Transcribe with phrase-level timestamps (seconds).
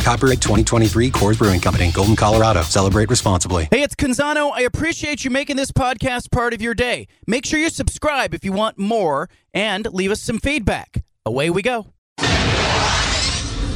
[0.00, 2.62] Copyright 2023 Coors Brewing Company, Golden, Colorado.
[2.62, 3.68] Celebrate responsibly.
[3.70, 4.50] Hey, it's Canzano.
[4.52, 7.06] I appreciate you making this podcast part of your day.
[7.26, 11.02] Make sure you subscribe if you want more and leave us some feedback.
[11.26, 11.92] Away we go.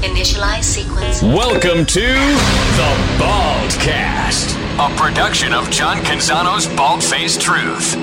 [0.03, 1.23] Initialize sequence.
[1.23, 7.97] Welcome to the Baldcast, a production of John Canzano's Bald Faced Truth.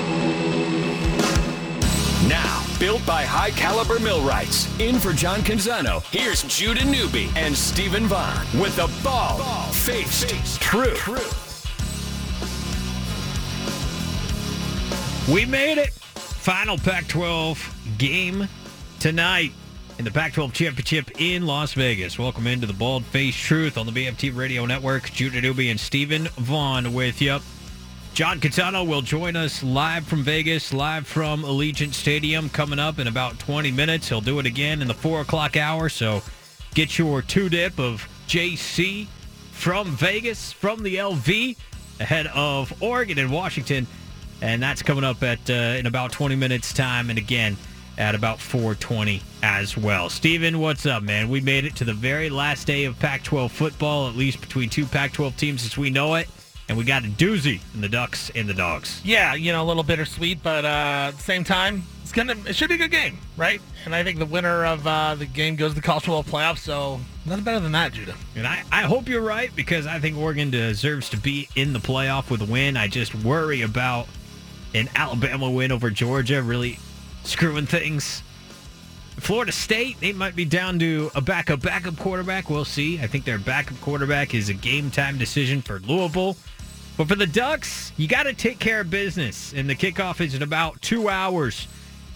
[2.27, 4.67] Now, built by high caliber millwrights.
[4.79, 10.59] In for John Canzano, here's Judah Newby and Stephen Vaughn with the ball, Bald, Faced,
[10.59, 11.07] Truth.
[15.31, 15.93] We made it.
[15.93, 18.47] Final Pac 12 game
[18.99, 19.51] tonight
[19.99, 22.17] in the Pac 12 championship in Las Vegas.
[22.17, 25.11] Welcome into the Bald Face Truth on the BFT Radio Network.
[25.11, 27.37] Judah Newby and Stephen Vaughn with you.
[28.13, 33.07] John Canzano will join us live from Vegas, live from Allegiant Stadium, coming up in
[33.07, 34.09] about 20 minutes.
[34.09, 36.21] He'll do it again in the 4 o'clock hour, so
[36.73, 39.07] get your two dip of JC
[39.53, 41.55] from Vegas, from the LV,
[42.01, 43.87] ahead of Oregon and Washington.
[44.41, 47.55] And that's coming up at uh, in about 20 minutes time, and again
[47.97, 50.09] at about 4:20 as well.
[50.09, 51.29] Steven, what's up, man?
[51.29, 54.85] We made it to the very last day of Pac-12 football, at least between two
[54.85, 56.27] Pac-12 teams as we know it,
[56.71, 59.01] and we got a doozy in the Ducks and the Dogs.
[59.03, 62.55] Yeah, you know, a little bittersweet, but uh, at the same time, it's gonna it
[62.55, 63.59] should be a good game, right?
[63.83, 66.59] And I think the winner of uh, the game goes to the college football playoff.
[66.59, 68.15] So nothing better than that, Judah.
[68.37, 71.79] And I, I hope you're right because I think Oregon deserves to be in the
[71.79, 72.77] playoff with a win.
[72.77, 74.07] I just worry about
[74.73, 76.79] an Alabama win over Georgia really
[77.25, 78.23] screwing things.
[79.17, 82.49] Florida State, they might be down to a backup backup quarterback.
[82.49, 82.99] We'll see.
[82.99, 86.37] I think their backup quarterback is a game time decision for Louisville.
[87.01, 89.53] But for the Ducks, you got to take care of business.
[89.53, 91.67] And the kickoff is in about two hours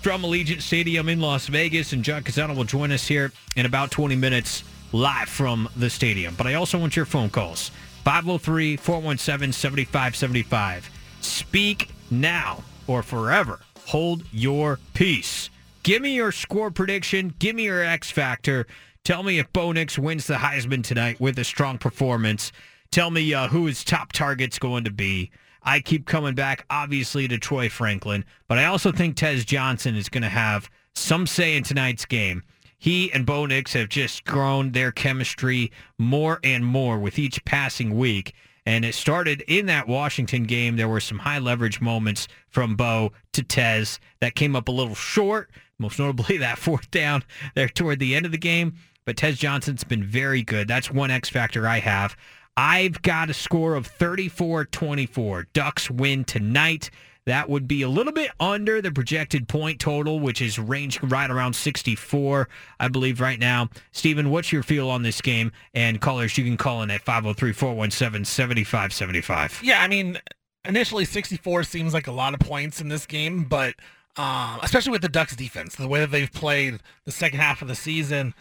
[0.04, 1.92] from Allegiant Stadium in Las Vegas.
[1.92, 6.36] And John Canzano will join us here in about 20 minutes live from the stadium.
[6.38, 7.72] But I also want your phone calls
[8.04, 10.92] 503 417 7575.
[11.20, 13.62] Speak now or forever.
[13.88, 15.50] Hold your peace.
[15.82, 17.34] Give me your score prediction.
[17.40, 18.68] Give me your X factor.
[19.04, 22.52] Tell me if Bo Nix wins the Heisman tonight with a strong performance.
[22.96, 25.30] Tell me uh, who his top target's going to be.
[25.62, 30.08] I keep coming back, obviously, to Troy Franklin, but I also think Tez Johnson is
[30.08, 32.42] going to have some say in tonight's game.
[32.78, 37.98] He and Bo Nix have just grown their chemistry more and more with each passing
[37.98, 38.34] week.
[38.66, 40.78] And it started in that Washington game.
[40.78, 44.96] There were some high leverage moments from Bo to Tez that came up a little
[44.96, 48.76] short, most notably that fourth down there toward the end of the game.
[49.04, 50.70] But Tez Johnson's been very good.
[50.70, 52.16] That's one X factor I have.
[52.58, 55.46] I've got a score of 34-24.
[55.54, 56.90] Ducks win tonight.
[57.26, 61.30] That would be a little bit under the projected point total, which is ranging right
[61.30, 62.48] around 64,
[62.80, 63.70] I believe, right now.
[63.92, 65.52] Stephen, what's your feel on this game?
[65.74, 69.64] And callers, you can call in at 503-417-7575.
[69.64, 70.20] Yeah, I mean,
[70.64, 73.74] initially 64 seems like a lot of points in this game, but
[74.18, 77.68] um, especially with the Ducks defense, the way that they've played the second half of
[77.68, 78.36] the season,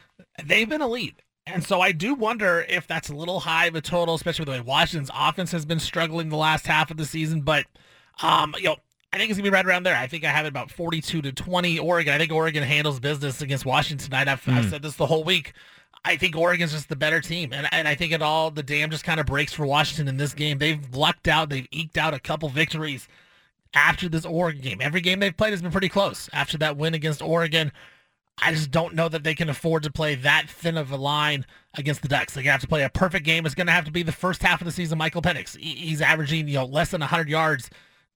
[0.44, 1.22] they've been elite.
[1.46, 4.54] And so I do wonder if that's a little high of a total, especially with
[4.54, 7.42] the way Washington's offense has been struggling the last half of the season.
[7.42, 7.66] But
[8.22, 8.76] um, you know,
[9.12, 9.96] I think it's gonna be right around there.
[9.96, 11.78] I think I have it about forty-two to twenty.
[11.78, 12.14] Oregon.
[12.14, 14.26] I think Oregon handles business against Washington tonight.
[14.26, 15.52] I've, I've said this the whole week.
[16.06, 18.90] I think Oregon's just the better team, and and I think it all the dam
[18.90, 20.58] just kind of breaks for Washington in this game.
[20.58, 21.48] They've lucked out.
[21.50, 23.06] They've eked out a couple victories
[23.74, 24.80] after this Oregon game.
[24.80, 26.28] Every game they've played has been pretty close.
[26.32, 27.72] After that win against Oregon,
[28.38, 31.46] I just don't know that they can afford to play that thin of a line
[31.74, 32.34] against the Ducks.
[32.34, 33.46] Gonna have to play a perfect game.
[33.46, 34.98] It's gonna have to be the first half of the season.
[34.98, 37.70] Michael Penix, he's averaging you know less than 100 yards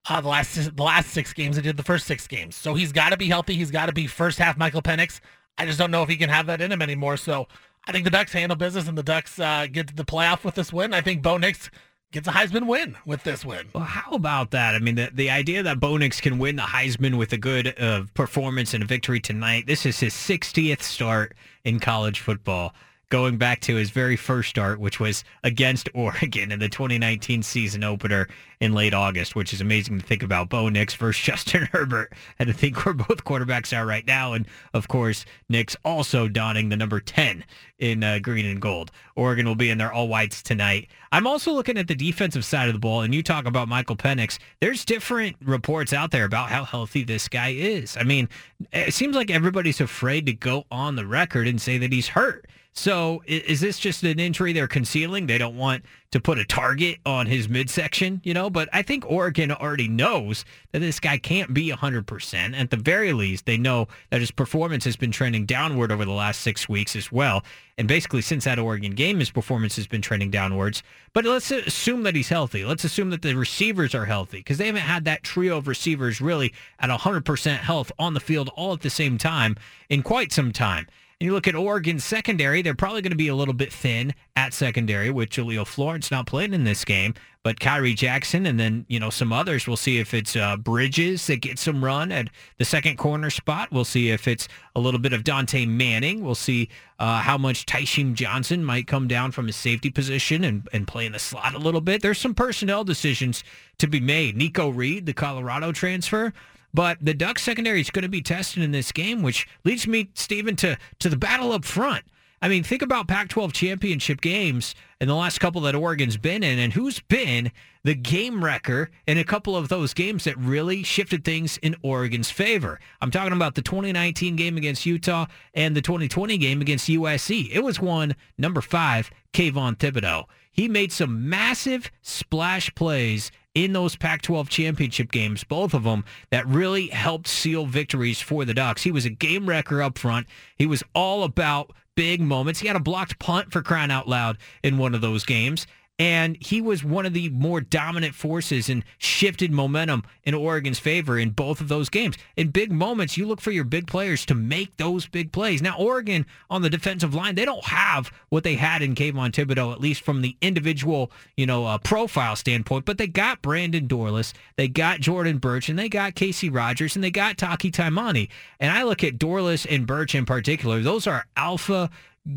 [0.09, 1.57] uh, the last the last six games.
[1.57, 3.55] He did the first six games, so he's got to be healthy.
[3.55, 5.21] He's got to be first half Michael Penix.
[5.57, 7.17] I just don't know if he can have that in him anymore.
[7.17, 7.49] So
[7.87, 10.55] I think the Ducks handle business, and the Ducks uh, get to the playoff with
[10.55, 10.95] this win.
[10.95, 11.71] I think Bo Nix
[12.13, 13.69] gets a Heisman win with this win.
[13.75, 14.75] Well, how about that?
[14.75, 17.79] I mean, the, the idea that Bo Nix can win the Heisman with a good
[17.81, 19.67] uh, performance and a victory tonight.
[19.67, 21.35] This is his 60th start
[21.65, 22.75] in college football.
[23.11, 27.85] Going back to his very first start, which was against Oregon in the 2019 season
[27.85, 28.29] opener
[28.61, 30.49] in late August, which is amazing to think about.
[30.49, 34.33] Bo Nix versus Justin Herbert, and to think where both quarterbacks are right now.
[34.33, 37.45] And of course, Nix also donning the number 10
[37.79, 38.91] in uh, green and gold.
[39.17, 40.89] Oregon will be in their all whites tonight.
[41.13, 43.97] I'm also looking at the defensive side of the ball, and you talk about Michael
[43.97, 44.39] Penix.
[44.61, 47.97] There's different reports out there about how healthy this guy is.
[47.97, 48.29] I mean,
[48.73, 52.47] it seems like everybody's afraid to go on the record and say that he's hurt.
[52.79, 55.27] So is this just an injury they're concealing?
[55.27, 55.83] They don't want
[56.13, 58.51] to put a target on his midsection, you know?
[58.51, 62.57] But I think Oregon already knows that this guy can't be 100%.
[62.57, 66.13] At the very least, they know that his performance has been trending downward over the
[66.13, 67.43] last six weeks as well.
[67.77, 70.85] And basically, since that Oregon game, his performance has been trending downwards.
[71.15, 72.65] But let's assume that he's healthy.
[72.65, 76.21] Let's assume that the receivers are healthy because they haven't had that trio of receivers
[76.21, 79.57] really at 100% health on the field all at the same time
[79.89, 80.87] in quite some time.
[81.21, 84.55] You look at Oregon's secondary, they're probably going to be a little bit thin at
[84.55, 87.13] secondary with Jahlil Florence not playing in this game,
[87.43, 89.67] but Khyree Jackson and then, you know, some others.
[89.67, 92.29] We'll see if it's uh, Bridges that gets some run at
[92.59, 93.73] the second corner spot.
[93.73, 96.23] We'll see if it's a little bit of Dontae Manning.
[96.23, 96.69] We'll see
[97.01, 101.05] uh, how much Tysheem Johnson might come down from his safety position and, and play
[101.05, 102.01] in the slot a little bit.
[102.01, 103.43] There's some personnel decisions
[103.79, 104.37] to be made.
[104.37, 106.33] Nikko Reid, the Colorado transfer,
[106.75, 110.11] but the Ducks secondary is going to be tested in this game, which leads me,
[110.15, 112.05] Stephen, to, to the battle up front.
[112.41, 116.59] I mean, think about Pac-12 championship games in the last couple that Oregon's been in,
[116.59, 117.51] and who's been
[117.83, 122.31] the game wrecker in a couple of those games that really shifted things in Oregon's
[122.31, 122.79] favor.
[123.01, 127.51] I'm talking about the 2019 game against Utah and the 2020 game against USC.
[127.51, 130.27] It was one number five, Kayvon Thibodeaux.
[130.53, 133.31] He made some massive splash plays
[133.65, 138.55] in those Pac-12 championship games, both of them, that really helped seal victories for the
[138.55, 138.83] Ducks.
[138.83, 140.27] He was a game wrecker up front.
[140.57, 142.61] He was all about big moments.
[142.61, 145.67] He had a blocked punt for crying out loud in one of those games.
[145.99, 151.19] And he was one of the more dominant forces and shifted momentum in Oregon's favor
[151.19, 152.17] in both of those games.
[152.37, 155.61] In big moments, you look for your big players to make those big plays.
[155.61, 159.73] Now, Oregon on the defensive line, they don't have what they had in Kayvon Thibodeaux,
[159.73, 162.85] at least from the individual, you know, uh, profile standpoint.
[162.85, 167.03] But they got Brandon Dorlus, they got Jordan Burch, and they got Casey Rogers, and
[167.03, 168.29] they got Taki Taimani.
[168.61, 171.91] And I look at Dorlus and Burch in particular; those are alpha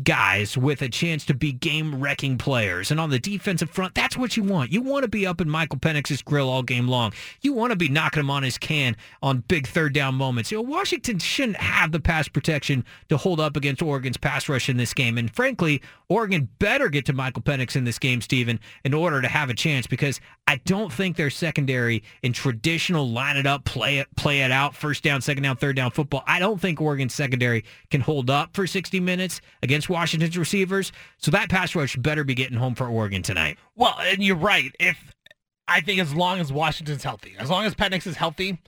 [0.04, 2.90] guys with a chance to be game wrecking players.
[2.90, 4.72] And on the defensive front, that's what you want.
[4.72, 7.12] You want to be up in Michael Penix's grill all game long.
[7.42, 10.50] You want to be knocking him on his can on big third down moments.
[10.50, 14.68] You know, Washington shouldn't have the pass protection to hold up against Oregon's pass rush
[14.68, 15.18] in this game.
[15.18, 19.28] And frankly, Oregon better get to Michael Penix in this game, Stephen, in order to
[19.28, 23.98] have a chance because I don't think their secondary in traditional line it up, play
[23.98, 26.22] it, play it out, first down, second down, third down football.
[26.26, 30.92] I don't think Oregon's secondary can hold up for 60 minutes against Washington's receivers.
[31.18, 33.58] So that pass rush better be getting home for Oregon tonight.
[33.76, 34.74] Well, and you're right.
[34.78, 35.14] If
[35.68, 38.58] I think as long as Washington's healthy, as long as Penix is healthy,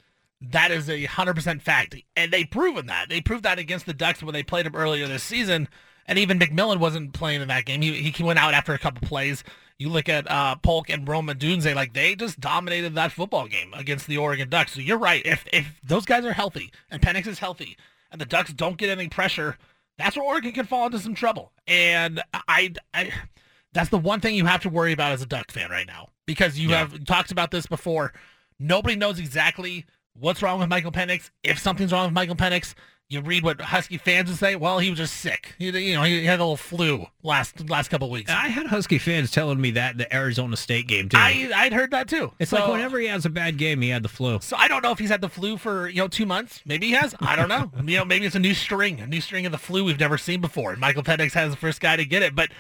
[0.41, 1.97] that is a hundred percent fact.
[2.17, 3.09] And they've proven that.
[3.09, 5.69] They proved that against the Ducks when they played them earlier this season.
[6.07, 7.81] And even McMillan wasn't playing in that game.
[7.81, 9.43] He, he went out after a couple plays.
[9.79, 13.73] You look at uh, Polk and Rome Odunze, like they just dominated that football game
[13.75, 14.75] against the Oregon Ducks.
[14.75, 15.25] So you're right.
[15.25, 17.77] If if those guys are healthy and Penix is healthy
[18.13, 19.57] and the Ducks don't get any pressure,
[19.99, 21.53] that's where Oregon can fall into some trouble.
[21.67, 23.13] And I, I
[23.73, 26.11] that's the one thing you have to worry about as a Duck fan right now
[26.27, 26.79] because you yeah.
[26.79, 28.13] have talked about this before.
[28.59, 31.31] Nobody knows exactly what's wrong with Michael Penix.
[31.43, 32.75] If something's wrong with Michael Penix,
[33.15, 34.57] you read what Husky fans would say.
[34.57, 35.55] Well, he was just sick.
[35.59, 38.31] He, you know, he had a little flu last last couple weeks.
[38.31, 41.17] I had Husky fans telling me that the Arizona State game too.
[41.19, 42.33] I I'd heard that too.
[42.39, 44.39] It's so, like whenever he has a bad game, he had the flu.
[44.41, 46.61] So I don't know if he's had the flu for you know two months.
[46.67, 47.15] Maybe he has.
[47.21, 47.71] I don't know.
[47.85, 50.19] you know, maybe it's a new string, a new string of the flu we've never
[50.19, 50.73] seen before.
[50.73, 52.51] And Michael Penix has the first guy to get it, but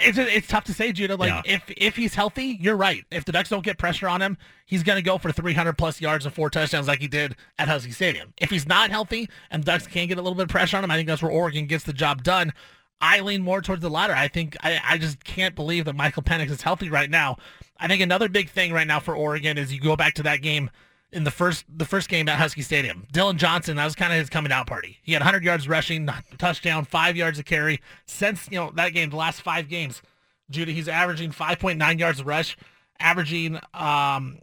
[0.00, 1.16] it's it's tough to say, Judah.
[1.16, 1.54] Like yeah.
[1.54, 3.04] if if he's healthy, you're right.
[3.10, 6.00] If the Ducks don't get pressure on him, he's going to go for 300 plus
[6.00, 8.32] yards and four touchdowns like he did at Husky Stadium.
[8.38, 10.84] If he's not healthy and the Ducks can't get a little bit of pressure on
[10.84, 12.52] him, I think that's where Oregon gets the job done.
[13.00, 14.14] I lean more towards the latter.
[14.14, 17.36] I think I, I just can't believe that Michael Penix is healthy right now.
[17.78, 20.42] I think another big thing right now for Oregon is you go back to that
[20.42, 20.70] game
[21.12, 23.06] in the first the first game at Husky Stadium.
[23.12, 24.98] Dillon Johnson, that was kind of his coming out party.
[25.02, 27.80] He had 100 yards rushing, touchdown, five yards of carry.
[28.06, 30.02] Since you know that game, the last five games,
[30.50, 32.56] Judy, he's averaging 5.9 yards a rush,
[33.00, 34.38] averaging um,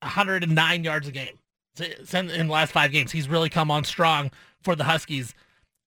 [0.00, 1.38] 109 yards a game
[1.80, 3.12] in the last five games.
[3.12, 4.30] He's really come on strong
[4.62, 5.34] for the Huskies.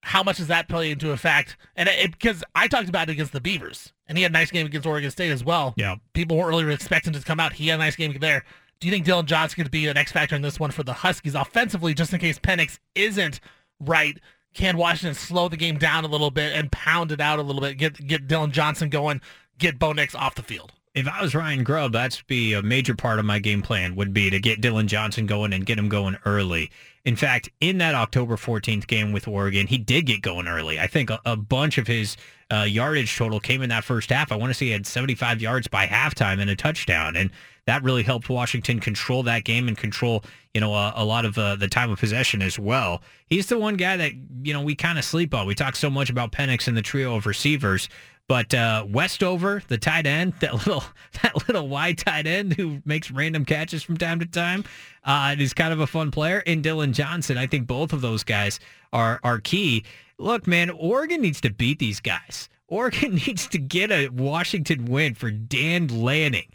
[0.04, 1.58] How much does that play into effect?
[1.76, 4.66] And because I talked about it against the Beavers, and he had a nice game
[4.66, 5.76] against Oregon State as well.
[5.78, 7.54] Yeah, people weren't really expecting to come out.
[7.54, 8.44] He had a nice game there.
[8.82, 10.92] Do you think Dillon Johnson could be an X factor in this one for the
[10.92, 13.40] Huskies offensively, just in case Penix isn't
[13.80, 14.20] right?
[14.54, 17.62] can Washington slow the game down a little bit and pound it out a little
[17.62, 19.22] bit, get get Dillon Johnson going,
[19.58, 20.74] get Bo Nix off the field?
[20.94, 24.14] If I was Ryan Grubb, that'd be a major part of my game plan would
[24.14, 26.70] be to get Dillon Johnson going and get him going early.
[27.06, 30.82] In fact, in that October 14th game with Oregon, he did get going early.
[30.82, 32.18] I think a, a bunch of his
[32.52, 34.34] uh, yardage total came in that first half.
[34.34, 37.16] I want to say he had 75 yards by halftime and a touchdown.
[37.16, 37.32] And
[37.65, 41.38] that really helped Washington control that game and control, you know, a, a lot of
[41.38, 43.01] uh, the time of possession as well.
[43.27, 44.13] He's the one guy that,
[44.44, 45.46] you know, we kind of sleep on.
[45.46, 47.88] We talk so much about Penix and the trio of receivers.
[48.27, 50.84] But uh, Westover, the tight end, that little
[51.22, 54.63] that little wide tight end who makes random catches from time to time,
[55.03, 56.41] uh, is kind of a fun player.
[56.48, 58.60] And Dillon Johnson, I think both of those guys
[58.94, 59.84] are are key.
[60.18, 62.48] Look, man, Oregon needs to beat these guys.
[62.68, 66.48] Oregon needs to get a Washington win for Dan Lanning.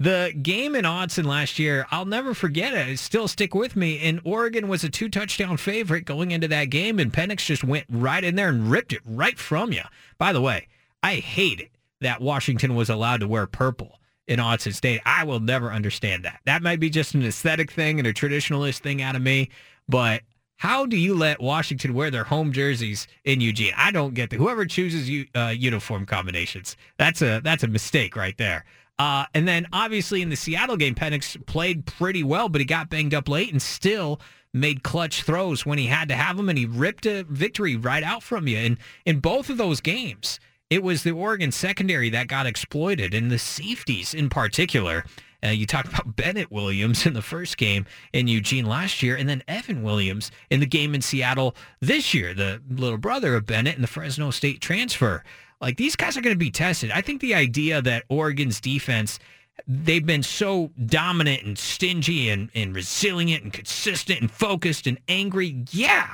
[0.00, 2.88] The game in Autzen last year, I'll never forget it.
[2.88, 4.00] It still stick with me.
[4.00, 7.86] And Oregon was a two touchdown favorite going into that game, and Penix just went
[7.88, 9.82] right in there and ripped it right from you.
[10.18, 10.66] By the way,
[11.02, 11.70] I hate it
[12.00, 15.00] that Washington was allowed to wear purple in Autzen State.
[15.06, 16.40] I will never understand that.
[16.44, 19.50] That might be just an aesthetic thing and a traditionalist thing out of me,
[19.88, 20.22] but
[20.56, 23.74] how do you let Washington wear their home jerseys in Eugene?
[23.76, 24.36] I don't get that.
[24.36, 28.64] Whoever chooses uh, uniform combinations, that's a that's a mistake right there.
[28.98, 32.90] Uh, and then obviously in the Seattle game, Penix played pretty well, but he got
[32.90, 34.20] banged up late and still
[34.52, 38.04] made clutch throws when he had to have them, and he ripped a victory right
[38.04, 38.56] out from you.
[38.56, 40.38] And in both of those games,
[40.70, 45.04] it was the Oregon secondary that got exploited, and the safeties in particular.
[45.44, 49.28] Uh, you talked about Bennett Williams in the first game in Eugene last year, and
[49.28, 53.74] then Evan Williams in the game in Seattle this year, the little brother of Bennett
[53.74, 55.22] and the Fresno State transfer.
[55.64, 56.90] Like these guys are going to be tested.
[56.90, 59.18] I think the idea that Oregon's defense
[59.66, 65.64] they've been so dominant and stingy and, and resilient and consistent and focused and angry.
[65.70, 66.08] Yeah,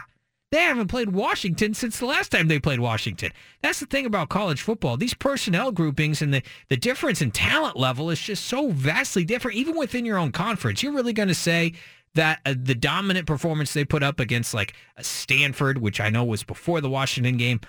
[0.52, 3.33] they haven't played Washington since the last time they played Washington.
[3.62, 4.97] That's the thing about college football.
[4.97, 9.57] These personnel groupings and the, the difference in talent level is just so vastly different,
[9.57, 10.83] even within your own conference.
[10.83, 11.73] You're really going to say
[12.14, 16.42] that uh, the dominant performance they put up against like Stanford, which I know was
[16.42, 17.61] before the Washington game,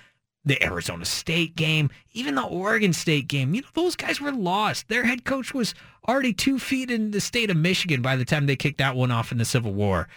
[0.43, 4.87] the Arizona State game, even the Oregon State game, you know, those guys were lost.
[4.87, 5.75] Their head coach was
[6.07, 9.11] already two feet in the state of Michigan by the time they kicked that one
[9.11, 10.07] off in the Civil War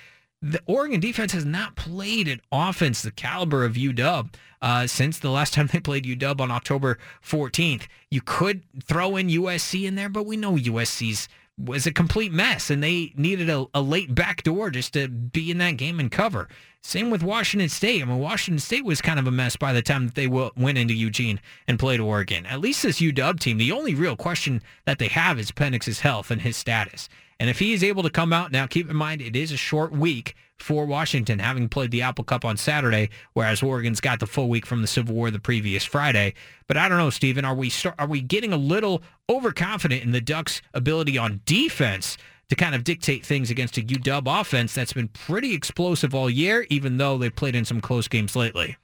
[0.45, 4.28] the Oregon defense has not played an offense the caliber of UW
[4.61, 7.87] uh, since the last time they played UW on October 14th.
[8.11, 12.70] You could throw in USC in there, but we know USC's was a complete mess,
[12.70, 16.49] and they needed a, a late backdoor just to be in that game and cover.
[16.82, 18.02] Same with Washington State.
[18.02, 20.76] I mean, Washington State was kind of a mess by the time that they went
[20.76, 22.44] into Eugene and played Oregon.
[22.44, 26.30] At least this UW team, the only real question that they have is Penix's health
[26.30, 27.08] and his status.
[27.44, 29.58] And if he is able to come out now, keep in mind it is a
[29.58, 34.26] short week for Washington, having played the Apple Cup on Saturday, whereas Oregon's got the
[34.26, 36.32] full week from the Civil War the previous Friday.
[36.66, 40.12] But I don't know, Stephen, are we start, are we getting a little overconfident in
[40.12, 42.16] the Ducks' ability on defense
[42.48, 46.66] to kind of dictate things against a UW offense that's been pretty explosive all year,
[46.70, 48.78] even though they've played in some close games lately?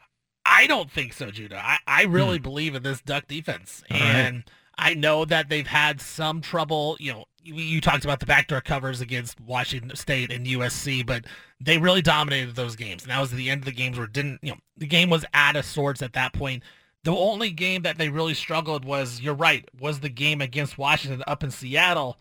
[0.44, 1.62] I don't think so, Judah.
[1.64, 2.42] I, I really hmm.
[2.42, 3.82] believe in this Duck defense.
[3.90, 4.44] All and right.
[4.80, 8.60] I know that they've had some trouble, you know, you, you, talked about the backdoor
[8.62, 11.24] covers against Washington State and USC, but
[11.60, 13.02] they really dominated those games.
[13.02, 15.10] And that was the end of the games where it didn't, you know, the game
[15.10, 16.62] was out of sorts at that point.
[17.04, 21.22] The only game that they really struggled was, you're right, was the game against Washington
[21.26, 22.18] up in Seattle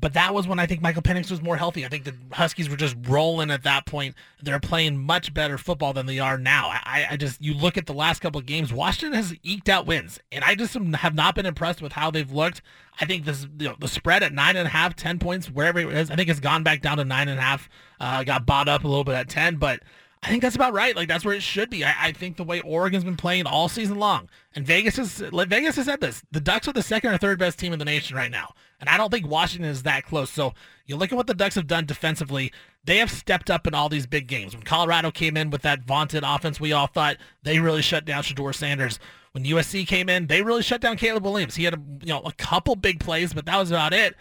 [0.00, 1.84] but that was when I think Michael Penix was more healthy.
[1.84, 4.14] I think the Huskies were just rolling at that point.
[4.42, 6.68] They're playing much better football than they are now.
[6.68, 9.86] I, I just you look at the last couple of games, Washington has eked out
[9.86, 12.62] wins, and I just have not been impressed with how they've looked.
[13.00, 15.78] I think this you know, the spread at nine and a half, ten points, wherever
[15.78, 17.68] it is, I think it's gone back down to nine and a half.
[17.98, 19.80] Uh, got bought up a little bit at ten, but
[20.22, 20.94] I think that's about right.
[20.94, 21.82] Like that's where it should be.
[21.82, 25.76] I, I, think the way Oregon's been playing all season long, and Vegas has Vegas
[25.76, 28.16] has said this: the Ducks are the second or third best team in the nation
[28.16, 28.52] right now.
[28.80, 30.30] And I don't think Washington is that close.
[30.30, 30.52] So
[30.84, 32.52] you look at what the Ducks have done defensively.
[32.84, 34.54] They have stepped up in all these big games.
[34.54, 38.22] When Colorado came in with that vaunted offense, we all thought they really shut down
[38.22, 38.98] Shedeur Sanders.
[39.32, 41.56] When USC came in, they really shut down Caleb Williams.
[41.56, 44.16] He had a, you know a couple big plays, but that was about it.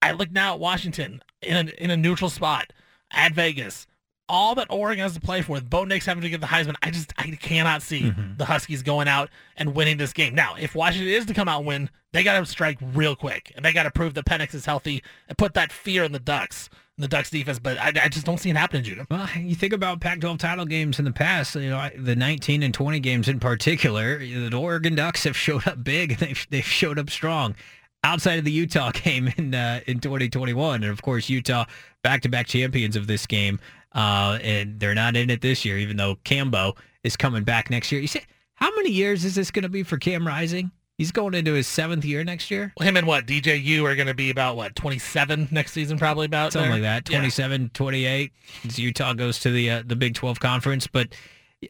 [0.00, 2.72] I look now at Washington in a, in a neutral spot
[3.10, 3.86] at Vegas
[4.28, 6.76] all that Oregon has to play for, with Bo Nix having to get the Heisman,
[6.82, 8.36] I just I cannot see mm-hmm.
[8.36, 10.34] the Huskies going out and winning this game.
[10.34, 13.52] Now, if Washington is to come out and win, they got to strike real quick,
[13.56, 16.18] and they got to prove that Penix is healthy and put that fear in the
[16.18, 17.58] Ducks, in the Ducks defense.
[17.58, 19.06] But I, I just don't see it happening, Judah.
[19.10, 22.72] Well, you think about Pac-12 title games in the past, you know, the 19 and
[22.72, 26.18] 20 games in particular, the Oregon Ducks have showed up big.
[26.18, 27.56] They've they've showed up strong
[28.04, 31.64] outside of the Utah game in uh, in 2021, and of course Utah
[32.02, 33.58] back-to-back champions of this game.
[33.94, 37.92] Uh, and they're not in it this year, even though Cambo is coming back next
[37.92, 38.00] year.
[38.00, 38.24] You say,
[38.54, 40.70] how many years is this going to be for Cam Rising?
[40.98, 42.72] He's going into his seventh year next year.
[42.78, 46.26] Well, him and what DJU are going to be about what 27 next season, probably
[46.26, 46.80] about something there.
[46.80, 47.10] like that.
[47.10, 47.18] Yeah.
[47.18, 48.32] 27, 28.
[48.64, 51.08] As Utah goes to the uh, the Big 12 conference, but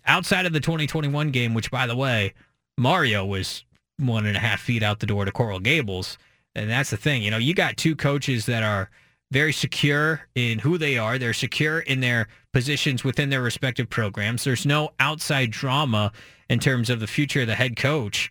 [0.06, 2.34] outside of the 2021 game, which by the way,
[2.76, 3.64] Mario was
[3.98, 6.18] one and a half feet out the door to Coral Gables,
[6.54, 7.22] and that's the thing.
[7.22, 8.90] You know, you got two coaches that are
[9.30, 11.18] very secure in who they are.
[11.18, 14.44] They're secure in their positions within their respective programs.
[14.44, 16.12] There's no outside drama
[16.48, 18.30] in terms of the future of the head coach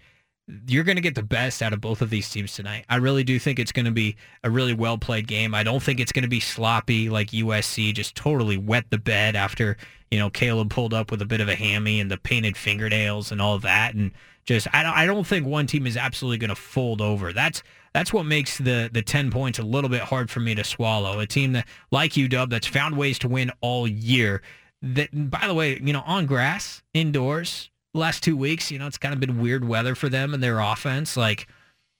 [0.67, 2.85] you're going to get the best out of both of these teams tonight.
[2.89, 5.55] I really do think it's going to be a really well played game.
[5.55, 9.35] I don't think it's going to be sloppy like USC just totally wet the bed
[9.35, 9.77] after,
[10.11, 13.31] you know, Caleb pulled up with a bit of a hammy and the painted fingernails
[13.31, 14.11] and all that and
[14.43, 17.31] just I don't I don't think one team is absolutely going to fold over.
[17.31, 20.63] That's that's what makes the the 10 points a little bit hard for me to
[20.63, 21.19] swallow.
[21.19, 24.41] A team that like UW that's found ways to win all year.
[24.81, 28.97] That by the way, you know, on grass, indoors, last two weeks, you know, it's
[28.97, 31.15] kind of been weird weather for them and their offense.
[31.15, 31.47] Like,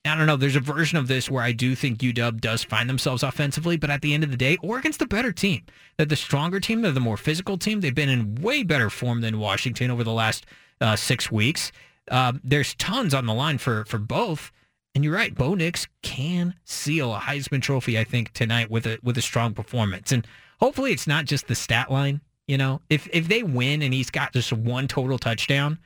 [0.06, 0.36] I don't know.
[0.36, 3.90] There's a version of this where I do think UW does find themselves offensively, but
[3.90, 5.62] at the end of the day, Oregon's the better team.
[5.96, 6.82] They're the stronger team.
[6.82, 7.80] They're the more physical team.
[7.80, 10.46] They've been in way better form than Washington over the last
[10.82, 11.72] uh, six weeks.
[12.12, 14.52] Uh, there's tons on the line for for both.
[14.96, 19.00] And you're right, Bo Nix can seal a Heisman Trophy, I think, tonight with a
[19.02, 20.12] with a strong performance.
[20.12, 20.28] And
[20.60, 22.22] hopefully, it's not just the stat line.
[22.48, 25.80] You know, if if they win and he's got just one total touchdown,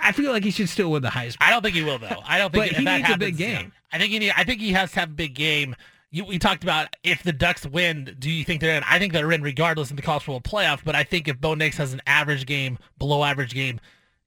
[0.00, 1.36] I feel like he should still win the Heisman.
[1.40, 2.20] I don't think he will though.
[2.26, 3.58] I don't think But he needs a happens, big yeah.
[3.62, 3.72] game.
[3.92, 5.76] I think he need, I think he has to have a big game.
[6.10, 8.84] You, we talked about if the Ducks win, do you think they're in?
[8.88, 10.80] I think they're in regardless in the college football playoff.
[10.84, 13.80] But I think if Bo Nix has an average game, below average game,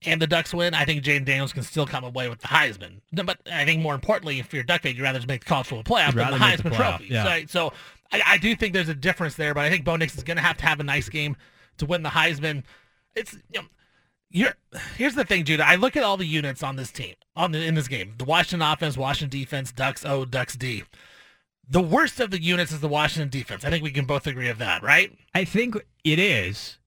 [0.05, 3.01] and the Ducks win, I think Jayden Daniels can still come away with the Heisman.
[3.11, 5.49] But I think more importantly, if you're a Duck fan, you'd rather just make the
[5.49, 7.07] college football playoff than the the Heisman playoff, Trophy.
[7.09, 7.23] yeah.
[7.23, 7.73] So, so
[8.11, 9.53] I, I do think there's a difference there.
[9.53, 11.35] But I think Bo Nix is going to have to have a nice game
[11.77, 12.63] to win the Heisman.
[13.15, 13.67] It's you know,
[14.29, 14.53] you're,
[14.95, 15.65] here's the thing, Judah.
[15.65, 18.13] I look at all the units on this team, on the, in this game.
[18.17, 20.83] The Washington offense, Washington defense, Ducks O, Ducks D.
[21.69, 23.65] The worst of the units is the Washington defense.
[23.65, 25.11] I think we can both agree of that, right?
[25.33, 26.77] I think it is,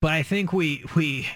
[0.00, 1.28] but I think we we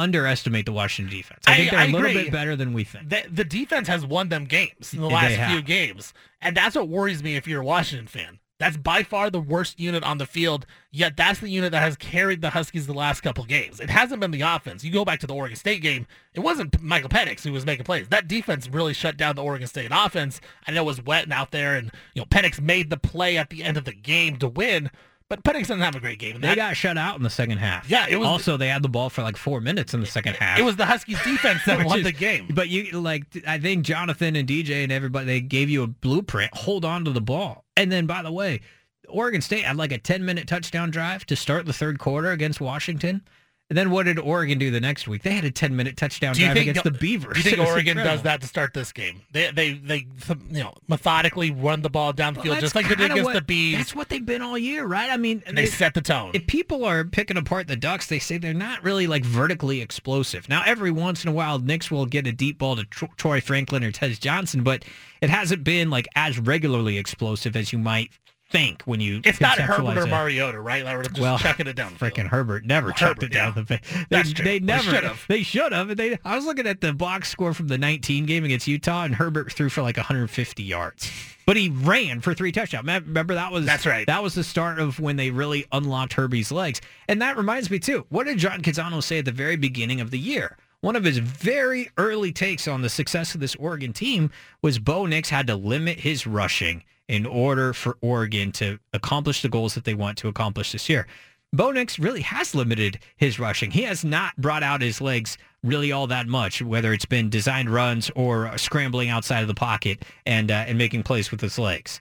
[0.00, 1.44] underestimate the Washington defense.
[1.46, 2.22] I I- think they're I a little agree.
[2.24, 3.08] bit better than we think.
[3.08, 6.88] The, the defense has won them games in the last few games, and that's what
[6.88, 8.38] worries me if you're a Washington fan.
[8.58, 11.96] That's by far the worst unit on the field, yet that's the unit that has
[11.96, 13.80] carried the Huskies the last couple games.
[13.80, 14.84] It hasn't been the offense.
[14.84, 17.86] You go back to the Oregon State game, it wasn't Michael Penix who was making
[17.86, 18.08] plays.
[18.08, 20.42] That defense really shut down the Oregon State offense.
[20.68, 23.38] I know it was wet and out there, and you know Penix made the play
[23.38, 24.90] at the end of the game to win,
[25.30, 26.38] but Penix didn't have a great game.
[26.42, 27.88] They got shut out in the second half.
[27.88, 30.34] Yeah, it was- Also, they had the ball for like four minutes in the second
[30.36, 30.58] half.
[30.58, 32.48] it was the Huskies defense that won is- the game.
[32.50, 36.54] But you like, I think Jonathan and DJ and everybody they gave you a blueprint.
[36.54, 38.60] Hold on to the ball, and then by the way,
[39.08, 42.60] Oregon State had like a ten minute touchdown drive to start the third quarter against
[42.60, 43.22] Washington.
[43.70, 45.22] And then what did Oregon do the next week?
[45.22, 47.34] They had a ten minute touchdown drive think against the Beavers.
[47.34, 49.22] Do you think Oregon does that to start this game?
[49.30, 50.06] They they they
[50.50, 53.24] you know methodically run the ball down the Well, field just like they did against
[53.24, 55.08] what- the Bees, That's what they've been all year, right?
[55.08, 56.32] I mean, and they set the tone.
[56.34, 60.48] if people are picking apart the Ducks, they say they're not really like vertically explosive.
[60.48, 63.40] Now, every once in a while, Nix will get a deep ball to Tro- Troy
[63.40, 64.84] Franklin or Tez Johnson, but
[65.20, 68.10] it hasn't been like as regularly explosive as you might
[68.50, 69.20] think when you.
[69.24, 70.06] It's not Herbert or.
[70.06, 70.84] Mariota, right?
[70.84, 71.94] Like we're just Well, chucking it down.
[71.94, 72.26] Freaking.
[72.26, 73.62] Herbert never Well, chucked Herbert, it down yeah.
[73.62, 73.80] the field.
[74.10, 74.44] They, That's true.
[74.44, 75.12] they never.
[75.28, 75.96] They should have.
[75.96, 76.18] They.
[76.24, 79.52] I was looking at the box score from the 19 game against Utah, and Herbert
[79.52, 81.10] threw for like 150 yards,
[81.46, 82.86] but he ran for three touchdowns.
[82.86, 84.06] Remember that was That's right.
[84.06, 87.78] That was the start of when they really unlocked Herbie's legs, and that reminds me
[87.78, 88.06] too.
[88.08, 90.56] What did John Canzano say at the very beginning of the year?
[90.82, 94.30] One of his very early takes on the success of this Oregon team
[94.62, 99.48] was Bo Nix had to limit his rushing in order for Oregon to accomplish the
[99.48, 101.08] goals that they want to accomplish this year.
[101.52, 103.72] Bo Nix really has limited his rushing.
[103.72, 107.68] He has not brought out his legs really all that much, whether it's been designed
[107.68, 112.00] runs or scrambling outside of the pocket and uh, and making plays with his legs.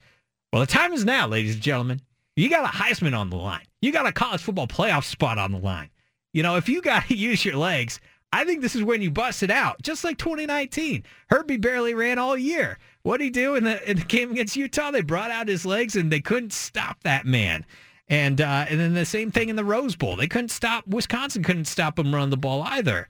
[0.54, 2.02] Well, the time is now, ladies and gentlemen.
[2.36, 3.66] You got a Heisman on the line.
[3.82, 5.90] You got a college football playoff spot on the line.
[6.34, 8.00] You know, if you got to use your legs,
[8.32, 9.82] I think this is when you bust it out.
[9.82, 12.78] Just like 2019, Herbie barely ran all year.
[13.02, 14.92] What did he do in the in the game against Utah?
[14.92, 17.66] They brought out his legs and they couldn't stop that man.
[18.10, 20.16] And uh, and then the same thing in the Rose Bowl.
[20.16, 20.88] They couldn't stop.
[20.88, 23.08] Wisconsin couldn't stop him running the ball either.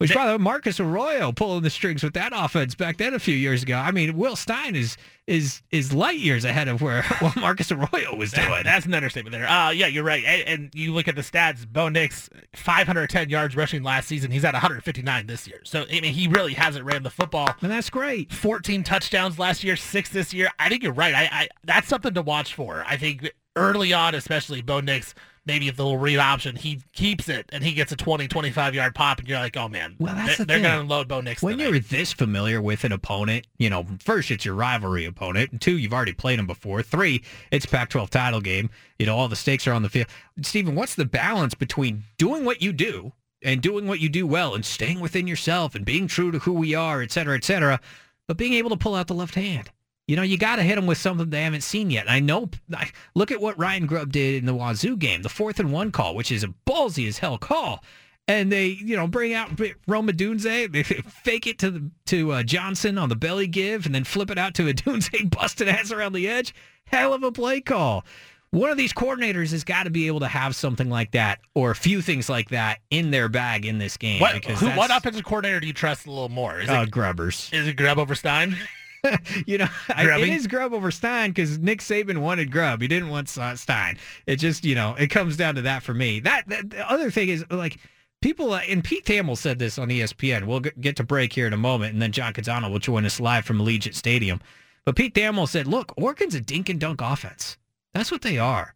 [0.00, 3.18] Which, by the way, Marcus Arroyo pulling the strings with that offense back then a
[3.18, 3.76] few years ago.
[3.76, 8.16] I mean, Will Stein is is is light years ahead of where what Marcus Arroyo
[8.16, 8.62] was doing.
[8.64, 9.46] That's an understatement there.
[9.46, 10.24] Uh, yeah, you're right.
[10.24, 11.68] And, and you look at the stats.
[11.70, 14.30] Bo Nix, 510 yards rushing last season.
[14.30, 15.60] He's at 159 this year.
[15.64, 17.54] So I mean, he really hasn't ran the football.
[17.60, 18.32] and that's great.
[18.32, 20.48] 14 touchdowns last year, six this year.
[20.58, 21.14] I think you're right.
[21.14, 22.84] I, I that's something to watch for.
[22.86, 25.14] I think early on, especially Bo Nix
[25.46, 28.74] maybe if the little read option, he keeps it and he gets a 20, 25
[28.74, 31.08] yard pop, and you're like, oh man, Well, that's they, the are going to unload
[31.08, 31.42] Bo Nix.
[31.42, 31.70] When tonight.
[31.70, 35.76] you're this familiar with an opponent, you know, first it's your rivalry opponent, and two,
[35.78, 36.82] you've already played them before.
[36.82, 38.70] Three, it's Pac-12 title game.
[38.98, 40.06] You know, all the stakes are on the field.
[40.42, 44.54] Stephen, what's the balance between doing what you do and doing what you do well
[44.54, 47.80] and staying within yourself and being true to who we are, et cetera, et cetera,
[48.28, 49.70] but being able to pull out the left hand?
[50.08, 52.02] You know, you got to hit them with something they haven't seen yet.
[52.06, 55.28] And I know, I, look at what Ryan Grubb did in the Wazoo game, the
[55.28, 57.84] fourth and one call, which is a ballsy as hell call.
[58.26, 59.50] And they, you know, bring out
[59.88, 63.94] Rome Odunze, they fake it to the, to uh, Johnson on the belly give, and
[63.94, 66.54] then flip it out to a Dunze busted ass around the edge.
[66.86, 68.04] Hell of a play call.
[68.52, 71.70] One of these coordinators has got to be able to have something like that, or
[71.70, 74.20] a few things like that in their bag in this game.
[74.20, 76.58] what, who, what offensive coordinator do you trust a little more?
[76.58, 77.48] Is Uh, it Grubbers.
[77.52, 78.56] is it Grubb over Stein?
[79.46, 80.30] you know, I, it Grubby?
[80.32, 82.82] is Grubb over Stein because Nick Saban wanted Grubb.
[82.82, 83.98] He didn't want Stein.
[84.26, 86.20] It just, you know, it comes down to that for me.
[86.20, 87.78] That, that the other thing is like
[88.20, 90.44] people, uh, and Pete Thamel said this on ESPN.
[90.44, 93.04] We'll g- get to break here in a moment, and then John Canzano will join
[93.04, 94.40] us live from Allegiant Stadium.
[94.84, 97.58] But Pete Thamel said, "Look, Oregon's a dink and dunk offense.
[97.94, 98.74] That's what they are."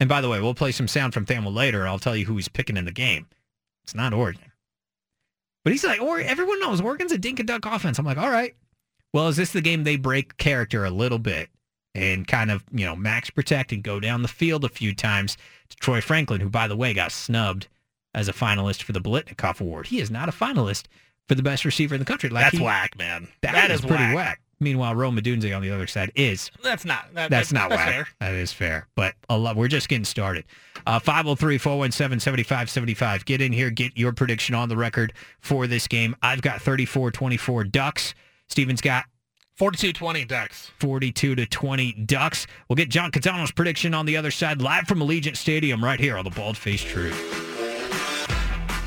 [0.00, 1.86] And by the way, we'll play some sound from Thamel later.
[1.86, 3.26] I'll tell you who he's picking in the game.
[3.84, 4.52] It's not Oregon.
[5.62, 7.98] But he's like, or everyone knows Oregon's a dink and dunk offense.
[7.98, 8.54] I'm like, all right.
[9.14, 11.48] Well, is this the game they break character a little bit
[11.94, 15.36] and kind of, you know, max protect and go down the field a few times
[15.70, 17.68] to Troy Franklin, who, by the way, got snubbed
[18.12, 19.86] as a finalist for the Biletnikoff Award.
[19.86, 20.86] He is not a finalist
[21.28, 22.28] for the best receiver in the country.
[22.28, 23.28] Like That's he- whack, man.
[23.42, 24.40] that is, pretty whack.
[24.60, 27.06] Meanwhile, Rome Odunze on the other side is That's not.
[27.14, 27.88] That, that's not that's whack.
[27.94, 28.08] fair.
[28.20, 28.86] That is fair.
[28.96, 30.44] But a lot, we're just getting started.
[30.86, 33.24] Uh, 503-417-7575.
[33.24, 33.70] Get in here.
[33.70, 36.14] Get your prediction on the record for this game.
[36.22, 38.14] I've got 34-24 Ducks.
[38.48, 39.04] Steven's got
[39.58, 40.70] 42-20 Ducks.
[40.80, 42.46] 42 to 20 Ducks.
[42.68, 46.16] We'll get John Canzano's prediction on the other side live from Allegiant Stadium right here
[46.16, 47.43] on the Bald Face Truth.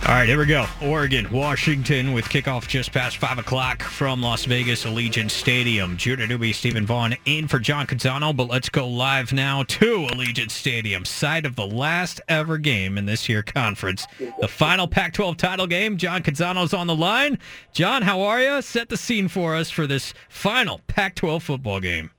[0.08, 0.66] All right, here we go.
[0.82, 5.98] Oregon, Washington with kickoff just past 5 o'clock from Las Vegas Allegiant Stadium.
[5.98, 10.50] Judah Newby, Stephen Vaughn in for John Canzano, but let's go live now to Allegiant
[10.50, 14.08] Stadium, site of the last ever game in this year conference.
[14.40, 15.98] The final Pac-12 title game.
[15.98, 17.38] John Canzano's on the line.
[17.74, 18.62] John, how are you?
[18.62, 22.12] Set the scene for us for this final Pac-12 football game.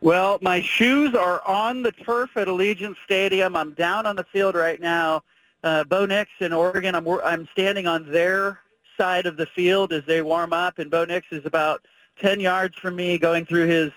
[0.00, 3.54] Well, my shoes are on the turf at Allegiant Stadium.
[3.54, 5.22] I'm down on the field right now.
[5.64, 6.94] Uh, Bo Nix in Oregon.
[6.94, 8.60] I'm I'm standing on their
[8.98, 11.86] side of the field as they warm up, and Bo Nix is about
[12.20, 13.90] 10 yards from me, going through his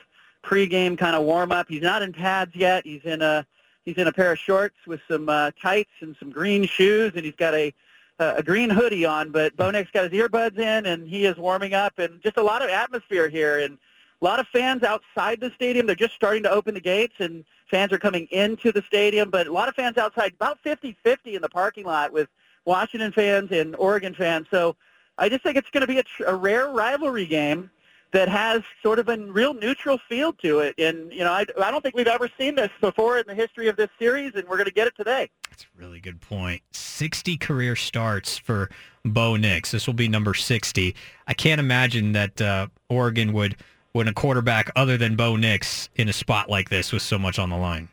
[0.44, 1.68] pregame kind of warm up.
[1.68, 2.86] He's not in pads yet.
[2.86, 3.46] He's in a
[3.84, 7.26] he's in a pair of shorts with some uh, tights and some green shoes, and
[7.26, 7.74] he's got a
[8.18, 9.32] uh, a green hoodie on.
[9.32, 12.44] But Bo Nix got his earbuds in, and he is warming up, and just a
[12.44, 13.78] lot of atmosphere here, and
[14.22, 15.86] a lot of fans outside the stadium.
[15.86, 19.30] They're just starting to open the gates, and fans are coming into the stadium.
[19.30, 22.30] But a lot of fans outside, about 50-50 in the parking lot with
[22.66, 24.48] Washington fans and Oregon fans.
[24.52, 24.76] So
[25.18, 27.70] I just think it's going to be a, tr- a rare rivalry game
[28.12, 30.76] that has sort of a real neutral feel to it.
[30.78, 33.68] And, you know, I, I don't think we've ever seen this before in the history
[33.68, 35.30] of this series, and we're going to get it today.
[35.50, 36.62] That's a really good point.
[36.72, 38.70] 60 career starts for
[39.04, 39.72] Bo Nix.
[39.72, 40.96] This will be number 60.
[41.28, 43.58] I can't imagine that uh, Oregon would
[43.98, 47.40] win a quarterback other than Bo Nix in a spot like this with so much
[47.40, 47.90] on the line.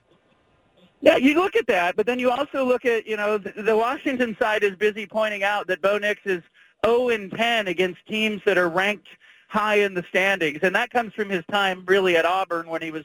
[1.00, 4.36] Yeah, you look at that, but then you also look at, you know, the, Washington
[4.38, 6.42] side is busy pointing out that Bo Nix is
[6.86, 9.08] 0 and 10 against teams that are ranked
[9.48, 12.90] high in the standings, and that comes from his time really at Auburn when he
[12.90, 13.04] was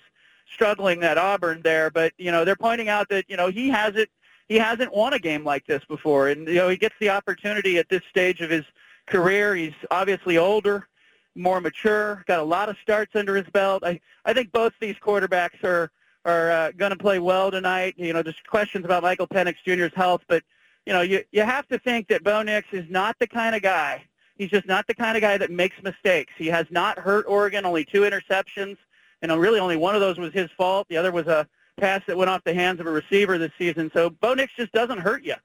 [0.53, 1.91] struggling at Auburn there.
[1.91, 4.09] But you know, they're pointing out that you know he hasn't
[4.47, 7.77] he hasn't won a game like this before, and you know he gets the opportunity
[7.77, 8.65] at this stage of his
[9.07, 9.55] career.
[9.55, 10.88] He's obviously older,
[11.35, 13.83] more mature, got a lot of starts under his belt.
[13.83, 15.91] I I think both these quarterbacks are
[16.25, 17.95] are uh, going to play well tonight.
[17.97, 20.43] You know, just questions about Michael Penix Jr.'s health, but
[20.85, 23.61] you know, you you have to think that Bo Nix is not the kind of
[23.61, 24.03] guy.
[24.37, 26.33] He's just not the kind of guy that makes mistakes.
[26.37, 27.65] He has not hurt Oregon.
[27.65, 28.77] Only two interceptions.
[29.21, 30.87] Know, really only one of those was his fault.
[30.89, 31.45] The other was a
[31.77, 33.91] pass that went off the hands of a receiver this season.
[33.93, 35.35] So Bo Nix just doesn't hurt you.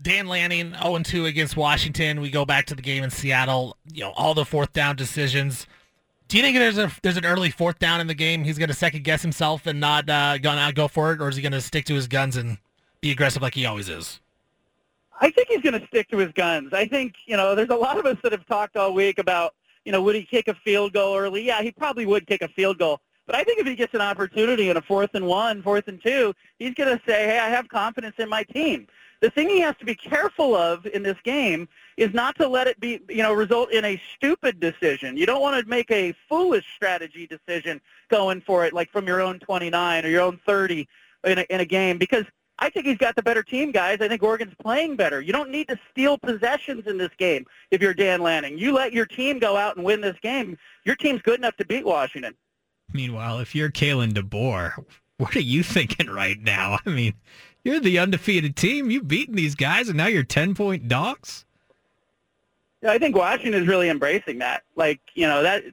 [0.00, 2.20] Dan Lanning 0-2 against Washington.
[2.20, 3.76] We go back to the game in Seattle.
[3.92, 5.66] You know, all the fourth down decisions.
[6.28, 8.44] Do you think there's a there's an early fourth down in the game?
[8.44, 11.36] He's going to second guess himself and not uh, gonna go for it, or is
[11.36, 12.58] he going to stick to his guns and
[13.00, 14.20] be aggressive like he always is?
[15.20, 16.72] I think he's going to stick to his guns.
[16.72, 19.54] I think, you know, there's a lot of us that have talked all week about,
[19.84, 21.42] you know, would he kick a field goal early?
[21.42, 23.00] Yeah, he probably would kick a field goal.
[23.26, 26.00] But I think if he gets an opportunity in a fourth and one, fourth and
[26.02, 28.86] two, he's going to say, hey, I have confidence in my team.
[29.20, 32.68] The thing he has to be careful of in this game is not to let
[32.68, 35.16] it be, you know, result in a stupid decision.
[35.16, 39.20] You don't want to make a foolish strategy decision going for it, like from your
[39.20, 40.86] own 29 or your own 30
[41.24, 42.24] in a, in a game, because
[42.60, 44.00] I think he's got the better team, guys.
[44.00, 45.20] I think Oregon's playing better.
[45.20, 48.58] You don't need to steal possessions in this game if you're Dan Lanning.
[48.58, 50.58] You let your team go out and win this game.
[50.84, 52.34] Your team's good enough to beat Washington.
[52.92, 54.84] Meanwhile, if you're Kalen DeBoer,
[55.18, 56.78] what are you thinking right now?
[56.86, 57.14] I mean,
[57.64, 58.90] you're the undefeated team.
[58.90, 61.44] You've beaten these guys, and now you're 10 point dogs.
[62.82, 64.62] Yeah, I think Washington is really embracing that.
[64.76, 65.64] Like, you know, that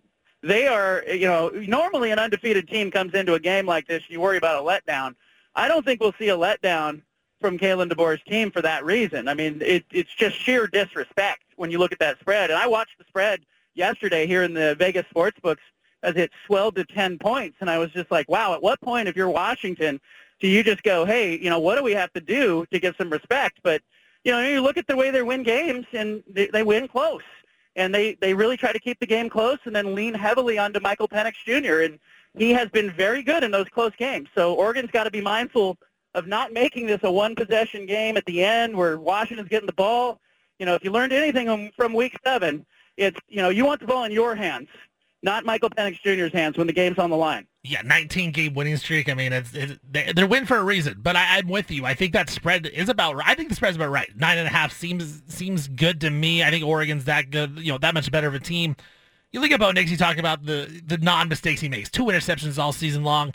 [0.42, 4.20] they are, you know, normally an undefeated team comes into a game like this, you
[4.20, 5.16] worry about a letdown.
[5.56, 7.02] I don't think we'll see a letdown
[7.42, 9.28] from Kalen DeBoer's team for that reason.
[9.28, 12.50] I mean, it, it's just sheer disrespect when you look at that spread.
[12.50, 13.42] And I watched the spread
[13.74, 15.62] yesterday here in the Vegas sports books
[16.04, 17.58] as it swelled to 10 points.
[17.60, 20.00] And I was just like, wow, at what point, if you're Washington,
[20.40, 22.98] do you just go, hey, you know, what do we have to do to get
[22.98, 23.60] some respect?
[23.64, 23.82] But,
[24.24, 27.22] you know, you look at the way they win games, and they, they win close.
[27.76, 30.80] And they, they really try to keep the game close and then lean heavily onto
[30.80, 31.82] Michael Penix Jr.
[31.82, 32.00] And
[32.38, 34.30] he has been very good in those close games.
[34.36, 35.78] So Oregon's got to be mindful
[36.14, 40.22] of not making this a one-possession game at the end where Washington's getting the ball.
[40.60, 43.88] You know, if you learned anything from week seven, it's, you know, you want the
[43.88, 44.70] ball in your hands,
[45.22, 47.46] not Michael Penix Jr.'s hands when the game's on the line.
[47.68, 49.10] Yeah, 19 game winning streak.
[49.10, 51.00] I mean, it's, it's they're win for a reason.
[51.02, 51.86] But I, am with you.
[51.86, 53.20] I think that spread is about.
[53.26, 54.10] I think the spread's about right.
[54.16, 56.44] Nine and a half seems seems good to me.
[56.44, 57.58] I think Oregon's that good.
[57.58, 58.76] You know, that much better of a team.
[59.32, 59.90] You look at Bo Nix.
[59.90, 61.90] You talk about the the non mistakes he makes.
[61.90, 63.34] Two interceptions all season long.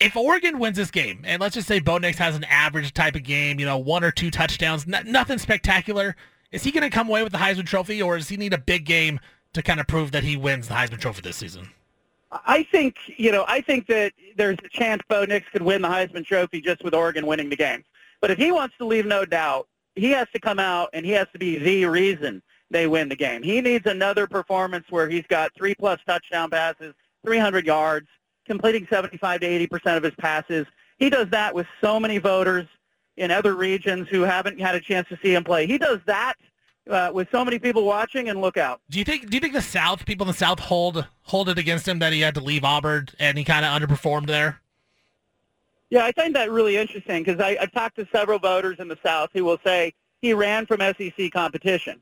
[0.00, 3.14] If Oregon wins this game, and let's just say Bo Nix has an average type
[3.14, 6.14] of game, you know, one or two touchdowns, n- nothing spectacular.
[6.52, 8.58] Is he going to come away with the Heisman Trophy, or does he need a
[8.58, 9.18] big game
[9.54, 11.70] to kind of prove that he wins the Heisman Trophy this season?
[12.46, 13.44] I think you know.
[13.46, 16.94] I think that there's a chance Bo Nix could win the Heisman Trophy just with
[16.94, 17.84] Oregon winning the game.
[18.20, 21.12] But if he wants to leave no doubt, he has to come out and he
[21.12, 23.42] has to be the reason they win the game.
[23.42, 26.94] He needs another performance where he's got three plus touchdown passes,
[27.24, 28.08] 300 yards,
[28.46, 30.66] completing 75 to 80 percent of his passes.
[30.98, 32.66] He does that with so many voters
[33.16, 35.66] in other regions who haven't had a chance to see him play.
[35.66, 36.34] He does that
[36.88, 38.80] uh, with so many people watching, and look out.
[38.90, 39.30] Do you think?
[39.30, 42.12] Do you think the South people in the South hold hold it against him that
[42.12, 44.60] he had to leave Auburn and he kind of underperformed there?
[45.90, 49.30] Yeah, I find that really interesting because I've talked to several voters in the South
[49.32, 52.00] who will say he ran from SEC competition,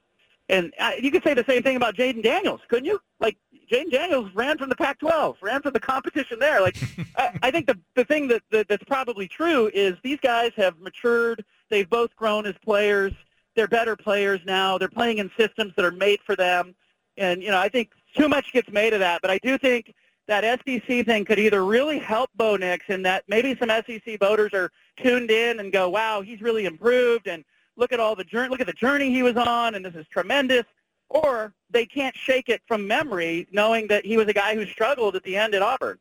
[0.48, 3.00] and uh, you could say the same thing about Jayden Daniels, couldn't you?
[3.20, 3.36] Like
[3.70, 6.60] Jayden Daniels ran from the Pac-12, ran from the competition there.
[6.60, 6.76] Like
[7.16, 10.80] I, I think the the thing that, that that's probably true is these guys have
[10.80, 11.44] matured.
[11.68, 13.12] They've both grown as players
[13.54, 14.78] they're better players now.
[14.78, 16.74] They're playing in systems that are made for them.
[17.16, 19.20] And, you know, I think too much gets made of that.
[19.22, 19.94] But I do think
[20.28, 24.52] that SEC thing could either really help Bo Nix in that maybe some SEC voters
[24.54, 27.26] are tuned in and go, wow, he's really improved.
[27.26, 27.44] And
[27.76, 29.74] look at all the journey, look at the journey he was on.
[29.74, 30.64] And this is tremendous.
[31.10, 35.14] Or they can't shake it from memory knowing that he was a guy who struggled
[35.14, 35.98] at the end at Auburn.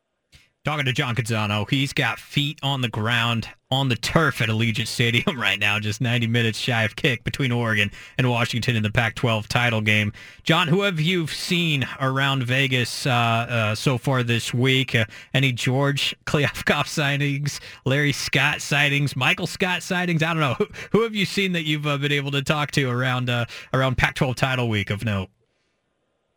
[0.64, 4.86] Talking to John Canzano, he's got feet on the ground on the turf at Allegiant
[4.86, 8.92] Stadium right now, just 90 minutes shy of kick between Oregon and Washington in the
[8.92, 10.14] Pac-12 title game.
[10.44, 14.94] John, who have you seen around Vegas uh, uh, so far this week?
[14.94, 20.22] Uh, any George Kliavkoff sightings, Larry Scott sightings, Michael Scott sightings?
[20.22, 20.54] I don't know.
[20.60, 23.46] Who, who have you seen that you've uh, been able to talk to around uh,
[23.74, 25.30] around Pac-12 title week of note?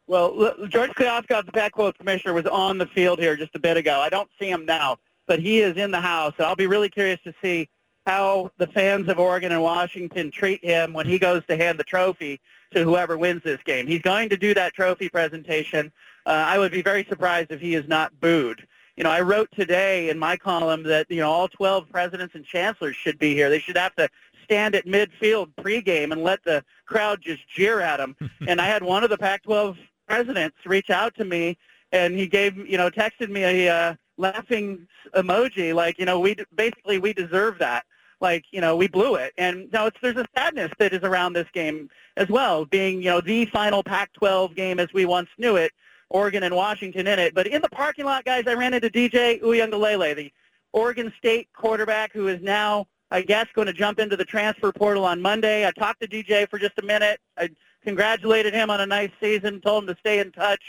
[0.06, 4.00] Well, George Kliavkoff, the Pac-12 commissioner, was on the field here just a bit ago.
[4.00, 6.34] I don't see him now, but he is in the house.
[6.38, 7.68] I'll be really curious to see
[8.06, 11.84] how the fans of Oregon and Washington treat him when he goes to hand the
[11.84, 12.38] trophy
[12.74, 13.86] to whoever wins this game.
[13.86, 15.90] He's going to do that trophy presentation.
[16.26, 18.66] Uh, I would be very surprised if he is not booed.
[18.96, 22.44] You know, I wrote today in my column that, you know, all 12 presidents and
[22.44, 23.48] chancellors should be here.
[23.48, 24.08] They should have to
[24.44, 28.16] stand at midfield pregame and let the crowd just jeer at them.
[28.46, 31.56] and I had one of the Pac-12 presidents reach out to me,
[31.92, 36.36] and he gave you know texted me a uh, laughing emoji like you know we
[36.54, 37.84] basically we deserve that.
[38.20, 39.32] Like you know we blew it.
[39.38, 43.10] And now it's there's a sadness that is around this game as well being you
[43.10, 45.72] know the final Pac-12 game as we once knew it
[46.10, 47.34] Oregon and Washington in it.
[47.34, 50.32] But in the parking lot guys I ran into DJ Uiagalelei the
[50.72, 55.04] Oregon State quarterback who is now I guess going to jump into the transfer portal
[55.04, 55.66] on Monday.
[55.66, 57.20] I talked to DJ for just a minute.
[57.36, 57.50] I
[57.84, 60.60] congratulated him on a nice season, told him to stay in touch.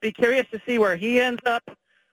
[0.00, 1.62] Be curious to see where he ends up.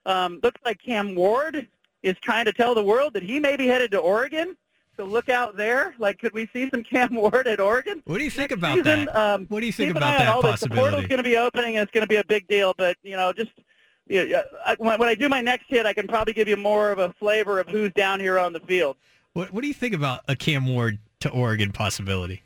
[0.06, 1.68] Um, looks like Cam Ward
[2.04, 4.56] is trying to tell the world that he may be headed to Oregon.
[4.98, 5.96] So look out there.
[6.00, 8.02] Like, could we see some Cam Ward at Oregon?
[8.06, 9.06] What do you think about season?
[9.06, 9.16] that?
[9.16, 10.76] Um, what do you think about that all possibility?
[10.76, 12.74] The portal's going to be opening, and it's going to be a big deal.
[12.78, 13.52] But you know, just
[14.08, 14.44] you know,
[14.78, 17.60] when I do my next hit, I can probably give you more of a flavor
[17.60, 18.98] of who's down here on the field.
[19.34, 22.44] What What do you think about a Cam Ward to Oregon possibility?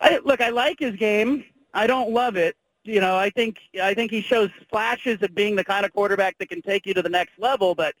[0.00, 1.44] I, look, I like his game.
[1.74, 2.56] I don't love it.
[2.84, 6.38] You know, I think I think he shows flashes of being the kind of quarterback
[6.38, 7.74] that can take you to the next level.
[7.74, 7.94] But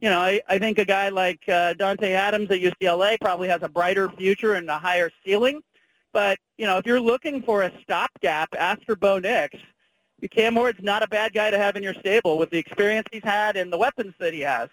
[0.00, 3.62] you know, I, I think a guy like uh, Dante Adams at UCLA probably has
[3.62, 5.62] a brighter future and a higher ceiling.
[6.12, 9.56] But, you know, if you're looking for a stopgap, ask for Bo Nix.
[10.30, 13.24] Cam Ward's not a bad guy to have in your stable with the experience he's
[13.24, 14.68] had and the weapons that he has.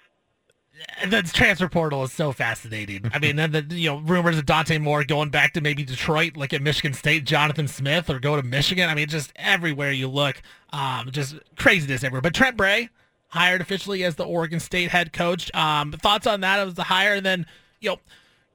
[1.08, 3.10] The transfer portal is so fascinating.
[3.14, 6.54] I mean, the you know rumors of Dante Moore going back to maybe Detroit, like
[6.54, 8.90] at Michigan State, Jonathan Smith, or go to Michigan.
[8.90, 12.22] I mean, just everywhere you look, um, just craziness everywhere.
[12.22, 12.90] But Trent Bray
[13.28, 15.54] hired officially as the Oregon State head coach.
[15.54, 16.60] Um, thoughts on that?
[16.60, 17.46] It was the hire, and then
[17.82, 17.98] you know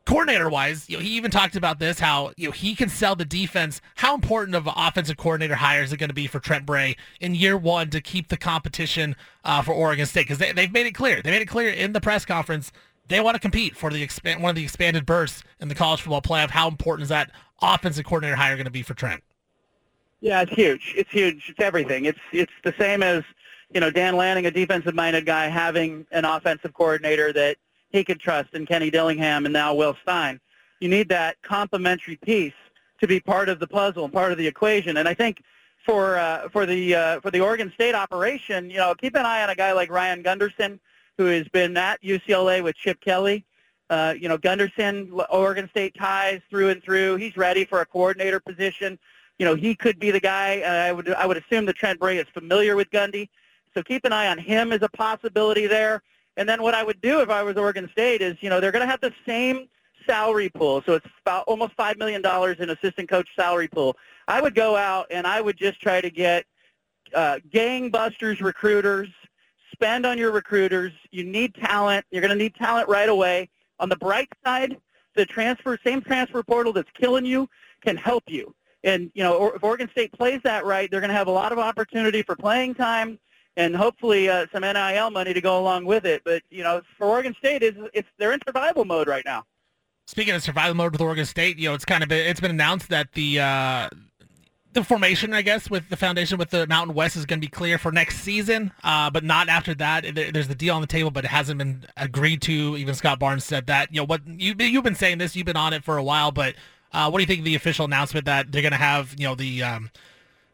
[0.06, 3.16] coordinator wise, you know, he even talked about this how you know he can sell
[3.16, 3.80] the defense.
[3.96, 6.96] How important of an offensive coordinator hire is it going to be for Trent Bray
[7.20, 10.22] in year one to keep the competition uh, for Oregon State?
[10.22, 11.22] Because they, they've made it clear.
[11.22, 12.72] They made it clear in the press conference
[13.08, 16.00] they want to compete for the expand one of the expanded berths in the college
[16.00, 16.50] football playoff.
[16.50, 19.22] How important is that offensive coordinator hire going to be for Trent?
[20.20, 20.94] Yeah, it's huge.
[20.96, 21.50] It's huge.
[21.50, 22.06] It's everything.
[22.06, 23.22] It's it's the same as
[23.72, 27.58] you know Dan Lanning, a defensive-minded guy, having an offensive coordinator that
[27.94, 30.40] he could trust in Kenny Dillingham and now Will Stein.
[30.80, 32.52] You need that complementary piece
[33.00, 34.96] to be part of the puzzle and part of the equation.
[34.96, 35.42] And I think
[35.86, 39.42] for uh, for the uh, for the Oregon State operation, you know, keep an eye
[39.44, 40.80] on a guy like Ryan Gunderson,
[41.16, 43.44] who has been at UCLA with Chip Kelly.
[43.90, 47.16] Uh, you know, Gunderson, Oregon State ties through and through.
[47.16, 48.98] He's ready for a coordinator position.
[49.38, 50.60] You know, he could be the guy.
[50.62, 53.28] I would I would assume that Trent Bray is familiar with Gundy,
[53.72, 56.02] so keep an eye on him as a possibility there.
[56.36, 58.72] And then what I would do if I was Oregon State is, you know, they're
[58.72, 59.68] going to have the same
[60.06, 60.82] salary pool.
[60.84, 62.22] So it's about almost $5 million
[62.58, 63.96] in assistant coach salary pool.
[64.28, 66.44] I would go out and I would just try to get
[67.14, 69.08] uh, gangbusters recruiters,
[69.72, 70.92] spend on your recruiters.
[71.10, 72.04] You need talent.
[72.10, 73.48] You're going to need talent right away.
[73.80, 74.76] On the bright side,
[75.14, 77.48] the transfer, same transfer portal that's killing you
[77.82, 78.54] can help you.
[78.82, 81.52] And, you know, if Oregon State plays that right, they're going to have a lot
[81.52, 83.18] of opportunity for playing time
[83.56, 86.22] and hopefully uh, some NIL money to go along with it.
[86.24, 89.44] But you know, for Oregon State, is it's they're in survival mode right now.
[90.06, 92.50] Speaking of survival mode with Oregon State, you know, it's kind of been, it's been
[92.50, 93.88] announced that the uh,
[94.74, 97.50] the formation, I guess, with the foundation with the Mountain West is going to be
[97.50, 100.04] clear for next season, uh, but not after that.
[100.14, 102.76] There's the deal on the table, but it hasn't been agreed to.
[102.76, 103.92] Even Scott Barnes said that.
[103.94, 106.32] You know, what you you've been saying this, you've been on it for a while,
[106.32, 106.54] but
[106.92, 109.26] uh, what do you think of the official announcement that they're going to have, you
[109.26, 109.90] know, the um,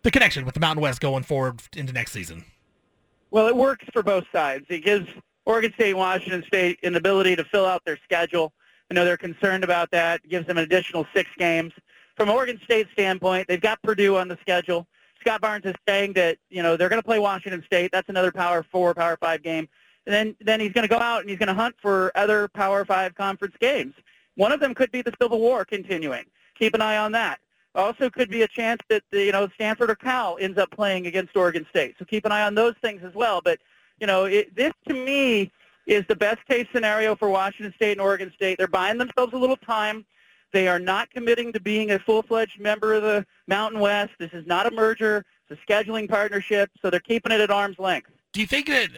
[0.03, 2.45] the connection with the Mountain West going forward into next season?
[3.31, 4.67] Well, it works for both sides.
[4.69, 5.09] It gives
[5.47, 8.53] Oregon State and Washington State an ability to fill out their schedule.
[8.91, 10.21] I know they're concerned about that.
[10.25, 11.73] It gives them an additional six games.
[12.17, 14.87] From Oregon State's standpoint, they've got Purdue on the schedule.
[15.21, 17.93] Scott Barnes is saying that you know they're going to play Washington State.
[17.93, 19.69] That's another Power Four, Power Five game.
[20.07, 22.49] And then then he's going to go out and he's going to hunt for other
[22.49, 23.95] Power Five conference games.
[24.35, 26.25] One of them could be the Civil War continuing.
[26.59, 27.39] Keep an eye on that.
[27.75, 31.37] Also could be a chance that you know Stanford or Cal ends up playing against
[31.37, 31.95] Oregon State.
[31.99, 33.41] So keep an eye on those things as well.
[33.43, 33.59] But
[34.01, 35.53] you know, it, this to me
[35.87, 38.59] is the best case scenario for Washington State and Oregon State.
[38.59, 40.05] They're buying themselves a little time.
[40.53, 44.13] They are not committing to being a full-fledged member of the Mountain West.
[44.19, 45.25] This is not a merger.
[45.49, 48.11] It's a scheduling partnership, so they're keeping it at arm's length.
[48.33, 48.89] Do you think that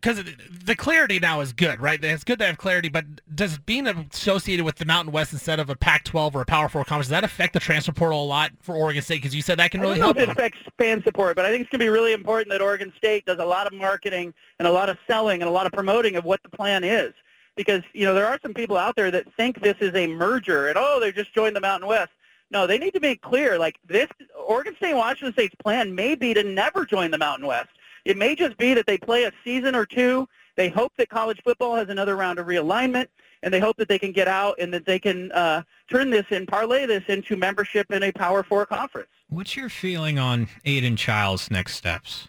[0.00, 0.24] because
[0.64, 2.02] the clarity now is good, right?
[2.02, 5.68] It's good to have clarity, but does being associated with the Mountain West instead of
[5.68, 8.52] a Pac-12 or a Power Four conference does that affect the transfer portal a lot
[8.60, 9.16] for Oregon State?
[9.16, 10.16] Because you said that can really help.
[10.16, 12.92] it affects fan support, but I think it's going to be really important that Oregon
[12.96, 15.72] State does a lot of marketing and a lot of selling and a lot of
[15.72, 17.12] promoting of what the plan is.
[17.56, 20.68] Because you know there are some people out there that think this is a merger
[20.68, 22.12] and oh they just joined the Mountain West.
[22.50, 24.08] No, they need to make clear like this.
[24.46, 27.68] Oregon State, Washington State's plan may be to never join the Mountain West
[28.10, 30.28] it may just be that they play a season or two.
[30.56, 33.06] They hope that college football has another round of realignment,
[33.44, 36.26] and they hope that they can get out and that they can uh, turn this
[36.30, 39.08] and parlay this into membership in a Power Four conference.
[39.28, 42.28] What's your feeling on Aidan Chiles' next steps?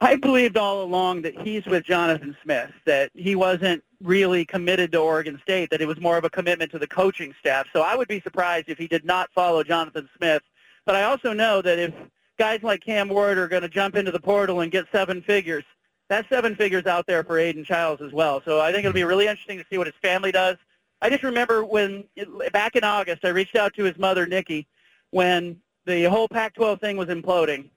[0.00, 4.98] I believed all along that he's with Jonathan Smith, that he wasn't really committed to
[4.98, 7.66] Oregon State, that it was more of a commitment to the coaching staff.
[7.72, 10.42] So I would be surprised if he did not follow Jonathan Smith.
[10.84, 11.94] But I also know that if
[12.38, 15.64] guys like Cam Ward are going to jump into the portal and get seven figures.
[16.08, 18.40] That seven figures out there for Aidan Chiles as well.
[18.44, 20.56] So I think it'll be really interesting to see what his family does.
[21.02, 22.04] I just remember when
[22.52, 24.66] back in August, I reached out to his mother, Nikki,
[25.10, 27.68] when the whole Pac-12 thing was imploding,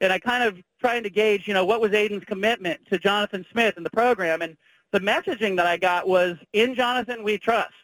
[0.00, 3.44] and I kind of trying to gauge, you know, what was Aidan's commitment to Jonathan
[3.52, 4.56] Smith and the program, and
[4.92, 7.74] the messaging that I got was, "In Jonathan, we trust."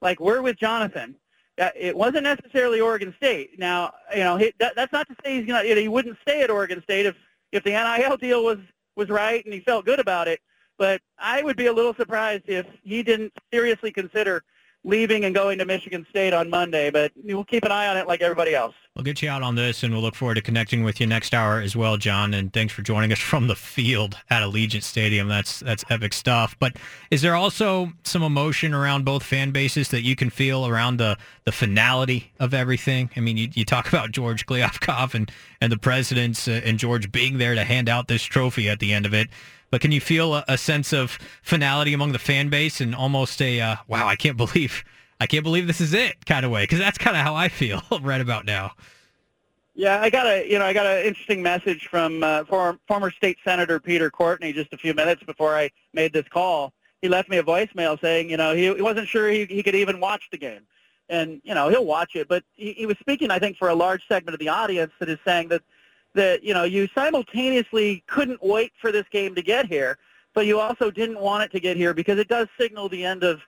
[0.00, 1.16] Like we're with Jonathan
[1.58, 3.58] Uh, it wasn't necessarily Oregon State.
[3.58, 6.18] Now, you know, he, that, that's not to say he's gonna, you know, he wouldn't
[6.22, 7.16] stay at Oregon State if
[7.52, 8.58] if the NIL deal was
[8.96, 10.40] was right and he felt good about it.
[10.78, 14.44] But I would be a little surprised if he didn't seriously consider
[14.84, 16.90] leaving and going to Michigan State on Monday.
[16.90, 18.74] But we'll keep an eye on it like everybody else.
[18.96, 21.34] We'll get you out on this, and we'll look forward to connecting with you next
[21.34, 22.32] hour as well, John.
[22.32, 25.28] And thanks for joining us from the field at Allegiant Stadium.
[25.28, 26.56] That's that's epic stuff.
[26.58, 26.78] But
[27.10, 31.18] is there also some emotion around both fan bases that you can feel around the
[31.44, 33.10] the finality of everything?
[33.16, 35.30] I mean, you, you talk about George Kliavkoff and
[35.60, 38.94] and the presidents uh, and George being there to hand out this trophy at the
[38.94, 39.28] end of it.
[39.70, 43.42] But can you feel a, a sense of finality among the fan base and almost
[43.42, 44.84] a uh, wow, I can't believe
[45.20, 47.48] I can't believe this is it kind of way because that's kind of how I
[47.48, 48.72] feel right about now.
[49.74, 53.10] Yeah, I got a you know I got an interesting message from uh, former, former
[53.10, 56.72] state senator Peter Courtney just a few minutes before I made this call.
[57.02, 59.74] He left me a voicemail saying you know he, he wasn't sure he, he could
[59.74, 60.62] even watch the game,
[61.10, 63.74] and you know he'll watch it, but he, he was speaking I think for a
[63.74, 65.62] large segment of the audience that is saying that
[66.14, 69.98] that you know you simultaneously couldn't wait for this game to get here,
[70.32, 73.22] but you also didn't want it to get here because it does signal the end
[73.22, 73.40] of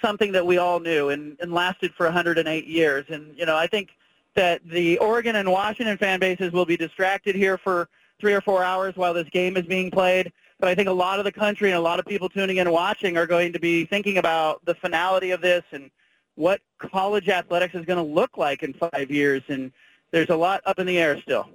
[0.00, 3.04] something that we all knew and, and lasted for 108 years.
[3.08, 3.90] And, you know, I think
[4.34, 7.88] that the Oregon and Washington fan bases will be distracted here for
[8.20, 10.32] three or four hours while this game is being played.
[10.58, 12.66] But I think a lot of the country and a lot of people tuning in
[12.66, 15.90] and watching are going to be thinking about the finality of this and
[16.34, 19.42] what college athletics is going to look like in five years.
[19.48, 19.72] And
[20.12, 21.48] there's a lot up in the air still.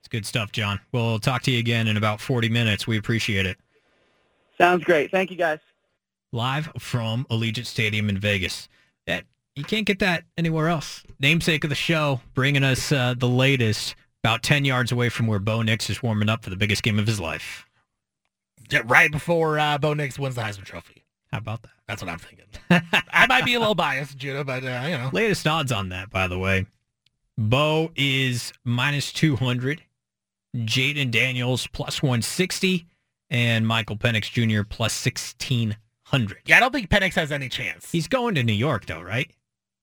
[0.00, 0.80] It's good stuff, John.
[0.92, 2.86] We'll talk to you again in about 40 minutes.
[2.86, 3.58] We appreciate it.
[4.58, 5.10] Sounds great.
[5.10, 5.58] Thank you, guys
[6.32, 8.68] live from Allegiant Stadium in Vegas.
[9.06, 9.24] That
[9.54, 11.02] you can't get that anywhere else.
[11.20, 15.38] Namesake of the show, bringing us uh, the latest, about ten yards away from where
[15.38, 17.66] Bo Nix is warming up for the biggest game of his life.
[18.70, 21.04] Yeah, right before uh, Bo Nix wins the Heisman Trophy.
[21.30, 21.70] How about that?
[21.88, 22.46] That's what I'm thinking.
[23.12, 25.10] I might be a little biased, Judah, but uh, you know.
[25.12, 26.66] Latest odds on that, by the way.
[27.38, 29.82] Bo is minus 200.
[30.56, 32.86] Jayden Daniels plus 160.
[33.30, 34.62] And Michael Penix Jr.
[34.62, 35.76] plus 16
[36.12, 36.38] hundred.
[36.44, 37.90] Yeah, I don't think Penix has any chance.
[37.90, 39.30] He's going to New York though, right?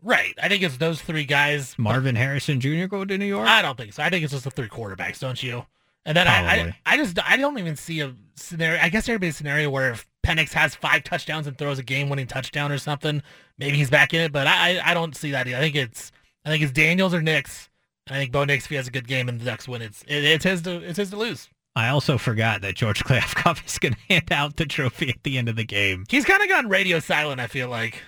[0.02, 0.34] Right.
[0.42, 1.76] I think it's those three guys.
[1.78, 2.86] Marvin Harrison Jr.
[2.86, 3.48] going to New York.
[3.48, 4.04] I don't think so.
[4.04, 5.66] I think it's just the three quarterbacks, don't you?
[6.06, 8.80] And then I, I, I just I don't even see a scenario.
[8.82, 11.84] I guess there'd be a scenario where if Penix has five touchdowns and throws a
[11.84, 13.22] game-winning touchdown or something,
[13.58, 14.32] maybe he's back in it.
[14.32, 15.48] But I I, I don't see that.
[15.48, 16.12] I think it's
[16.46, 17.70] I think it's Daniels or Nix.
[18.10, 20.04] I think Bo Nix if he has a good game and the Ducks win, it's
[20.04, 21.50] it, it's his to it's his to lose.
[21.76, 25.38] I also forgot that George Kliavkoff is going to hand out the trophy at the
[25.38, 26.06] end of the game.
[26.10, 27.40] He's kind of gone radio silent.
[27.40, 28.02] I feel like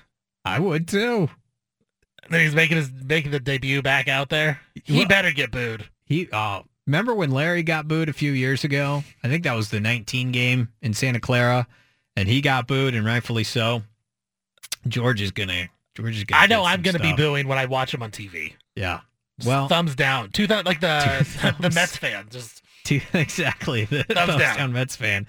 [0.43, 1.29] I would too.
[2.23, 4.59] And then he's making his making the debut back out there.
[4.83, 5.89] He well, better get booed.
[6.05, 9.03] He uh, remember when Larry got booed a few years ago?
[9.23, 11.67] I think that was the 19 game in Santa Clara,
[12.15, 13.83] and he got booed, and rightfully so.
[14.87, 15.69] George is gonna.
[15.95, 16.41] George is gonna.
[16.41, 17.15] I know I'm gonna stuff.
[17.15, 18.53] be booing when I watch him on TV.
[18.75, 19.01] Yeah.
[19.45, 20.29] Well, thumbs down.
[20.29, 22.60] Two th- like the the Mets fan just
[23.13, 23.85] exactly.
[23.91, 24.57] The thumbs, thumbs down.
[24.57, 24.73] down.
[24.73, 25.27] Mets fan.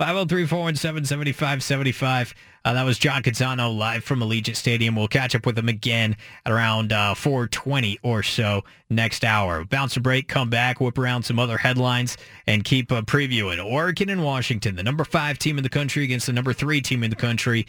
[0.00, 2.32] 503-417-7575.
[2.64, 4.96] Uh, that was John Canzano live from Allegiant Stadium.
[4.96, 9.64] We'll catch up with him again at around uh, 420 or so next hour.
[9.64, 14.08] Bounce a break, come back, whip around some other headlines, and keep uh, previewing Oregon
[14.08, 17.10] and Washington, the number five team in the country against the number three team in
[17.10, 17.66] the country.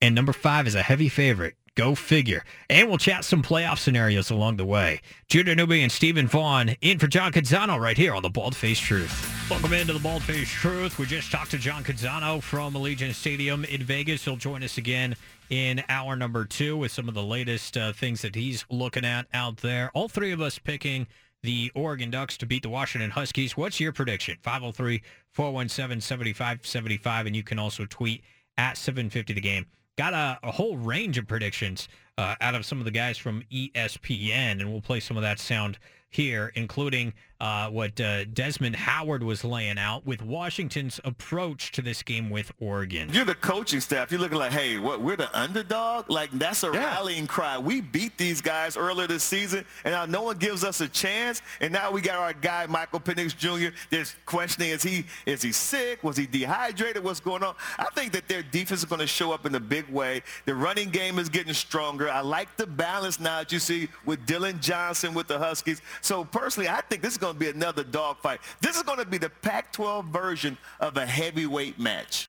[0.00, 2.44] And number five is a heavy favorite Go figure.
[2.68, 5.00] And we'll chat some playoff scenarios along the way.
[5.28, 8.78] Judah Newby and Stephen Vaughn in for John Canzano right here on the Bald Face
[8.78, 9.48] Truth.
[9.48, 10.98] Welcome into the Bald Face Truth.
[10.98, 14.22] We just talked to John Canzano from Allegiant Stadium in Vegas.
[14.22, 15.16] He'll join us again
[15.48, 19.26] in hour number two with some of the latest uh, things that he's looking at
[19.32, 19.90] out there.
[19.94, 21.06] All three of us picking
[21.42, 23.56] the Oregon Ducks to beat the Washington Huskies.
[23.56, 24.36] What's your prediction?
[24.42, 27.26] 503 417 7575.
[27.26, 28.22] And you can also tweet
[28.58, 29.66] at 750 the game
[29.96, 31.88] got a, a whole range of predictions
[32.18, 35.38] uh, out of some of the guys from ESPN, and we'll play some of that
[35.38, 35.78] sound
[36.12, 42.00] here, including uh, what uh, Desmond Howard was laying out with Washington's approach to this
[42.04, 43.10] game with Oregon.
[43.12, 44.12] You're the coaching staff.
[44.12, 45.00] You're looking like, hey, what?
[45.00, 46.08] We're the underdog.
[46.08, 46.84] Like that's a yeah.
[46.84, 47.58] rallying cry.
[47.58, 51.42] We beat these guys earlier this season, and now no one gives us a chance.
[51.60, 53.74] And now we got our guy Michael Penix Jr.
[53.90, 56.04] There's questioning: is he is he sick?
[56.04, 57.02] Was he dehydrated?
[57.02, 57.56] What's going on?
[57.76, 60.22] I think that their defense is going to show up in a big way.
[60.44, 62.08] The running game is getting stronger.
[62.08, 65.82] I like the balance now that you see with Dillon Johnson with the Huskies.
[66.02, 68.40] So personally, I think this is going to be another dogfight.
[68.60, 72.28] This is going to be the Pac-12 version of a heavyweight match.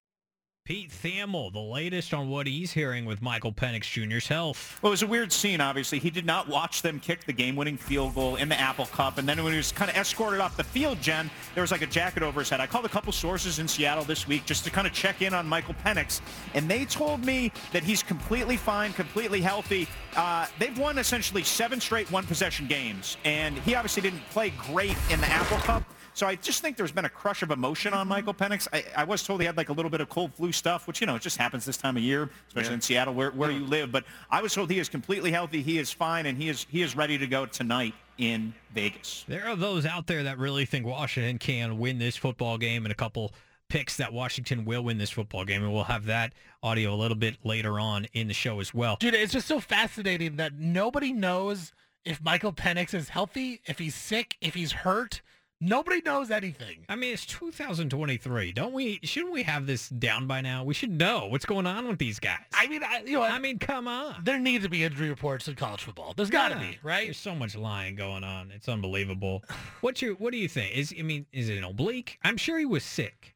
[0.66, 4.80] Pete Thamel, the latest on what he's hearing with Michael Penix Jr.'s health.
[4.82, 6.00] Well, it was a weird scene, obviously.
[6.00, 9.18] He did not watch them kick the game-winning field goal in the Apple Cup.
[9.18, 11.82] And then when he was kind of escorted off the field, Jen, there was like
[11.82, 12.62] a jacket over his head.
[12.62, 15.34] I called a couple sources in Seattle this week just to kind of check in
[15.34, 16.22] on Michael Penix.
[16.54, 19.86] And they told me that he's completely fine, completely healthy.
[20.16, 23.18] Uh, they've won essentially seven straight one-possession games.
[23.26, 25.84] And he obviously didn't play great in the Apple Cup.
[26.14, 28.54] So I just think there's been a crush of emotion on Michael mm-hmm.
[28.54, 28.68] Penix.
[28.72, 31.02] I, I, was told he had like a little bit of cold flu stuff, which,
[31.02, 32.76] you know, it just happens this time of year, especially yeah.
[32.76, 33.92] in Seattle where, where you live.
[33.92, 35.62] But I was told he is completely healthy.
[35.62, 39.26] He is fine, and he is, he is ready to go tonight in Vegas.
[39.28, 42.92] There are those out there that really think Washington can win this football game and
[42.92, 43.34] a couple
[43.70, 45.64] picks that Washington will win this football game.
[45.64, 48.98] And we'll have that audio a little bit later on in the show as well.
[49.00, 51.74] Dude, it's just so fascinating that nobody knows
[52.06, 55.22] if Michael Penix is healthy, if he's sick, if he's hurt.
[55.66, 56.80] Nobody knows anything.
[56.90, 58.52] I mean, it's 2023.
[58.52, 59.00] Don't we?
[59.04, 60.66] Shouldn't we have this down by now?
[60.66, 62.40] We should know what's going on with these guys.
[62.54, 64.16] I mean, I, you know, I mean, come on.
[64.26, 66.14] There need to be injury reports in college football.
[66.18, 66.72] There's got to Yeah.
[66.72, 67.06] be, right?
[67.08, 68.52] There's so much lying going on.
[68.52, 69.44] It's unbelievable.
[69.80, 70.16] What's your?
[70.16, 70.76] What do you think?
[70.76, 72.20] Is I mean, is it an oblique?
[72.24, 73.34] I'm sure he was sick.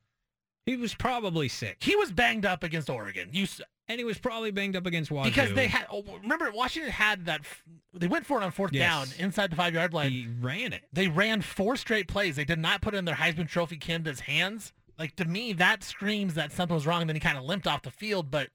[0.66, 3.30] He was probably sick, He was banged up against Oregon.
[3.32, 3.48] You
[3.90, 5.86] and he was probably banged up against Wazoo because they had.
[5.92, 7.42] Oh, remember, Washington had that.
[7.42, 7.64] f-
[7.94, 8.82] They went for it on fourth Yes.
[9.14, 10.12] down inside the five yard line.
[10.12, 10.84] He ran it.
[10.94, 12.36] They ran four straight plays.
[12.36, 14.74] They did not put it in their Heisman Trophy candidate's hands.
[15.00, 17.02] Like to me, that screams that something was wrong.
[17.02, 18.32] And then he kind of limped off the field.
[18.32, 18.50] But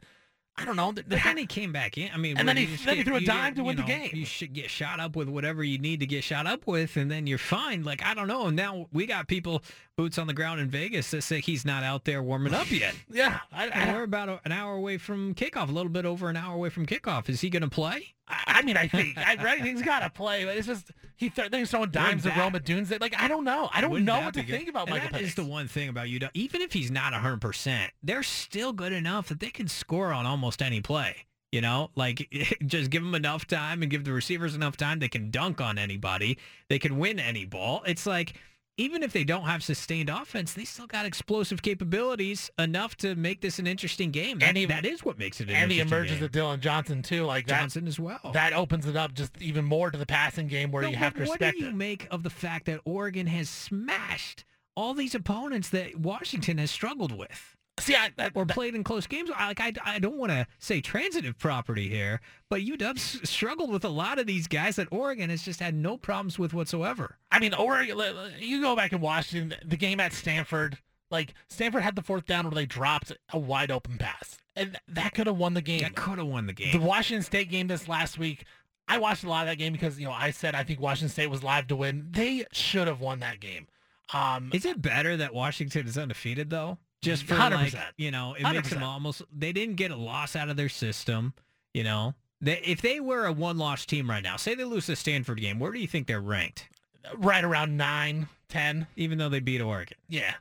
[0.57, 0.93] I don't know.
[0.93, 2.11] But then he came back in.
[2.13, 3.89] I mean, And then he- then he threw a dime get, to win you the
[3.89, 4.11] game.
[4.13, 7.11] You should get shot up with whatever you need to get shot up with, and
[7.11, 7.85] then you're fine.
[7.85, 8.51] Like I don't know.
[8.51, 9.63] Now we got people
[9.97, 12.95] boots on the ground in Vegas that say he's not out there warming up yet.
[13.11, 16.29] yeah, I, I, we're about a- an hour away from kickoff, a little bit over
[16.29, 17.29] an hour away from kickoff.
[17.31, 18.15] Is he going to play?
[18.29, 21.51] I mean, I think I, right, he's got to play, but it's just he th-
[21.51, 22.99] then he's throwing dimes that- Rome Odunze.
[23.01, 23.69] Like I don't know.
[23.73, 24.51] I don't Wouldn't know what to good?
[24.57, 26.31] think about And Michael That is the one thing about UW.
[26.35, 30.63] Even if he's not 100%, they're still good enough that they can score on almost
[30.63, 31.27] any play.
[31.51, 32.31] You know, like
[32.67, 35.01] just give them enough time and give the receivers enough time.
[35.01, 36.39] They can dunk on anybody.
[36.69, 37.83] They can win any ball.
[37.87, 38.35] It's like
[38.79, 43.41] even if they don't have sustained offense, they still got explosive capabilities enough to make
[43.43, 44.39] this an interesting game.
[44.39, 46.25] That, And he- that is what makes it an and the emergence game.
[46.25, 47.25] of Dillon Johnson too.
[47.25, 48.31] Like that, Johnson as well.
[48.33, 51.15] that opens it up just even more to the passing game where No, you have
[51.15, 51.75] to what do you it.
[51.75, 54.45] make of the fact that Oregon has smashed
[54.75, 57.57] all these opponents that Washington has struggled with?
[57.81, 59.31] See, I, that, or played in close games.
[59.35, 62.21] I- Like I, I don't want to say transitive property here,
[62.51, 65.75] but UW s- struggled with a lot of these guys that Oregon has just had
[65.75, 67.17] no problems with whatsoever.
[67.31, 67.99] I mean, Oregon.
[68.39, 70.79] You go back and Washington, the game at Stanford.
[71.11, 75.15] Like Stanford had the fourth down where they dropped a wide open pass, and that
[75.15, 75.81] could have won the game.
[75.81, 76.73] That could have won the game.
[76.73, 76.87] The.
[76.87, 78.45] Washington State game this last week,
[78.89, 81.09] I watched a lot of that game because you know I said I think Washington
[81.11, 82.09] State was live to win.
[82.11, 83.67] They should have won that game.
[84.15, 86.79] Um, Is it better that Washington is undefeated though?
[87.03, 87.51] Just for 100%.
[87.51, 88.83] like you know, it makes them 100%.
[88.87, 89.23] almost.
[89.37, 91.35] They didn't get a loss out of their system.
[91.75, 94.95] You know, they, if they were a one-loss team right now, say they lose the
[94.97, 96.69] Stanford game, where do you think they're ranked?
[97.17, 98.87] right around nine, ten.
[98.97, 99.97] Even though they beat Oregon.
[100.09, 100.35] Yeah,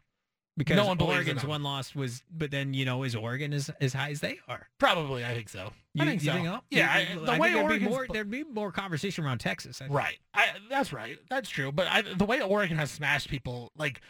[0.57, 3.71] Because No one believes Oregon's one loss was, but then you know, is Oregon as
[3.81, 4.67] as high as they are?
[4.77, 5.25] probably.
[5.25, 5.71] I think so.
[5.95, 6.33] You, I think so.
[6.33, 6.59] think so?
[6.69, 9.39] Yeah, You- I, I the think way there'd be more, there'd be more conversation around
[9.39, 9.81] Texas.
[9.81, 9.87] I.
[9.87, 10.19] Right.
[10.35, 11.17] I, that's right.
[11.29, 11.71] That's true.
[11.71, 14.01] But I, the way Oregon has smashed people, like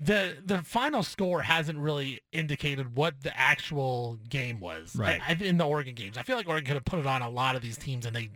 [0.00, 4.96] the the final score hasn't really indicated what the actual game was.
[4.96, 5.20] Right.
[5.26, 7.30] I, in the Oregon games, I feel like Oregon could have put it on a
[7.30, 8.30] lot of these teams, and they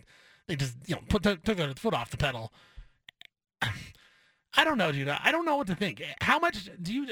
[0.46, 2.52] they just you know put took their foot off the pedal.
[4.59, 5.09] I don't know, dude.
[5.09, 6.02] I don't know what to think.
[6.20, 7.09] How much do you?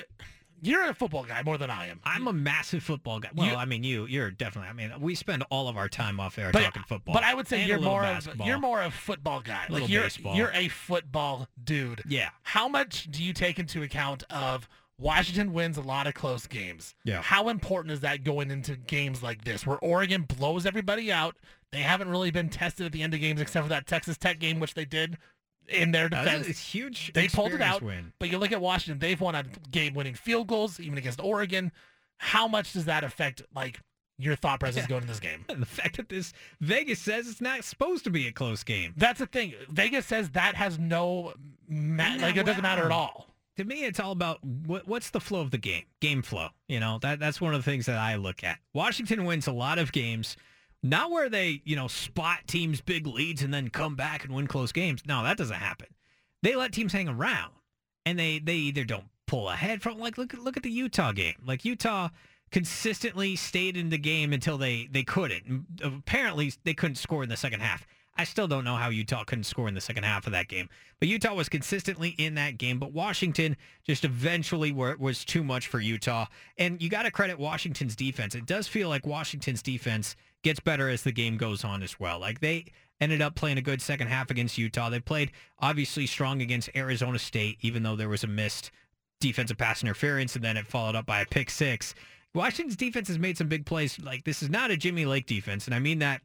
[0.65, 2.01] You're a football guy more than I am.
[2.05, 3.31] I'm a massive football guy.
[3.35, 4.71] Well, You- I mean, you you're definitely.
[4.71, 7.15] I mean, we spend all of our time off air But, talking football.
[7.15, 9.67] but I would say you're more of you're more a football guy.
[9.69, 10.35] Like you're baseball.
[10.37, 12.03] you're a football dude.
[12.09, 12.31] Yeah.
[12.43, 16.95] How much do you take into account of Washington wins a lot of close games?
[17.05, 17.21] Yeah.
[17.23, 21.37] How important is that going into games like this where Oregon blows everybody out?
[21.73, 24.39] They haven't really been tested at the end of games except for that Texas Tech
[24.39, 25.19] game, which they did
[25.69, 26.59] in their defense.
[26.59, 27.12] huge.
[27.12, 27.83] They pulled it out.
[27.83, 28.12] Win.
[28.19, 31.73] But you look at Washington; they've won on game-winning field goals, even against Oregon.
[32.19, 33.81] How much does that affect like
[34.19, 35.45] your thought process going in this game?
[35.49, 38.95] The fact that this Vegas says it's not supposed to be a close game.
[38.97, 39.55] That's the thing.
[39.69, 41.35] Vegas says that has no
[41.69, 43.29] ma- Yeah, like it doesn't matter at all.
[43.57, 46.49] To me, it's all about what, what's the flow of the game, game flow.
[46.67, 48.59] You know, that that's one of the things that I look at.
[48.73, 50.37] Washington wins a lot of games,
[50.85, 54.47] not where they you know spot teams big leads and then come back and win
[54.47, 55.03] close games.
[55.07, 55.89] No, that doesn't happen.
[56.43, 57.53] They let teams hang around,
[58.07, 61.37] and they they either don't pull ahead from like look look at the Utah game.
[61.45, 62.11] Like Utah
[62.53, 65.66] consistently stayed in the game until they they couldn't.
[65.82, 67.87] Apparently, they couldn't score in the second half.
[68.16, 70.68] I still don't know how Utah couldn't score in the second half of that game.
[71.01, 72.78] But Utah was consistently in that game.
[72.78, 76.26] But Washington just eventually were, was too much for Utah.
[76.57, 78.37] And you got to credit Washington's defense.
[78.37, 80.14] It does feel like Washington's defense
[80.45, 82.20] gets better as the game goes on as well.
[82.20, 82.66] Like they
[83.01, 84.90] ended up playing a good second half against Utah.
[84.90, 88.70] They played obviously strong against Arizona State, even though there was a missed
[89.20, 91.95] defensive pass interference and then it followed up by a pick six.
[92.34, 93.99] Washington's defense has made some big plays.
[93.99, 96.20] Like this is not a Jimmy Lake defense, and I mean that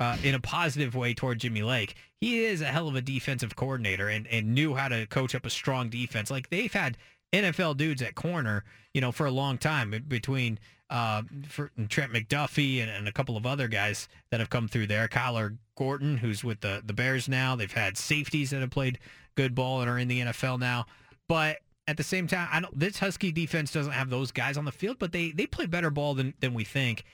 [0.00, 1.96] uh, in a positive way toward Jimmy Lake.
[2.20, 5.44] He is a hell of a defensive coordinator and, and knew how to coach up
[5.46, 6.30] a strong defense.
[6.30, 6.96] Like they've had
[7.32, 8.64] NFL dudes at corner,
[8.94, 10.58] you know, for a long time between
[10.92, 14.88] uh, for Trent McDuffie and, and, a couple of other guys that have come through
[14.88, 15.08] there.
[15.08, 17.56] Kyler Gordon, who's with the, the Bears now.
[17.56, 18.98] They've had safeties that have played
[19.34, 20.84] good ball and are in the NFL now.
[21.28, 24.66] But at the same time, I don't, this Husky defense doesn't have those guys on
[24.66, 27.04] the field, but they, they play better ball than, than we think.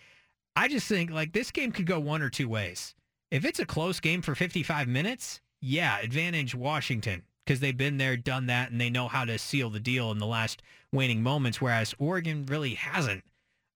[0.57, 2.97] I just think like this game could go one or two ways.
[3.31, 8.16] If it's a close game for 55 minutes, yeah, advantage Washington because they've been there,
[8.16, 10.62] done that, and they know how to seal the deal in the last
[10.93, 13.22] waning moments, whereas Oregon really hasn't.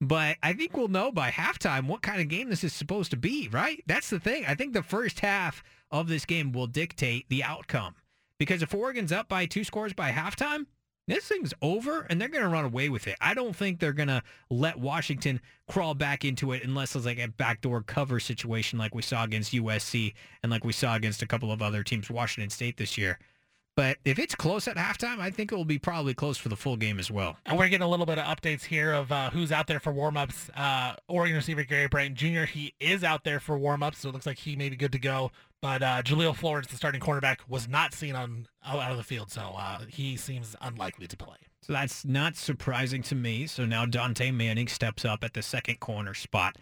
[0.02, 3.16] But I think we'll know by halftime what kind of game this is supposed to
[3.16, 3.84] be, right?
[3.86, 4.44] That's the thing.
[4.44, 7.94] I think the first half of this game will dictate the outcome.
[8.36, 10.66] Because if Oregon's up by two scores by halftime,
[11.06, 13.16] this thing's over and they're going to run away with it.
[13.20, 17.20] I don't think they're going to let Washington crawl back into it unless it's like
[17.20, 21.28] a backdoor cover situation like we saw against USC and like we saw against a
[21.28, 23.20] couple of other teams, Washington State this year.
[23.74, 26.56] But if it's close at halftime, I think it will be probably close for the
[26.56, 27.38] full game as well.
[27.46, 29.92] And we're getting a little bit of updates here of uh, who's out there for
[29.94, 30.50] warmups.
[30.54, 32.42] Uh, Oregon receiver Gary Bryant Jr.
[32.44, 34.98] He is out there for warmups, so it looks like he may be good to
[34.98, 35.30] go.
[35.62, 39.30] But uh, Jahlil Florence, the starting cornerback, was not seen on out of the field,
[39.30, 41.36] so uh, he seems unlikely to play.
[41.62, 43.46] So that's not surprising to me.
[43.46, 46.56] So now Dontae Manning steps up at the second corner spot.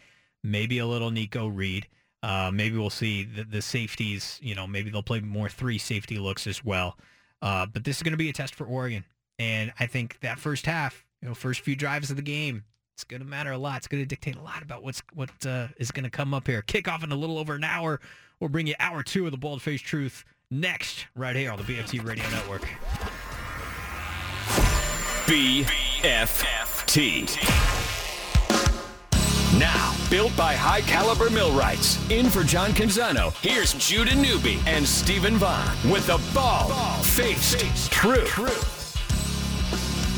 [0.45, 1.89] Maybe a little Nikko Reid.
[2.23, 4.39] Uh, maybe we'll see the, the, safeties.
[4.43, 6.99] You know, maybe they'll play more three safety looks as well.
[7.41, 9.05] Uh, but this is going to be a test for Oregon,
[9.39, 12.65] and I think that first half, you know, first few drives of the game,
[12.95, 13.79] it's going to matter a lot.
[13.79, 16.47] It's going to dictate a lot about what's what uh, is going to come up
[16.47, 16.61] here.
[16.61, 17.99] Kickoff in a little over an hour.
[18.41, 21.65] We'll bring you hour two of the Bald Faced Truth next, right here on the
[21.65, 22.69] BFT Radio Network.
[25.27, 26.31] BFT.
[29.59, 31.99] Now, built by high caliber millwrights.
[32.09, 37.61] In for John Canzano, here's Judah Newby and Stephen Vaughn with the ball, ball faced,
[37.61, 38.77] faced truth.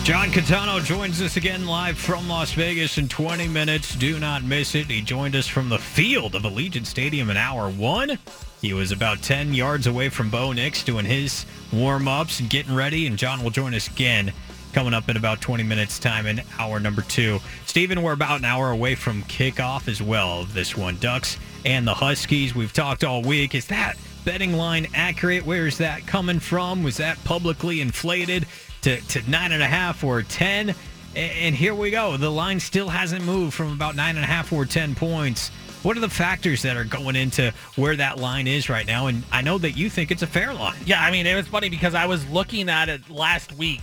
[0.05, 3.95] John Canzano joins us again live from Las Vegas in 20 minutes.
[3.95, 4.89] Do not miss it.
[4.89, 8.19] He joined us from the field of Allegiant Stadium in hour one.
[8.61, 12.75] He was about 10 yards away from Bo Nix doing his warm ups and getting
[12.75, 14.33] ready, and John will join us again
[14.73, 17.39] coming up in about 20 minutes time in hour number two.
[17.67, 20.97] Stephen, we're about an hour away from kickoff as well this one.
[20.97, 22.55] Ducks and the Huskies.
[22.55, 23.55] We've talked all week.
[23.55, 25.45] Is that betting line accurate?
[25.45, 26.83] Where is that coming from?
[26.83, 28.47] Was that publicly inflated
[28.83, 30.75] to, to nine and a half or 10?
[31.15, 32.17] And here we go.
[32.17, 35.51] The line still hasn't moved from about nine and a half or 10 points.
[35.83, 39.09] What are the factors that are going into where that line is right now?
[39.09, 40.79] And I know that you think it's a fair line.
[40.87, 43.83] Yeah, I mean, it was funny because I was looking at it last week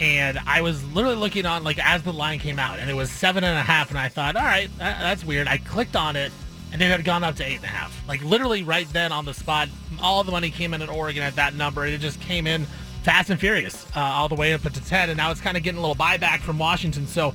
[0.00, 3.10] and I was literally looking on like as the line came out, and it was
[3.10, 5.46] seven and a half, and I thought, all right, that, that's weird.
[5.46, 6.32] I clicked on it,
[6.72, 8.06] and it had gone up to eight and a half.
[8.08, 9.68] Like literally right then on the spot,
[10.02, 12.66] all the money came in at Oregon at that number, and it just came in
[13.02, 15.62] fast and furious uh, all the way up to ten, and now it's kind of
[15.62, 17.06] getting a little buyback from Washington.
[17.06, 17.34] So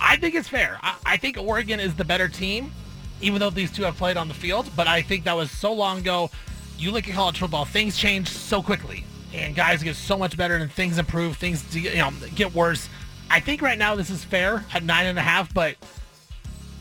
[0.00, 0.78] I think it's fair.
[0.82, 2.72] I, I think Oregon is the better team,
[3.20, 4.70] even though these two have played on the field.
[4.74, 6.30] But I think that was so long ago.
[6.78, 10.56] You look at college football; things change so quickly and guys get so much better
[10.56, 12.88] and things improve, things you know get worse.
[13.30, 15.76] I think right now this is fair at nine and a half, but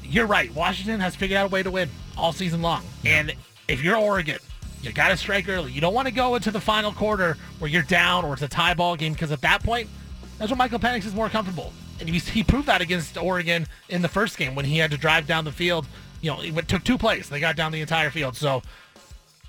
[0.03, 0.53] you're right.
[0.53, 3.19] Washington has figured out a way to win all season long, yeah.
[3.19, 3.35] and
[3.67, 4.39] if you're Oregon,
[4.81, 5.71] you got to strike early.
[5.71, 8.47] You don't want to go into the final quarter where you're down or it's a
[8.47, 9.89] tie ball game because at that point,
[10.37, 11.73] that's when Michael Penix is more comfortable.
[11.99, 14.97] And he, he proved that against Oregon in the first game when he had to
[14.97, 15.87] drive down the field.
[16.21, 17.29] You know, it took two plays.
[17.29, 18.35] They got down the entire field.
[18.35, 18.61] So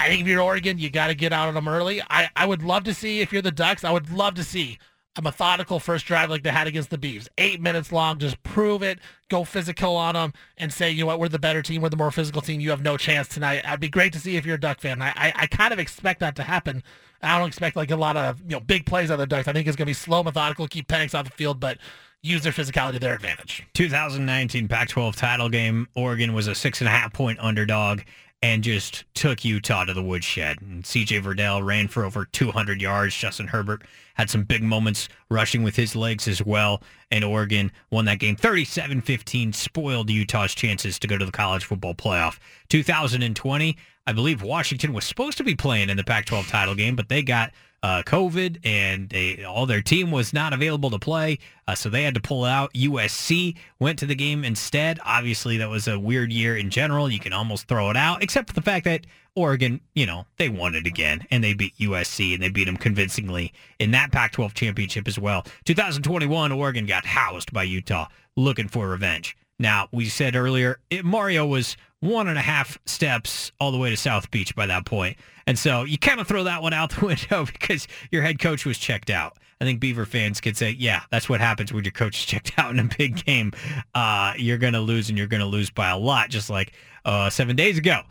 [0.01, 2.01] I think if you're Oregon, you got to get out on them early.
[2.09, 4.79] I, I would love to see, if you're the Ducks, I would love to see
[5.17, 7.29] a methodical first drive like they had against the Beavs.
[7.37, 11.19] Eight minutes long, just prove it, go physical on them, and say, you know what,
[11.19, 13.63] we're the better team, we're the more physical team, you have no chance tonight.
[13.67, 15.03] I'd be great to see if you're a Duck fan.
[15.03, 16.85] I, I, I kind of expect that to happen.
[17.21, 19.49] I don't expect like a lot of you know big plays on the Ducks.
[19.49, 21.79] I think it's going to be slow, methodical, keep Penix off the field, but
[22.23, 23.67] use their physicality to their advantage.
[23.75, 25.89] 2019 Pac-12 title game.
[25.97, 28.03] Oregon was a six and a half point underdog
[28.43, 30.61] and just took Utah to the woodshed.
[30.61, 33.15] And CJ Verdell ran for over 200 yards.
[33.17, 33.83] Justin Herbert
[34.15, 36.81] had some big moments rushing with his legs as well.
[37.11, 41.95] And Oregon won that game 37-15, spoiled Utah's chances to go to the college football
[41.95, 42.39] playoff.
[42.69, 43.77] 2020,
[44.07, 47.23] I believe Washington was supposed to be playing in the Pac-12 title game, but they
[47.23, 47.53] got
[47.83, 52.03] uh, COVID, and they, all their team was not available to play, uh, so they
[52.03, 52.73] had to pull out.
[52.75, 54.99] USC went to the game instead.
[55.05, 57.09] Obviously, that was a weird year in general.
[57.09, 59.07] You can almost throw it out, except for the fact that
[59.37, 62.77] Oregon, you know, they won it again, and they beat USC, and they beat them
[62.77, 65.47] convincingly in that Pac-12 championship as well.
[65.65, 69.37] 2021, Oregon got housed by Utah, looking for revenge.
[69.61, 73.91] Now, we said earlier, it, Mario was one and a half steps all the way
[73.91, 75.17] to South Beach by that point.
[75.47, 78.65] And so you kind of throw that one out the window because your head coach
[78.65, 79.39] was checked out.
[79.61, 82.53] I think Beaver fans could say, yeah, that's what happens when your coach is checked
[82.59, 83.53] out in a big game.
[83.95, 86.73] Uh, you're going to lose and you're going to lose by a lot, just like
[87.05, 88.03] uh, seven days ago.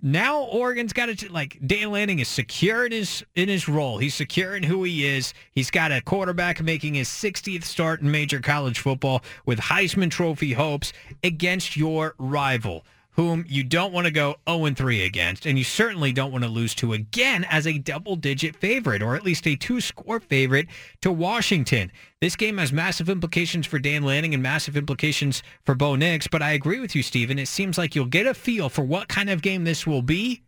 [0.00, 3.98] Now Oregon's got to like Dan Lanning is secure in his in his role.
[3.98, 5.34] He's secure in who he is.
[5.50, 10.52] He's got a quarterback making his 60th start in major college football with Heisman Trophy
[10.52, 10.92] hopes
[11.24, 12.84] against your rival
[13.18, 16.72] whom you don't want to go 0-3 against, and you certainly don't want to lose
[16.72, 20.68] to again as a double-digit favorite, or at least a two-score favorite
[21.00, 21.90] to Washington.
[22.20, 26.42] This game has massive implications for Dan Lanning and massive implications for Bo Nix, but
[26.42, 27.40] I agree with you, Stephen.
[27.40, 30.44] It seems like you'll get a feel for what kind of game this will be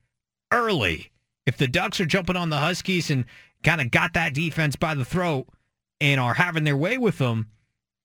[0.52, 1.10] early.
[1.46, 3.24] If the Ducks are jumping on the Huskies and
[3.64, 5.48] kind of got that defense by the throat
[6.00, 7.48] and are having their way with them,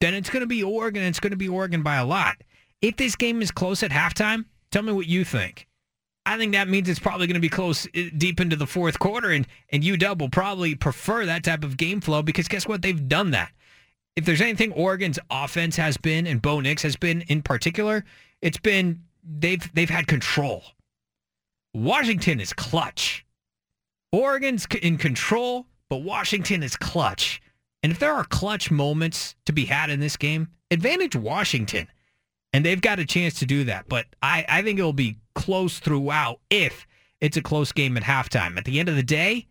[0.01, 1.03] then it's going to be Oregon.
[1.03, 2.37] It's going to be Oregon by a lot.
[2.81, 4.45] If this game is close at halftime,
[4.75, 5.69] Tell me what you think.
[6.25, 8.99] I think that means it's probably going to be close uh, deep into the fourth
[8.99, 12.81] quarter, and and UW will probably prefer that type of game flow because guess what?
[12.81, 13.53] They've done that.
[14.17, 18.03] If there's anything Oregon's offense has been, and Bo Nix has been in particular,
[18.41, 20.61] it's been they've they've had control.
[21.73, 23.25] Washington is clutch.
[24.11, 27.41] Oregon's in control, but Washington is clutch.
[27.81, 31.87] And if there are clutch moments to be had in this game, advantage Washington
[32.55, 33.89] and they've got a chance to do that.
[33.89, 36.87] But I, I think it'll be close throughout if
[37.19, 38.57] it's a close game at halftime.
[38.57, 39.47] At the end of the day,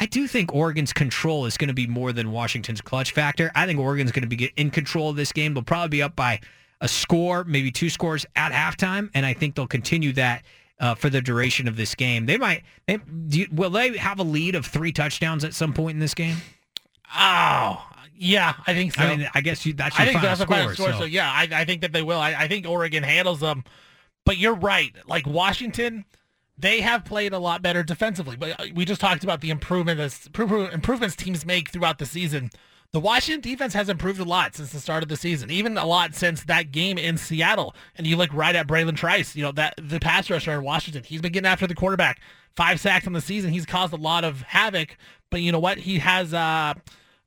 [0.00, 3.52] I do think Oregon's control is going to be more than Washington's clutch factor.
[3.54, 5.54] I think Oregon's going to be in control of this game.
[5.54, 6.40] They'll probably be up by
[6.80, 10.42] a score, maybe two scores at halftime, and I think they'll continue that
[10.80, 12.26] uh, for the duration of this game.
[12.26, 12.64] They might.
[12.88, 16.14] They, you, will they have a lead of three touchdowns at some point in this
[16.14, 16.38] game?
[17.16, 17.80] Oh,
[18.16, 19.02] yeah, I think so.
[19.02, 20.92] I mean, I guess you, that's your I think that's score, final score.
[20.92, 20.98] So.
[21.00, 22.18] so, yeah, I, I think that they will.
[22.18, 23.64] I, I think Oregon handles them.
[24.24, 24.94] But you're right.
[25.06, 26.04] Like Washington,
[26.56, 28.36] they have played a lot better defensively.
[28.36, 30.00] But uh, we just talked about the improvement
[30.72, 32.50] improvements teams make throughout the season.
[32.92, 35.84] The Washington defense has improved a lot since the start of the season, even a
[35.84, 37.74] lot since that game in Seattle.
[37.96, 41.02] And you look right at Bralen Trice, you know, that the pass rusher in Washington.
[41.02, 42.20] He's been getting after the quarterback.
[42.54, 43.50] Five sacks on the season.
[43.50, 44.96] He's caused a lot of havoc.
[45.28, 45.78] But you know what?
[45.78, 46.74] He has uh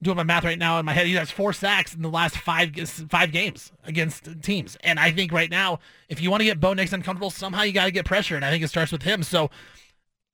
[0.01, 1.07] doing my math right now in my head.
[1.07, 2.75] He has four sacks in the last five
[3.09, 5.79] five games against teams, and I think right now,
[6.09, 8.45] if you want to get Bo Nix uncomfortable, somehow you got to get pressure, and
[8.45, 9.23] I think it starts with him.
[9.23, 9.49] So,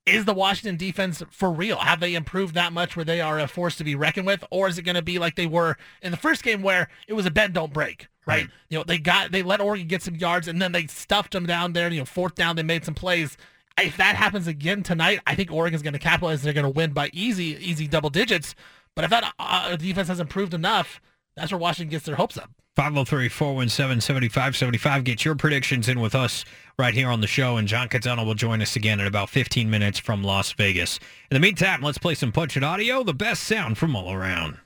[0.05, 1.78] is the Washington defense for real?
[1.78, 4.68] Have they improved that much where they are a force to be reckoned with, or
[4.68, 7.26] is it going to be like they were in the first game where it was
[7.26, 8.07] a bend don't break?
[8.26, 8.43] Right.
[8.43, 8.49] right.
[8.70, 11.45] You know, they got they let Oregon get some yards and then they stuffed them
[11.45, 11.89] down there.
[11.89, 13.38] You know, fourth down, they made some plays.
[13.78, 16.43] If that happens again tonight, I think Oregon's going to capitalize.
[16.43, 18.55] They're going to win by easy, easy double digits.
[18.96, 21.02] But if that uh, defense has improved enough,
[21.36, 22.52] that's where Washington gets their hopes up.
[22.78, 25.04] 503-417-7575.
[25.04, 26.44] Get your predictions in with us
[26.78, 29.70] right here on the show, and John Canzano will join us again in about 15
[29.70, 31.00] minutes from Las Vegas.
[31.30, 34.58] In the meantime, let's play some Punch It Audio, the best sound from all around.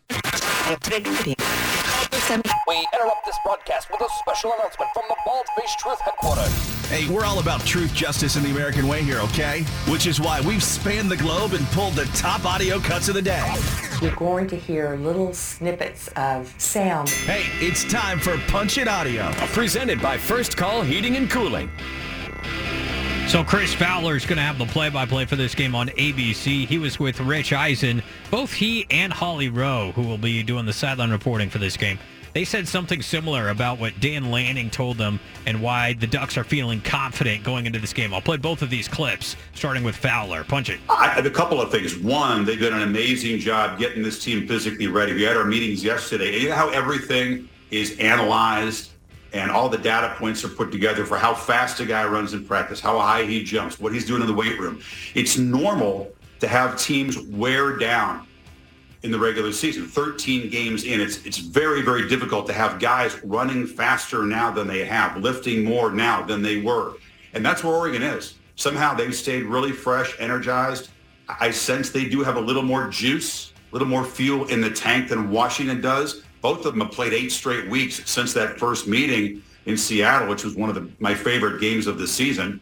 [2.67, 6.87] We interrupt this broadcast with a special announcement from the Bald Face Truth Headquarters.
[6.89, 9.63] Hey, we're all about truth, justice, and the American way here, okay?
[9.87, 13.21] Which is why we've spanned the globe and pulled the top audio cuts of the
[13.21, 13.53] day.
[14.01, 17.09] You're going to hear little snippets of sound.
[17.09, 19.31] Hey, it's time for Punch It Audio.
[19.53, 21.69] Presented by First Call Heating and Cooling.
[23.27, 26.65] So Chris Fowler is going to have the play-by-play for this game on ABC.
[26.65, 28.01] He was with Rich Eisen.
[28.31, 31.99] Both he and Holly Rowe, who will be doing the sideline reporting for this game,
[32.33, 36.45] they said something similar about what Dan Lanning told them and why the Ducks are
[36.45, 38.13] feeling confident going into this game.
[38.13, 40.45] I'll play both of these clips, starting with Fowler.
[40.45, 40.79] Punch it.
[40.89, 41.97] A couple of things.
[41.97, 45.13] One, they've done an amazing job getting this team physically ready.
[45.13, 46.39] We had our meetings yesterday.
[46.39, 48.91] You know how everything is analyzed
[49.33, 52.45] and all the data points are put together for how fast a guy runs in
[52.45, 54.81] practice, how high he jumps, what he's doing in the weight room.
[55.15, 58.27] It's normal to have teams wear down
[59.03, 59.87] in the regular season.
[59.87, 64.67] 13 games in, it's it's very very difficult to have guys running faster now than
[64.67, 66.93] they have, lifting more now than they were,
[67.33, 68.35] and that's where Oregon is.
[68.55, 70.89] Somehow they've stayed really fresh, energized.
[71.27, 74.71] I sense they do have a little more juice, a little more fuel in the
[74.71, 76.23] tank than Washington does.
[76.41, 80.43] Both of them have played eight straight weeks since that first meeting in Seattle, which
[80.43, 82.59] was one of the, my favorite games of the season.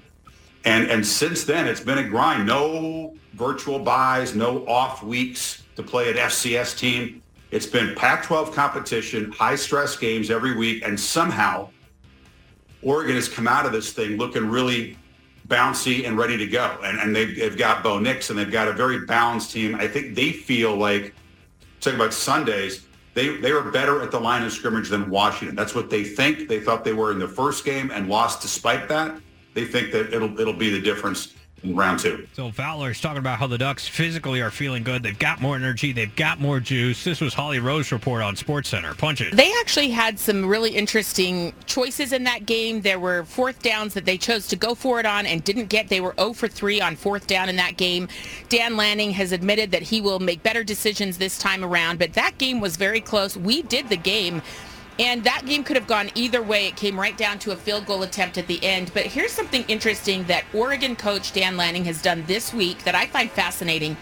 [0.65, 2.47] And, and since then, it's been a grind.
[2.47, 7.21] No virtual byes, no off weeks to play an FCS team.
[7.51, 11.69] It's been Pac-12 competition, high-stress games every week, and somehow
[12.81, 14.97] Oregon has come out of this thing looking really
[15.47, 16.77] bouncy and ready to go.
[16.83, 19.75] And, and they've, they've got Bo Nix, and they've got a very balanced team.
[19.75, 21.13] I think they feel like,
[21.81, 22.85] talking about Sundays,
[23.15, 25.55] they, they were better at the line of scrimmage than Washington.
[25.55, 26.47] That's what they think.
[26.47, 29.19] They thought they were in the first game and lost despite that.
[29.55, 31.33] they think that it'll it'll be the difference
[31.65, 32.27] in round two.
[32.33, 35.03] So Fowler's talking about how the Ducks physically are feeling good.
[35.03, 35.91] They've got more energy.
[35.91, 37.03] They've got more juice.
[37.03, 38.93] This was Holly Rowe report on Sports Center.
[38.93, 39.35] Punch it.
[39.35, 42.81] They actually had some really interesting choices in that game.
[42.81, 45.89] There were fourth downs that they chose to go for it on and didn't get.
[45.89, 48.07] They were 0 for 3 on fourth down in that game.
[48.49, 52.37] Dan Lanning has admitted that he will make better decisions this time around, but that
[52.37, 53.35] game was very close.
[53.35, 54.41] We did the game.
[54.97, 56.67] And that game could have gone either way.
[56.67, 58.91] It came right down to a field goal attempt at the end.
[58.93, 63.05] But here's something interesting that Oregon coach Dan Lanning has done this week that I
[63.07, 63.97] find fascinating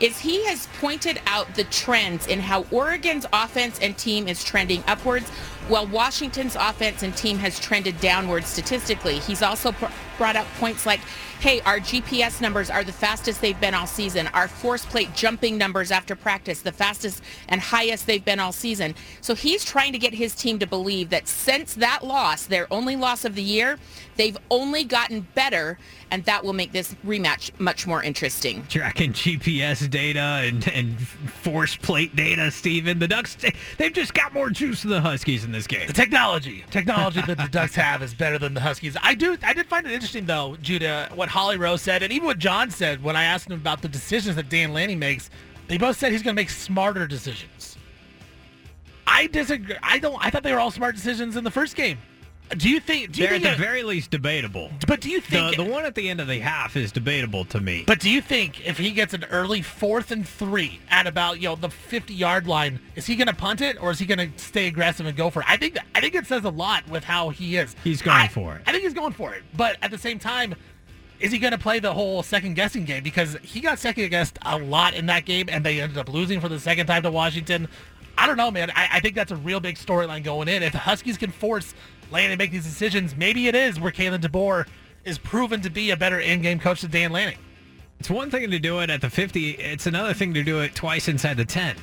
[0.00, 4.82] is he has pointed out the trends in how Oregon's offense and team is trending
[4.86, 5.28] upwards
[5.66, 9.18] while Washington's offense and team has trended downwards statistically.
[9.18, 9.86] He's also pr-
[10.16, 11.00] brought up points like,
[11.40, 14.26] hey, our GPS numbers are the fastest they've been all season.
[14.28, 18.96] Our force plate jumping numbers after practice, the fastest and highest they've been all season.
[19.20, 22.96] So he's trying to get his team to believe that since that loss, their only
[22.96, 23.78] loss of the year,
[24.16, 25.78] they've only gotten better,
[26.10, 28.66] and that will make this rematch much more interesting.
[28.68, 32.98] Tracking GPS data and, and force plate data, Stephen.
[32.98, 33.36] The Ducks,
[33.76, 35.86] they've just got more juice than the Huskies in this game.
[35.86, 38.96] The technology, technology that the Ducks have is better than the Huskies.
[39.00, 42.26] I do, I did find it interesting though, Judah, what Holly Rowe said, and even
[42.26, 45.30] what John said when I asked him about the decisions that Dan Lanning makes.
[45.68, 47.76] They both said he's going to make smarter decisions.
[49.06, 49.76] I disagree.
[49.82, 50.16] I don't.
[50.24, 51.98] I thought they were all smart decisions in the first game.
[52.56, 53.12] Do you think?
[53.12, 54.70] Do you They're think at the it- very least debatable.
[54.86, 57.44] But do you think the, the one at the end of the half is debatable
[57.46, 57.84] to me?
[57.86, 61.48] But do you think if he gets an early fourth and three at about you
[61.48, 64.32] know the fifty yard line, is he going to punt it or is he going
[64.32, 65.46] to stay aggressive and go for it?
[65.50, 67.76] I think I think it says a lot with how he is.
[67.84, 68.62] He's going I- for it.
[68.66, 69.42] I think he's going for it.
[69.54, 70.54] But at the same time,
[71.20, 73.02] is he going to play the whole second guessing game?
[73.02, 76.40] Because he got second guessed a lot in that game, and they ended up losing
[76.40, 77.68] for the second time to Washington.
[78.16, 78.70] I don't know, man.
[78.70, 80.62] I, I think that's a real big storyline going in.
[80.62, 81.74] If the Huskies can force
[82.10, 84.66] Lanning to make these decisions, maybe it is where Kalen DeBoer
[85.04, 87.38] is proven to be a better in-game coach than Dan Lanning.
[88.00, 89.50] It's one thing to do it at the 50.
[89.50, 91.76] It's another thing to do it twice inside the 10.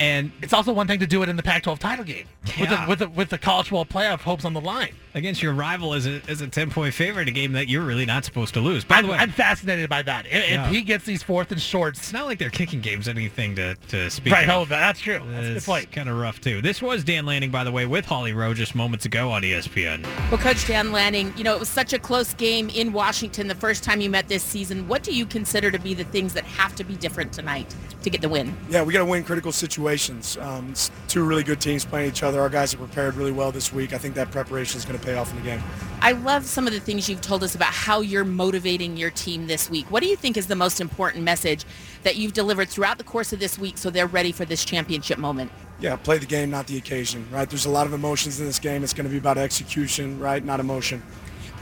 [0.00, 2.26] And it's also one thing to do it in the Pac-12 title game
[2.58, 4.92] with, the, with, the, with the college football playoff hopes on the line.
[5.14, 8.04] Against your rival as a, as a 10 point favorite, a game that you're really
[8.04, 8.82] not supposed to lose.
[8.84, 10.26] By I'm, the way, I'm fascinated by that.
[10.26, 10.66] If, Yeah.
[10.66, 13.76] if he gets these fourth and shorts, it's not like they're kicking game's anything to,
[13.90, 14.48] to speak right?
[14.48, 14.62] of.
[14.62, 15.20] Oh, that's true.
[15.28, 16.60] That's a It's kind of rough, too.
[16.60, 20.02] This was Dan Lanning, by the way, with Holly Rowe just moments ago on ESPN.
[20.32, 23.54] Well, Coach Dan Lanning, you know, it was such a close game in Washington the
[23.54, 24.88] first time you met this season.
[24.88, 27.72] What do you consider to be the things that have to be different tonight
[28.02, 28.56] to get the win?
[28.68, 29.83] Yeah, we got to win critical situations.
[29.84, 32.40] Um, it's two really good teams playing each other.
[32.40, 33.92] Our guys have prepared really well this week.
[33.92, 35.62] I think that preparation is going to pay off in the game.
[36.00, 39.46] I love some of the things you've told us about how you're motivating your team
[39.46, 39.90] this week.
[39.90, 41.64] What do you think is the most important message
[42.02, 45.18] that you've delivered throughout the course of this week so they're ready for this championship
[45.18, 45.50] moment?
[45.80, 47.48] Yeah, play the game, not the occasion, right?
[47.48, 48.84] There's a lot of emotions in this game.
[48.84, 50.44] It's going to be about execution, right?
[50.44, 51.02] Not emotion.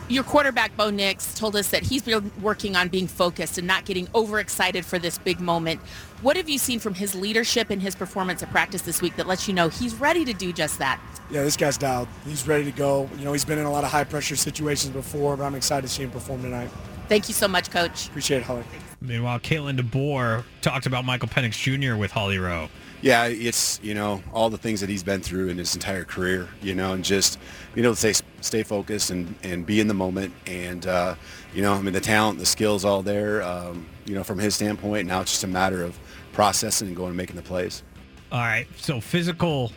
[0.09, 3.85] Your quarterback, Bo Nix, told us that he's been working on being focused and not
[3.85, 5.81] getting overexcited for this big moment.
[6.21, 9.27] What have you seen from his leadership and his performance at practice this week that
[9.27, 11.01] lets you know he's ready to do just that?
[11.31, 12.09] Yeah, this guy's dialed.
[12.27, 13.09] He's ready to go.
[13.17, 15.87] You know, he's been in a lot of high pressure situations before, but I'm excited
[15.87, 16.71] to see him perform tonight.
[17.09, 18.09] Thank you so much, Coach.
[18.09, 18.65] Appreciate it, Holly.
[19.01, 21.97] Meanwhile, Kalen DeBoer talked about Michael Penix Jr.
[21.97, 22.69] with Holly Rowe.
[23.03, 26.49] Yeah, it's you know all the things that he's been through in his entire career,
[26.63, 27.39] you know, and just
[27.75, 31.17] you know stay stay focused and, and be in the moment, and uh,
[31.53, 34.55] you know I mean the talent, the skills, all there, um, you know from his
[34.55, 35.09] standpoint.
[35.09, 35.99] Now it's just a matter of
[36.33, 37.83] processing and going and making the plays.
[38.31, 38.67] All right.
[38.77, 39.73] So physical,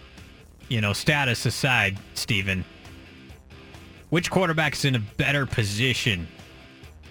[0.69, 2.63] you know, status aside, Stephen,
[4.09, 6.27] which quarterback's in a better position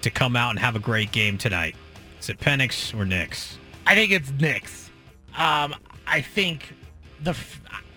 [0.00, 1.76] to come out and have a great game tonight?
[2.20, 3.58] Is it Penix or Nix?
[3.86, 4.90] I think it's Nix.
[5.36, 5.74] Um,
[6.06, 6.74] I think
[7.22, 7.36] the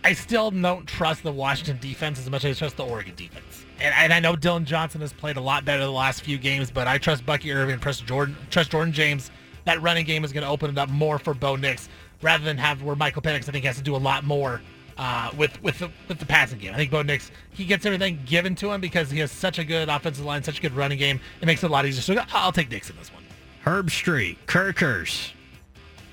[0.03, 3.65] I still don't trust the Washington defense as much as I trust the Oregon defense.
[3.79, 6.71] And, and I know Dillon Johnson has played a lot better the last few games,
[6.71, 9.31] but I trust Bucky Irving, trust Jordan, trust Jordan James.
[9.65, 11.89] That running game is going to open it up more for Bo Nix
[12.21, 14.61] rather than have where Michael Penix I think has to do a lot more
[14.97, 16.73] uh, with with the with the passing game.
[16.73, 19.63] I think Bo Nix he gets everything given to him because he has such a
[19.63, 21.19] good offensive line, such a good running game.
[21.41, 22.01] It makes it a lot easier.
[22.01, 23.23] So I'll take Nix in this one.
[23.65, 25.33] Herbstreit, Kirkers,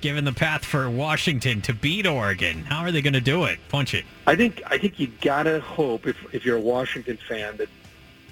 [0.04, 2.62] given the path for Washington to beat Oregon.
[2.62, 3.58] How are they going to do it?
[3.70, 4.04] Punch it.
[4.26, 7.70] I think I think you gotta hope if if you're a Washington fan that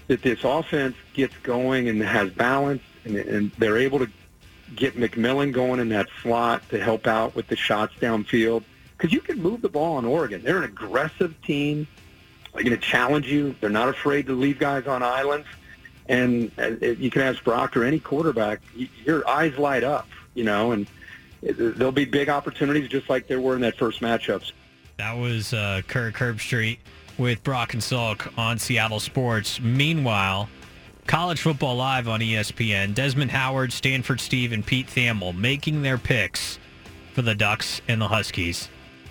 [0.08, 4.08] that this offense gets going and has balance and, and they're able to
[4.76, 8.64] get McMillan going in that slot to help out with the shots downfield
[8.98, 10.42] because you can move the ball on Oregon.
[10.42, 11.86] They're an aggressive team.
[12.52, 13.54] They're going to challenge you.
[13.62, 15.46] They're not afraid to leave guys on islands.
[16.06, 18.60] And uh, you can ask Brock or any quarterback,
[19.04, 20.86] your eyes light up, you know, and
[21.42, 24.52] there'll be big opportunities just like there were in that first matchups.
[24.98, 26.78] That was uh, Kirk Herbstreit
[27.18, 29.60] with Brock and Salk on Seattle Sports.
[29.60, 30.48] Meanwhile,
[31.06, 32.94] College Football Live on ESPN.
[32.94, 36.58] Desmond Howard, Stanford Steve, and Pete Thamel making their picks
[37.12, 38.68] for the Ducks and the Huskies.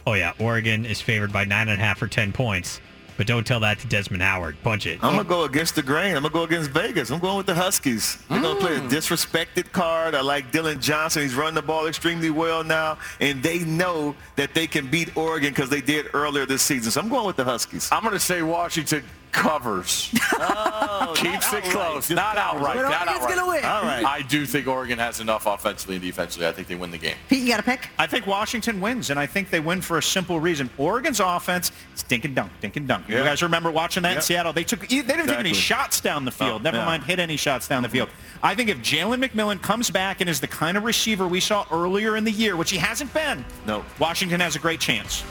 [0.07, 2.81] Oh yeah, Oregon is favored by nine and a half or ten points.
[3.21, 4.57] But don't tell that to Desmond Howard.
[4.63, 4.97] Punch it.
[5.03, 6.15] I'm gonna go against the grain.
[6.15, 7.11] I'm gonna go against Vegas.
[7.11, 8.17] I'm going with the Huskies.
[8.27, 8.89] They're gonna play a mm.
[8.89, 10.15] disrespected card.
[10.15, 11.21] I like Dillon Johnson.
[11.21, 15.51] He's running the ball extremely well now, and they know that they can beat Oregon
[15.51, 16.91] because they did earlier this season.
[16.91, 17.89] So I'm going with the Huskies.
[17.91, 20.11] I'm going to say Washington covers.
[20.43, 22.09] Oh, Keeps it close.
[22.09, 22.75] Not outright.
[22.77, 23.35] But Not Oregon's outright.
[23.35, 23.65] gonna win.
[23.65, 24.03] All right.
[24.03, 26.47] I do think Oregon has enough offensively and defensively.
[26.47, 27.15] I think they win the game.
[27.29, 27.89] Pete, you got a pick?
[27.99, 30.69] I think Washington wins, and I think they win for a simple reason.
[30.77, 33.07] Oregon's offense is dink and dunk, dink and dunk.
[33.07, 34.53] You guys remember watching that in Seattle?
[34.53, 36.61] They took they didn't take any shots down the field.
[36.61, 36.85] Oh, Never yeah.
[36.85, 38.09] mind hit any shots down the field.
[38.41, 41.65] I think if Jalen McMillan comes back and is the kind of receiver we saw
[41.71, 45.23] earlier in the year, which he hasn't been, no, Washington has a great chance.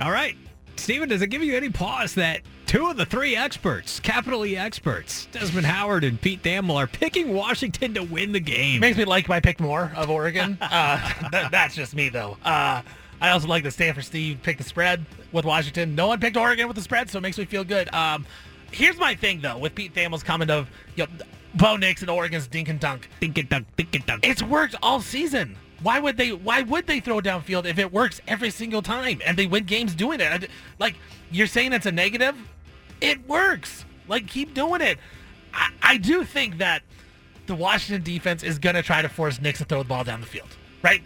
[0.00, 0.36] All right.
[0.78, 4.56] Stephen, does it give you any pause that two of the three experts, capital E
[4.56, 8.80] experts, Desmond Howard and Pete Thamel, are picking Washington to win the game?
[8.80, 10.56] Makes me like my pick more of Oregon.
[10.70, 12.36] Uh, that, that's just me, though.
[12.44, 12.82] Uh,
[13.20, 15.94] I also like that Stanford Steve picked the spread with Washington.
[15.94, 17.92] No one picked Oregon with the spread, so it makes me feel good.
[17.94, 18.26] Um,
[18.70, 21.24] here's my thing, though, with Pete Thamel's comment of, you know,
[21.54, 23.08] Bo Nix and Oregon's dink and dunk.
[23.20, 24.26] Dink and dunk, dink and dunk.
[24.26, 25.56] It's worked all season.
[25.82, 26.32] Why would they?
[26.32, 29.94] Why would they throw downfield if it works every single time and they win games
[29.94, 30.50] doing it?
[30.78, 30.96] Like
[31.30, 32.36] you're saying it's a negative,
[33.00, 33.84] it works.
[34.08, 34.98] Like keep doing it.
[35.54, 36.82] I, I do think that
[37.46, 40.26] the Washington defense is gonna try to force Nix to throw the ball down the
[40.26, 40.48] field,
[40.82, 41.02] right?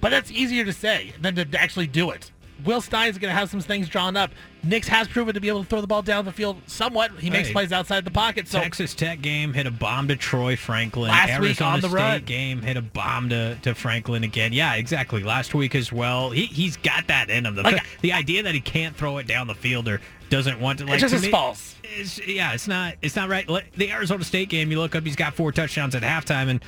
[0.00, 2.30] But that's easier to say than to actually do it.
[2.64, 4.30] Will Stein's going to have some things drawn up.
[4.62, 7.12] Nix has proven to be able to throw the ball down the field somewhat.
[7.18, 7.54] He makes Hey.
[7.54, 8.46] plays outside the pocket.
[8.48, 11.10] So Texas Tech game hit a bomb to Troy Franklin.
[11.10, 12.24] Last Arizona week on the State run.
[12.24, 14.52] game hit a bomb to, to Franklin again.
[14.52, 15.22] Yeah, exactly.
[15.22, 16.30] Last week as well.
[16.30, 17.54] He he's got that in him.
[17.54, 20.78] The, Like- the idea that he can't throw it down the field or doesn't want
[20.80, 21.74] to like just to is me, false.
[21.82, 23.48] It's, yeah, it's not it's not right.
[23.76, 26.62] The Arizona State game, you look up, he's got four touchdowns at halftime, and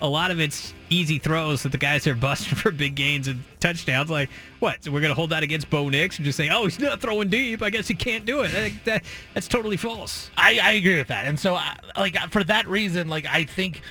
[0.00, 3.42] a lot of it's easy throws that the guys are busting for big gains and
[3.60, 4.10] touchdowns.
[4.10, 4.30] Like
[4.60, 4.84] what?
[4.84, 7.28] So we're gonna hold that against Bo Nix and just say, oh, he's not throwing
[7.28, 7.62] deep.
[7.62, 8.48] I guess he can't do it.
[8.50, 10.30] Think that that's totally false.
[10.36, 11.26] I, I agree with that.
[11.26, 13.82] And so, I- like, uh, for that reason, like, I think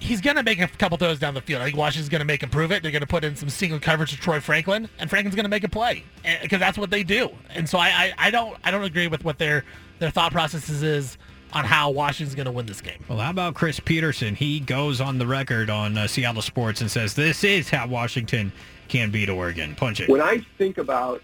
[0.00, 1.60] he's going to make a couple throws down the field.
[1.60, 2.82] I think Washington's going to make him prove it.
[2.82, 5.50] They're going to put in some single coverage to Troy Franklin, and Franklin's going to
[5.50, 7.30] make a play eh, because that's what they do.
[7.50, 9.64] And so, I, I, I don't I don't agree with what their
[9.98, 11.18] their thought processes is
[11.52, 13.02] on how Washington's going to win this game.
[13.08, 14.34] Well, how about Chris Petersen?
[14.34, 18.52] He goes on the record on uh, Seattle Sports and says this is how Washington
[18.88, 19.74] can beat Oregon.
[19.74, 20.08] Punch it.
[20.08, 21.22] When I think about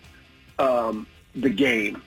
[0.58, 2.02] um, the game,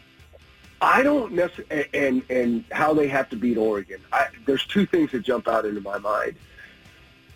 [0.81, 3.99] I don't necessarily and and how they have to beat Oregon.
[4.11, 6.35] I, there's two things that jump out into my mind.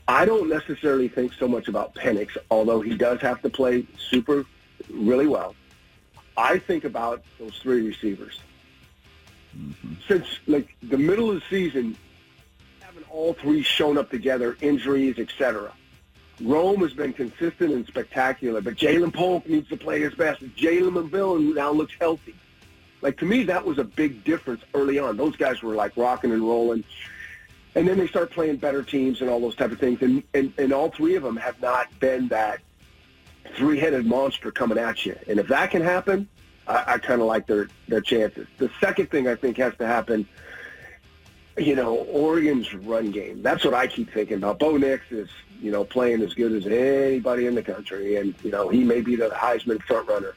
[0.07, 4.45] I don't necessarily think so much about Penix, although he does have to play super,
[4.89, 5.55] really well.
[6.35, 8.39] I think about those three receivers.
[10.07, 11.97] Since like the middle of the season,
[12.79, 15.73] having all three shown up together, injuries, etc.
[16.41, 20.41] Rome has been consistent and spectacular, but Jalen Polk needs to play his best.
[20.55, 22.35] Jalen McMillan now looks healthy.
[23.01, 25.17] Like to me, that was a big difference early on.
[25.17, 26.83] Those guys were like rocking and rolling,
[27.75, 30.01] and then they start playing better teams and all those type of things.
[30.01, 32.61] And and, and all three of them have not been that
[33.55, 35.17] three-headed monster coming at you.
[35.27, 36.27] And if that can happen,
[36.67, 38.47] I, I kind of like their their chances.
[38.57, 40.27] The second thing I think has to happen
[41.57, 43.41] you know, Oregon's run game.
[43.41, 44.59] That's what I keep thinking about.
[44.59, 45.29] Bo Nix is,
[45.61, 49.01] you know, playing as good as anybody in the country, and you know, he may
[49.01, 50.35] be the Heisman front runner.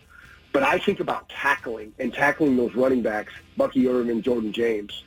[0.53, 5.05] But I think about tackling and tackling those running backs, Bucky Irving, Jordan James.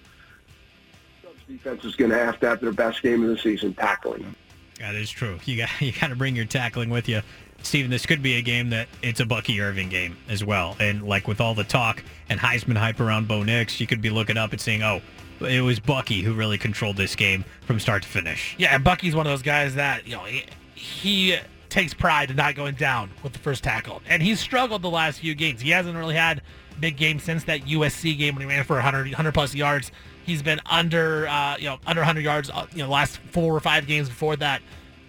[1.47, 4.35] Defense is going to have to have their best game of the season tackling.
[4.79, 5.39] That is true.
[5.45, 7.21] You got you got to bring your tackling with you.
[7.63, 10.75] Stephen, this could be a game that it's a Bucky Irving game as well.
[10.79, 14.09] And like with all the talk and Heisman hype around Bo Nix, you could be
[14.09, 15.01] looking up and saying, "Oh,
[15.41, 19.15] it was Bucky who really controlled this game from start to finish." Yeah, and Bucky's
[19.15, 20.45] one of those guys that you know he,
[20.75, 21.37] he
[21.69, 25.19] takes pride in not going down with the first tackle, and he's struggled the last
[25.19, 25.61] few games.
[25.61, 26.41] He hasn't really had
[26.79, 29.91] big games since that USC game when he ran for 100, 100 plus yards.
[30.25, 33.59] He's been under uh, you know under 100 yards uh, you know last four or
[33.59, 34.61] five games before that.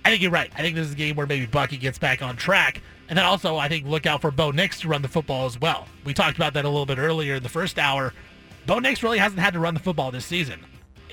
[0.08, 0.50] I think you're right.
[0.56, 2.80] I think this is a game where maybe Bucky gets back on track.
[3.10, 5.60] And then also, I think look out for Bo Nix to run the football as
[5.60, 5.86] well.
[6.06, 8.14] We talked about that a little bit earlier in the first hour.
[8.64, 10.64] Bo Nix really hasn't had to run the football this season.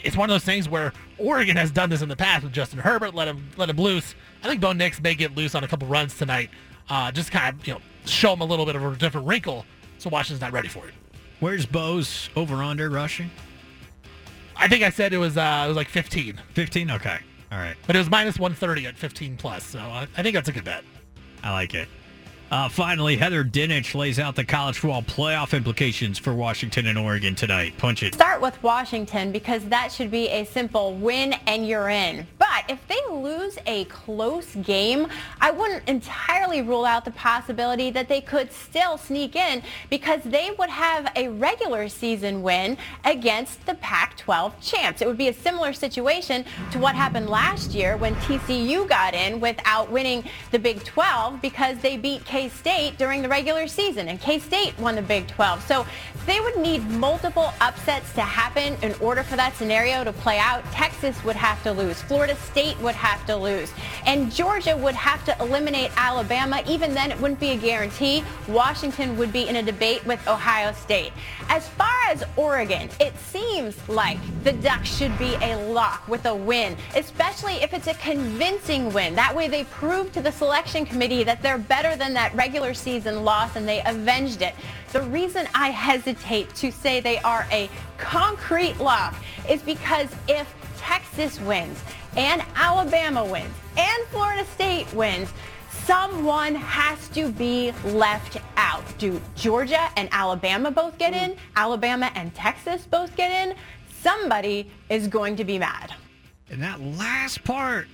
[0.02, 2.80] It's one of those things where Oregon has done this in the past with Justin
[2.80, 4.16] Herbert, let him let him loose.
[4.42, 6.50] I think Bo Nix may get loose on a couple runs tonight,
[6.90, 9.66] uh, just kind of you know show him a little bit of a different wrinkle,
[9.98, 10.94] so Washington's not ready for it.
[11.42, 13.30] Where's Bo's over under rushing?
[14.56, 16.40] I think I said it was uh, it was like 15.
[16.54, 16.92] 15.
[16.92, 17.20] Okay.
[17.56, 17.78] All right.
[17.88, 20.66] But it was minus 130 at 15 plus, so I, I think that's a good
[20.66, 20.84] bet.
[21.42, 21.88] I like it.
[22.56, 27.36] Uh, finally, Heather Dinich lays out the college football playoff implications for Washington and Oregon
[27.36, 27.78] tonight.
[27.78, 28.14] Punch it.
[28.14, 32.26] Start with Washington because that should be a simple win and you're in.
[32.40, 35.08] But if they lose a close game,
[35.42, 40.52] I wouldn't entirely rule out the possibility that they could still sneak in because they
[40.58, 45.02] would have a regular season win against the Pac-12 champs.
[45.02, 49.42] It would be a similar situation to what happened last year when TCU got in
[49.42, 54.78] without winning the Big 12 because they beat K-State during the regular season, and K-State
[54.78, 55.64] won the Big 12.
[55.68, 55.84] So
[56.28, 60.64] they would need multiple upsets to happen in order for that scenario to play out.
[60.72, 62.02] Texas would have to lose.
[62.04, 63.72] Florida State would have to lose.
[64.06, 66.64] And Georgia would have to eliminate Alabama.
[66.68, 68.24] Even then, it wouldn't be a guarantee.
[68.48, 71.12] Washington would be in a debate with Ohio State.
[71.50, 76.36] As far as Oregon, it seems like the Ducks should be a lock with a
[76.36, 79.16] win, especially if it's a convincing win.
[79.16, 83.24] That way they prove to the selection committee that they're better than that regular season
[83.24, 84.56] loss and they avenged it.
[84.94, 89.16] The reason I hesitate to say they are a concrete lock
[89.50, 91.82] is because if Texas wins
[92.16, 95.34] and Alabama wins and Florida State wins,
[95.86, 98.84] someone has to be left out.
[98.98, 101.32] Do Georgia and Alabama both get in?
[101.32, 101.38] Mm.
[101.56, 103.56] Alabama and Texas both get in?
[104.02, 105.94] Somebody is going to be mad.
[106.50, 107.88] And that last part,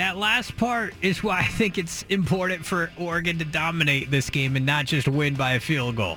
[0.00, 4.56] that last part is why I think it's important for Oregon to dominate this game
[4.56, 6.16] and not just win by a field goal.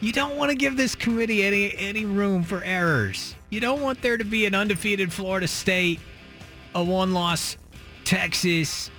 [0.00, 3.36] You don't want to give this committee any any room for errors.
[3.48, 6.00] You don't want there to be an undefeated Florida State,
[6.74, 7.56] a one-loss
[8.04, 8.90] Texas,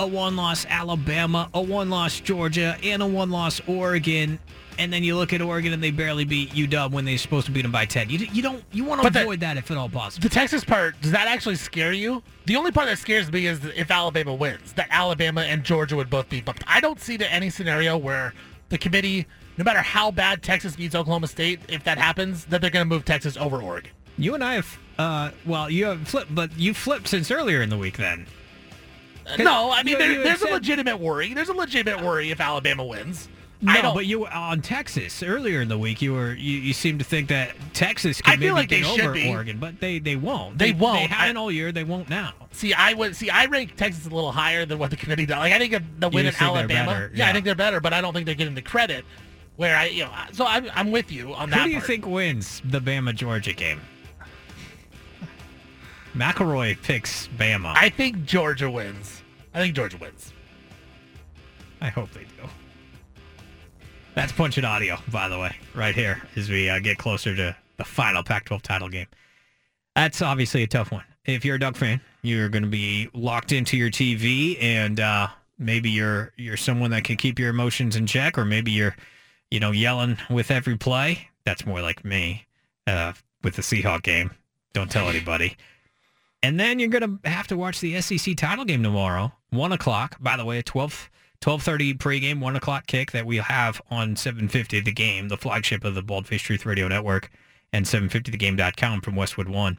[0.00, 4.38] a one-loss Alabama, a one-loss Georgia, and a one-loss Oregon.
[4.78, 7.52] And then you look at Oregon and they barely beat UW when they're supposed to
[7.52, 8.10] beat them by 10.
[8.10, 10.22] You, you don't you want to But the- avoid that if at all possible.
[10.22, 12.22] The Texas part, does that actually scare you?
[12.46, 16.08] The only part that scares me is if Alabama wins, that Alabama and Georgia would
[16.08, 16.62] both be bumped.
[16.68, 18.32] I don't see any scenario where
[18.68, 19.26] the committee,
[19.56, 22.88] no matter how bad Texas beats Oklahoma State, if that happens, that they're going to
[22.88, 23.90] move Texas over Oregon.
[24.16, 27.68] You and I have, uh, well, you have flipped, but you flipped since earlier in
[27.68, 28.26] the week then.
[29.38, 31.34] No, I mean, You- there, you there's said- a legitimate worry.
[31.34, 33.28] There's a legitimate worry if Alabama wins.
[33.60, 36.00] No, but you on Texas earlier in the week.
[36.00, 38.80] You were you, you seemed to think that Texas could I feel maybe like they
[38.82, 39.28] get should over be.
[39.28, 40.58] Oregon, but they they won't.
[40.58, 41.00] They won't.
[41.00, 41.72] They haven't I- all year.
[41.72, 42.34] They won't now.
[42.52, 43.30] See, I would see.
[43.30, 45.38] I rank Texas a little higher than what the committee does.
[45.38, 46.90] Like, I think the win in just think they're Alabama.
[46.92, 47.24] better, yeah.
[47.24, 47.32] I yeah.
[47.32, 49.04] think they're better, but I don't think they're getting the credit.
[49.56, 51.58] Where I, you know, so I'm, I'm with you on that.
[51.58, 51.86] Who do you part.
[51.88, 53.80] think wins the Bama Georgia game?
[56.14, 57.74] McElroy picks Bama.
[57.76, 59.22] I think Georgia wins.
[59.52, 60.32] I think Georgia wins.
[61.80, 62.48] I hope they do.
[64.18, 67.56] That's Punch It Audio, by the way, right here as we uh, get closer to
[67.76, 69.06] the final Pac-12 title game.
[69.94, 71.04] That's obviously a tough one.
[71.24, 75.28] If you're a Duck fan, you're going to be locked into your TV, and uh,
[75.56, 78.96] maybe you're you're someone that can keep your emotions in check, or maybe you're,
[79.52, 81.28] you know, yelling with every play.
[81.44, 82.44] That's more like me
[82.88, 83.12] uh,
[83.44, 84.32] with the Seahawk game.
[84.72, 85.56] Don't tell anybody.
[86.42, 90.16] And then you're going to have to watch the SEC title game tomorrow, 1 o'clock.
[90.18, 91.08] By the way, a 12,
[91.40, 95.94] 12.30 pregame, 1 o'clock kick that we'll have on 750 The Game, the flagship of
[95.94, 97.30] the Baldface Truth Radio Network,
[97.72, 99.78] and 750thegame.com from Westwood One.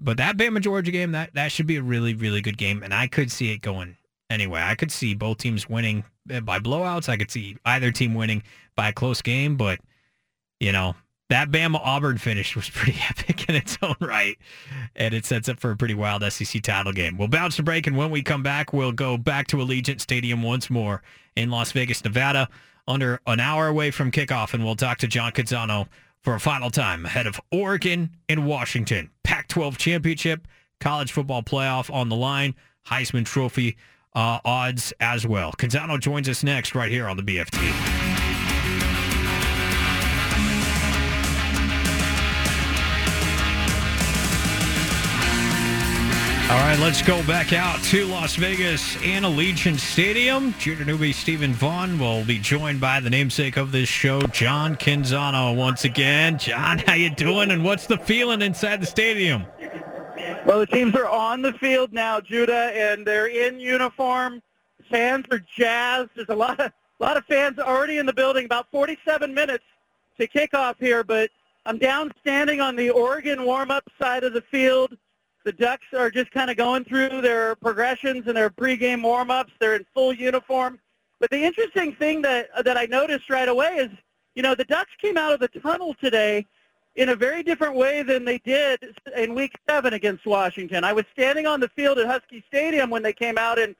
[0.00, 2.82] But that Bama Georgia game, that, that should be a really, really good game.
[2.82, 3.96] And I could see it going
[4.30, 4.60] anyway.
[4.62, 7.08] I could see both teams winning uh, by blowouts.
[7.08, 8.42] I could see either team winning
[8.76, 9.56] by a close game.
[9.56, 9.80] But,
[10.60, 10.94] you know,
[11.28, 14.38] that Bama Auburn finish was pretty epic in its own right.
[14.96, 17.18] And it sets up for a pretty wild SEC title game.
[17.18, 17.86] We'll bounce to break.
[17.86, 21.02] And when we come back, we'll go back to Allegiant Stadium once more
[21.36, 22.48] in Las Vegas, Nevada,
[22.86, 24.54] under an hour away from kickoff.
[24.54, 25.88] And we'll talk to John Canzano
[26.22, 29.10] for a final time ahead of Oregon and Washington.
[29.22, 30.48] Pac-12 championship,
[30.80, 32.54] college football playoff on the line,
[32.86, 33.76] Heisman Trophy
[34.14, 35.52] uh, odds as well.
[35.52, 38.07] Canzano joins us next right here on the BFT.
[46.50, 50.54] All right, let's go back out to Las Vegas and Allegiant Stadium.
[50.58, 55.54] Judah Newby Stephen Vaughn will be joined by the namesake of this show, John Canzano,
[55.54, 56.38] once again.
[56.38, 57.50] John, how you doing?
[57.50, 59.44] And what's the feeling inside the stadium?
[60.46, 64.40] Well, the teams are on the field now, Judah, and they're in uniform.
[64.90, 66.08] Fans are jazzed.
[66.16, 68.46] There's a lot of a lot of fans already in the building.
[68.46, 69.64] About 47 minutes
[70.18, 71.28] to kickoff here, but
[71.66, 74.96] I'm down standing on the Oregon warm-up side of the field.
[75.48, 79.50] The Ducks are just kind of going through their progressions and their pregame warm-ups.
[79.58, 80.78] They're in full uniform.
[81.20, 83.90] But the interesting thing that that I noticed right away is,
[84.34, 86.44] you know, the Ducks came out of the tunnel today
[86.96, 88.78] in a very different way than they did
[89.16, 90.84] in Week Seven against Washington.
[90.84, 93.74] I was standing on the field at Husky Stadium when they came out, and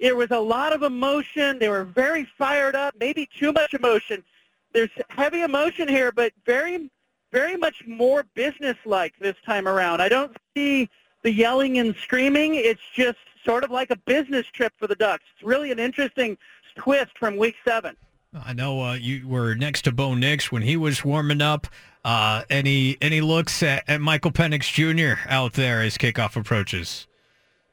[0.00, 1.58] There was a lot of emotion.
[1.58, 4.24] They were very fired up, maybe too much emotion.
[4.72, 6.90] There's heavy emotion here, but very,
[7.32, 10.00] very much more business-like this time around.
[10.00, 10.88] I don't see
[11.22, 12.54] the yelling and screaming.
[12.54, 15.24] It's just sort of like a business trip for the Ducks.
[15.34, 16.36] It's really an interesting
[16.76, 17.96] twist from Week Seven.
[18.44, 21.66] I know uh, you were next to Bo Nix when he was warming up.
[22.04, 25.20] Uh, any any looks at, at Michael Penix Jr.
[25.28, 27.06] out there as kickoff approaches?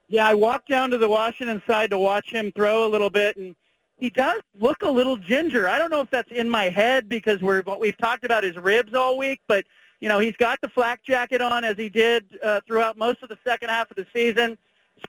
[0.09, 3.37] Yeah, I walked down to the Washington side to watch him throw a little bit,
[3.37, 3.55] and
[3.97, 5.67] he does look a little ginger.
[5.69, 8.55] I don't know if that's in my head because we're what we've talked about his
[8.57, 9.65] ribs all week, but
[9.99, 13.29] you know he's got the flak jacket on as he did uh, throughout most of
[13.29, 14.57] the second half of the season.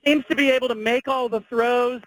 [0.05, 2.01] Seems to be able to make all the throws,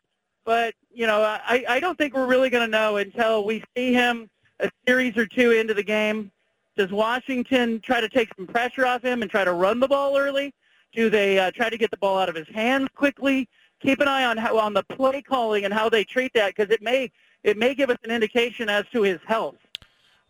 [0.45, 3.93] but you know I, I don't think we're really going to know until we see
[3.93, 4.29] him
[4.61, 6.31] a series or two into the game.
[6.77, 10.17] Does Washington try to take some pressure off him and try to run the ball
[10.17, 10.55] early?
[10.93, 13.49] Do they uh, try to get the ball out of his hands quickly?
[13.81, 16.73] Keep an eye on how on the play calling and how they treat that because
[16.73, 17.11] it may
[17.43, 19.57] it may give us an indication as to his health.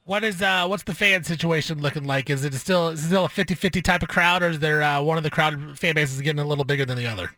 [0.05, 2.29] What is uh what's the fan situation looking like?
[2.29, 5.01] Is it still is it still a 50-50 type of crowd, or is there uh,
[5.01, 7.31] one of the crowd fan bases getting a little bigger than the other?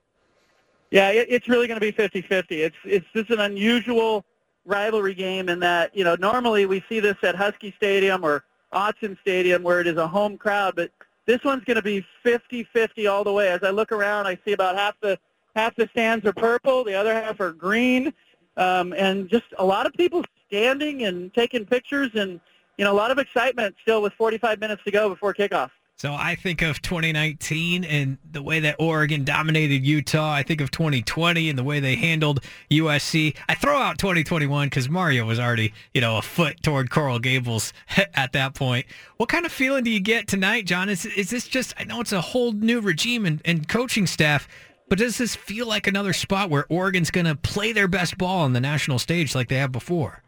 [0.91, 2.45] Yeah, it, it's really going to be 50-50.
[2.51, 4.24] It's it's just an unusual
[4.65, 9.19] rivalry game in that you know normally we see this at Husky Stadium or Autzen
[9.20, 10.91] Stadium where it is a home crowd, but
[11.27, 13.49] this one's going to be 50-50 all the way.
[13.49, 15.19] As I look around, I see about half the
[15.55, 18.12] half the stands are purple, the other half are green,
[18.57, 22.41] um, and just a lot of people standing and taking pictures, and
[22.78, 25.70] you know a lot of excitement still with 45 minutes to go before kickoff.
[25.96, 30.32] So I think of 2019 and the way that Oregon dominated Utah.
[30.32, 33.36] I think of 2020 and the way they handled USC.
[33.48, 37.72] I throw out 2021 because Mario was already, you know, a foot toward Coral Gables
[38.14, 38.86] at that point.
[39.18, 40.88] What kind of feeling do you get tonight, John?
[40.88, 44.48] Is, is this just, I know it's a whole new regime and, and coaching staff,
[44.88, 48.40] but does this feel like another spot where Oregon's going to play their best ball
[48.40, 50.24] on the national stage like they have before?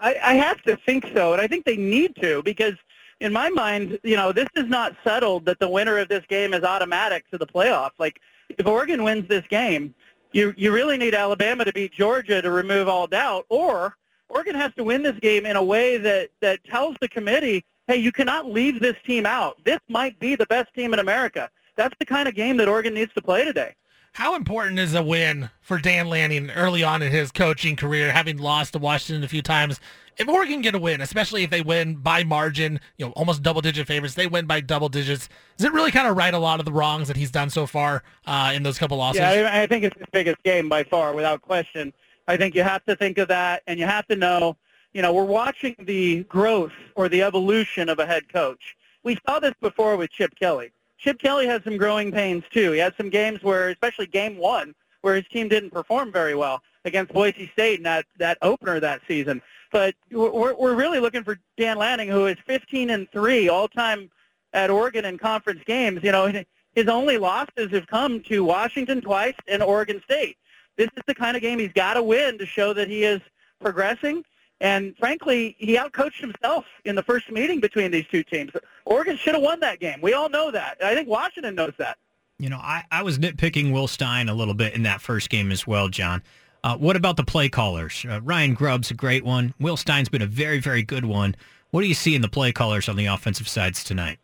[0.00, 2.74] I, I have to think so, and I think they need to because–
[3.20, 6.54] in my mind, you know, this is not settled that the winner of this game
[6.54, 7.90] is automatic to the playoff.
[7.98, 9.94] Like, if Oregon wins this game,
[10.32, 13.96] you you really need Alabama to beat Georgia to remove all doubt, or
[14.28, 17.96] Oregon has to win this game in a way that that tells the committee, hey,
[17.96, 19.62] you cannot leave this team out.
[19.64, 21.50] This might be the best team in America.
[21.76, 23.74] That's the kind of game that Oregon needs to play today.
[24.12, 28.38] How important is a win for Dan Lanning early on in his coaching career, having
[28.38, 29.80] lost to Washington a few times?
[30.20, 33.62] if Oregon get a win, especially if they win by margin, you know, almost double
[33.62, 35.30] digit favorites, they win by double digits.
[35.56, 37.66] Does it really kind of right a lot of the wrongs that he's done so
[37.66, 39.20] far uh, in those couple losses?
[39.20, 41.92] Yeah, I think it's his biggest game by far, without question.
[42.28, 44.58] I think you have to think of that, and you have to know,
[44.92, 48.76] you know, we're watching the growth or the evolution of a head coach.
[49.02, 50.70] We saw this before with Chip Kelly.
[51.00, 52.72] Chip Kelly has some growing pains too.
[52.72, 56.62] He had some games where, especially game one, where his team didn't perform very well
[56.84, 59.40] against Boise State in that, that opener that season.
[59.72, 64.10] But we're, we're really looking for Dan Lanning, who is 15 and three all time
[64.52, 66.00] at Oregon in conference games.
[66.02, 66.32] You know,
[66.74, 70.36] his only losses have come to Washington twice and Oregon State.
[70.76, 73.20] This is the kind of game he's got to win to show that he is
[73.60, 74.24] progressing.
[74.60, 78.52] And frankly, he outcoached himself in the first meeting between these two teams.
[78.84, 80.00] Oregon should have won that game.
[80.02, 80.76] We all know that.
[80.84, 81.96] I think Washington knows that.
[82.38, 85.50] You know, I, I was nitpicking Will Stein a little bit in that first game
[85.50, 86.22] as well, John.
[86.62, 88.04] Uh, what about the play callers?
[88.08, 89.54] Uh, Ryan Grubb's a great one.
[89.58, 91.34] Will Stein's been a very, very good one.
[91.70, 94.18] What do you see in the play callers on the offensive sides tonight?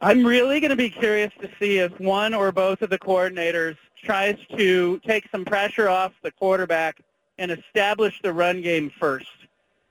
[0.00, 3.76] I'm really going to be curious to see if one or both of the coordinators
[4.02, 7.00] tries to take some pressure off the quarterback
[7.38, 9.26] and establish the run game first.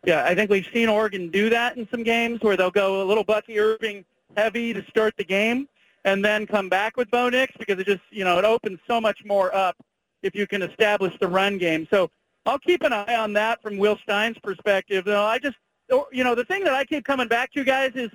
[0.08, 3.06] Yeah, I think we've seen Oregon do that in some games where they'll go a
[3.06, 4.06] little Bucky Irving
[4.38, 5.68] heavy to start the game
[6.06, 9.02] and then come back with Bo Nix because it just, you know, it opens so
[9.02, 9.76] much more up
[10.24, 11.86] if you can establish the run game.
[11.92, 12.10] So
[12.46, 15.04] I'll keep an eye on that from Will Stein's perspective.
[15.04, 15.58] Though I just,
[16.14, 18.10] you know, the thing that I keep coming back to, guys, is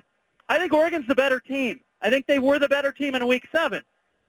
[0.49, 1.79] I think Oregon's the better team.
[2.01, 3.83] I think they were the better team in Week Seven.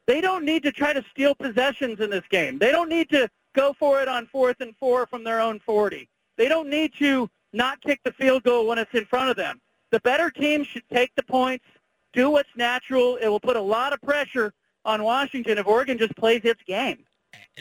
[0.05, 2.59] They don't need to try to steal possessions in this game.
[2.59, 6.07] They don't need to go for it on fourth and four from their own 40.
[6.36, 9.61] They don't need to not kick the field goal when it's in front of them.
[9.91, 11.65] The better team should take the points,
[12.13, 13.17] do what's natural.
[13.17, 14.53] It will put a lot of pressure
[14.85, 17.05] on Washington if Oregon just plays its game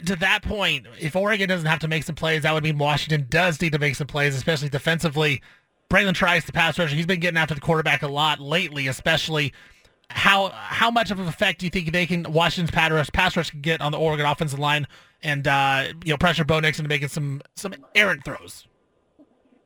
[0.06, 3.26] to that point, if Oregon doesn't have to make some plays, that would mean Washington
[3.28, 5.40] does need to make some plays, especially defensively.
[5.88, 6.92] Bralen Trice to pass rush.
[6.92, 9.52] He's been getting after the quarterback a lot lately, especially.
[10.10, 13.36] How how much of an effect do you think they can Washington's pass rush, pass
[13.36, 14.86] rush can get on the Oregon offensive line
[15.22, 18.66] and uh, you know pressure Bo Nix into making some some errant throws?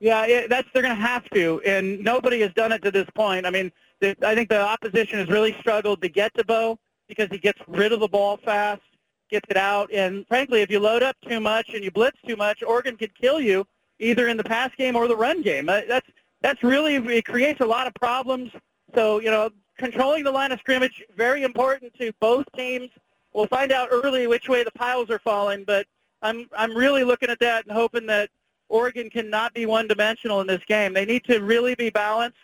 [0.01, 3.09] Yeah, it, that's they're going to have to, and nobody has done it to this
[3.15, 3.47] point.
[3.47, 7.29] I mean, the, I think the opposition has really struggled to get to Bo because
[7.31, 8.83] he gets rid of the ball fast
[9.29, 9.93] gets it out.
[9.93, 13.15] And frankly, if you load up too much and you blitz too much, Oregon could
[13.19, 13.67] kill you
[13.99, 15.67] either in the pass game or the run game.
[15.67, 16.07] That's
[16.41, 18.51] that's really it creates a lot of problems.
[18.95, 22.91] So you know, controlling the line of scrimmage very important to both teams.
[23.33, 25.87] We'll find out early which way the piles are falling, but
[26.23, 28.31] I'm I'm really looking at that and hoping that
[28.69, 30.93] Oregon cannot be one-dimensional in this game.
[30.93, 32.37] They need to really be balanced,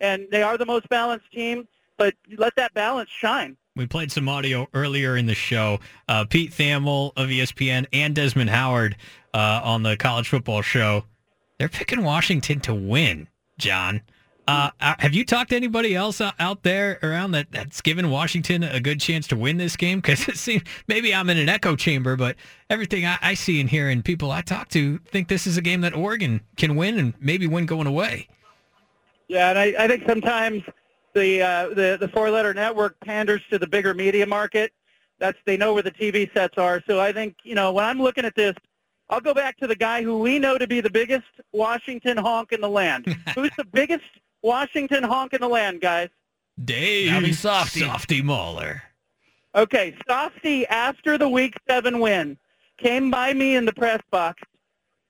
[0.00, 1.66] and they are the most balanced team.
[1.96, 3.56] But let that balance shine.
[3.74, 5.80] We played some audio earlier in the show.
[6.08, 8.96] Uh, Pete Thamel of ESPN and Desmond Howard
[9.34, 11.04] uh, on the college football show.
[11.58, 13.28] They're picking Washington to win,
[13.58, 14.02] John.
[14.48, 18.62] Uh, uh, have you talked to anybody else out- there around that that's given Washington
[18.62, 20.00] a good chance to win this game?
[20.00, 22.34] Because it seems maybe I'm in an echo chamber, but
[22.70, 25.60] everything I, I see and hear and people I talk to think this is a
[25.60, 28.26] game that Oregon can win and maybe win going away.
[29.28, 30.62] Yeah, and I, I think sometimes
[31.12, 34.72] the uh, the the four-letter network panders to the bigger media market.
[35.18, 36.82] That's they know where the TV sets are.
[36.86, 38.54] So I think you know when I'm looking at this,
[39.10, 42.52] I'll go back to the guy who we know to be the biggest Washington honk
[42.52, 43.14] in the land.
[43.34, 44.04] Who's the biggest
[44.42, 46.08] Washington honk in the land, guys?
[46.64, 47.80] Dave That'd be Softy.
[47.80, 48.82] Softy Mahler.
[49.54, 52.36] Okay, Softy, after the Week 7 win,
[52.76, 54.42] came by me in the press box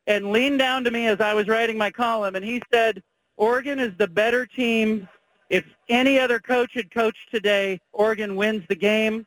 [0.07, 3.03] and leaned down to me as I was writing my column, and he said,
[3.37, 5.09] Oregon is the better team.
[5.51, 9.27] If any other coach had coached today, Oregon wins the game.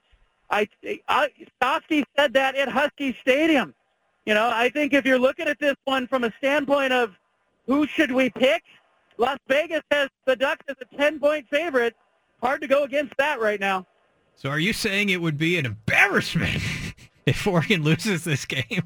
[0.49, 0.67] I,
[1.07, 1.29] I
[1.61, 3.73] Softy said that at Husky Stadium.
[4.25, 7.15] You know, I think if you're looking at this one from a standpoint of
[7.65, 8.63] who should we pick,
[9.21, 11.95] Las Vegas has the Ducks as a 10-point favorite.
[12.41, 13.85] Hard to go against that right now.
[14.35, 16.59] So are you saying it would be an embarrassment
[17.27, 18.81] if Oregon loses this game?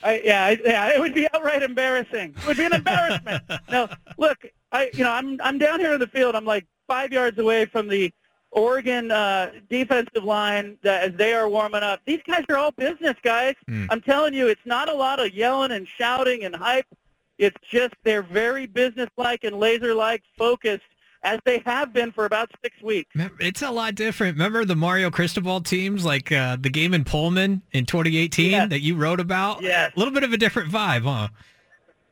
[0.00, 2.36] I, yeah, I, yeah, it would be outright embarrassing.
[2.38, 3.42] It would be an embarrassment.
[3.70, 6.36] no, look, I, you know, I'm I'm down here in the field.
[6.36, 8.12] I'm like five yards away from the
[8.52, 12.00] Oregon uh, defensive line that, as they are warming up.
[12.06, 13.56] These guys are all business guys.
[13.90, 16.86] I'm telling you, it's not a lot of yelling and shouting and hype.
[17.38, 20.84] It's just they're very businesslike and laser-like focused
[21.22, 23.10] as they have been for about six weeks.
[23.40, 24.34] It's a lot different.
[24.34, 28.96] Remember the Mario Cristobal teams, like uh, the game in Pullman in 2018 that you
[28.96, 29.62] wrote about?
[29.62, 29.92] Yes.
[29.94, 31.28] A little bit of a different vibe, huh?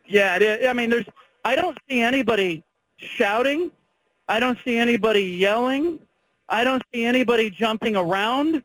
[0.07, 0.67] Yeah, it is.
[0.67, 1.07] I mean, there's.
[1.45, 2.65] I don't see anybody
[2.97, 3.71] shouting.
[4.29, 6.01] I don't see anybody yelling.
[6.49, 8.63] I don't see anybody jumping around.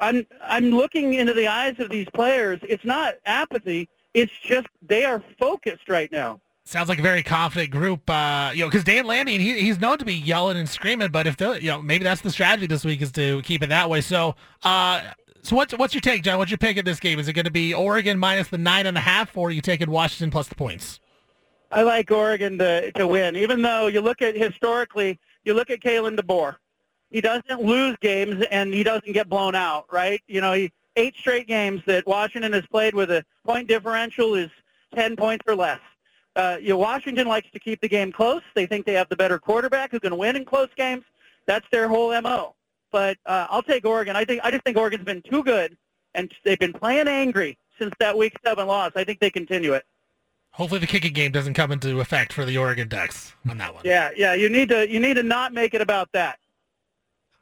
[0.00, 2.60] I'm I'm looking into the eyes of these players.
[2.62, 3.88] It's not apathy.
[4.14, 6.40] It's just they are focused right now.
[6.64, 9.98] Sounds like a very confident group, uh, you know, because Dan Lanning, he, he's known
[9.98, 12.84] to be yelling and screaming, but if the, you know, maybe that's the strategy this
[12.84, 14.00] week is to keep it that way.
[14.00, 15.02] So, uh,
[15.42, 16.38] so what's what's your take, John?
[16.38, 17.18] What's your pick at this game?
[17.18, 19.62] Is it going to be Oregon minus the nine and a half, or are you
[19.62, 21.00] taking Washington plus the points?
[21.72, 25.80] I like Oregon to to win, even though you look at historically, you look at
[25.80, 26.56] Kalen DeBoer.
[27.10, 30.22] He doesn't lose games and he doesn't get blown out, right?
[30.28, 34.50] You know, he, eight straight games that Washington has played with a point differential is
[34.94, 35.80] ten points or less.
[36.36, 38.42] Uh, you know, Washington likes to keep the game close.
[38.54, 41.04] They think they have the better quarterback who can win in close games.
[41.46, 42.54] That's their whole mo.
[42.92, 44.16] But uh, I'll take Oregon.
[44.16, 45.76] I think I just think Oregon's been too good,
[46.14, 48.92] and they've been playing angry since that Week Seven loss.
[48.96, 49.84] I think they continue it.
[50.52, 53.82] Hopefully, the kicking game doesn't come into effect for the Oregon Ducks on that one.
[53.84, 54.34] Yeah, yeah.
[54.34, 56.38] You need to you need to not make it about that.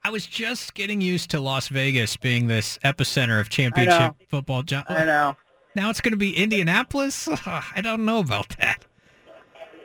[0.04, 4.62] I was just getting used to Las Vegas being this epicenter of championship football.
[4.62, 5.36] Jo- I know.
[5.74, 7.28] Now it's going to be Indianapolis.
[7.46, 8.84] I don't know about that.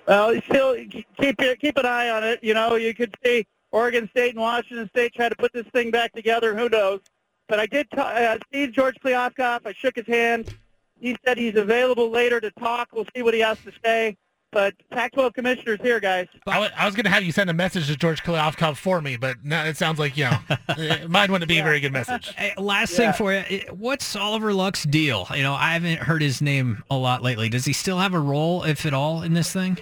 [0.07, 0.75] Well, still
[1.19, 2.39] keep your- keep an eye on it.
[2.43, 5.91] You know, you could see Oregon State and Washington State try to put this thing
[5.91, 6.55] back together.
[6.55, 6.99] Who knows?
[7.47, 9.61] But I did ta- uh, see George Kliavkoff.
[9.65, 10.55] I shook his hand.
[10.99, 12.89] He said he's available later to talk.
[12.93, 14.15] We'll see what he has to say.
[14.53, 16.27] But Pac-12 commissioners here, guys.
[16.45, 19.43] I was going to have you send a message to George Kliavkoff for me, but
[19.43, 20.37] no, it sounds like, you know,
[20.69, 22.33] uh, mine wouldn't be a very good message.
[22.35, 22.97] Hey, last Yeah.
[22.97, 23.43] thing for you.
[23.49, 25.27] eh, What's Oliver Luck's deal?
[25.35, 27.49] You know, I haven't heard his name a lot lately.
[27.49, 29.79] Does he still have a role, if at all, in this thing?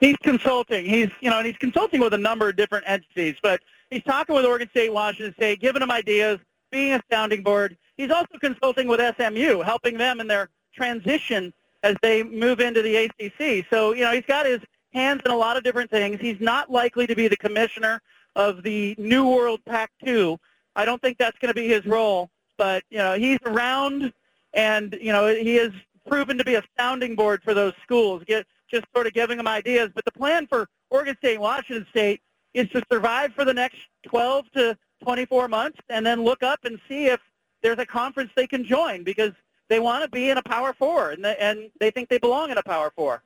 [0.00, 0.84] He's consulting.
[0.84, 3.36] He's you know, and he's consulting with a number of different entities.
[3.42, 6.38] But he's talking with Oregon State, Washington State, giving them ideas,
[6.70, 7.78] being a sounding board.
[7.96, 12.96] He's also consulting with SMU, helping them in their transition as they move into the
[12.96, 13.66] ACC.
[13.70, 14.60] So you know, he's got his
[14.92, 16.18] hands in a lot of different things.
[16.20, 18.00] He's not likely to be the commissioner
[18.34, 20.38] of the New World Pac-2.
[20.74, 22.30] I don't think that's going to be his role.
[22.58, 24.12] But you know, he's around,
[24.54, 25.72] and you know, he has
[26.06, 28.22] proven to be a sounding board for those schools.
[28.26, 29.90] Get just sort of giving them ideas.
[29.94, 32.20] But the plan for Oregon State and Washington State
[32.54, 33.76] is to survive for the next
[34.06, 37.20] 12 to 24 months and then look up and see if
[37.62, 39.32] there's a conference they can join because
[39.68, 42.50] they want to be in a Power Four and they, and they think they belong
[42.50, 43.22] in a Power Four.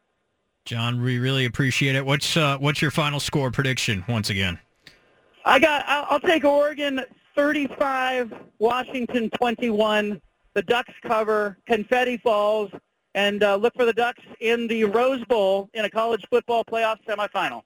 [0.65, 2.05] John, we really appreciate it.
[2.05, 4.59] What's uh, what's your final score prediction once again?
[5.45, 5.85] I got.
[5.87, 7.01] I'll, I'll take Oregon
[7.35, 10.21] 35, Washington 21.
[10.55, 12.71] The Ducks cover, confetti falls,
[13.15, 16.97] and uh, look for the Ducks in the Rose Bowl in a college football playoff
[17.09, 17.63] semifinal.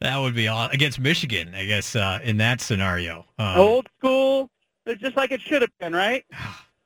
[0.00, 3.24] That would be aw- against Michigan, I guess, uh, in that scenario.
[3.38, 4.50] Um, Old school,
[4.86, 6.24] it's just like it should have been, right?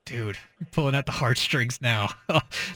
[0.05, 2.09] Dude, you're pulling at the heartstrings now.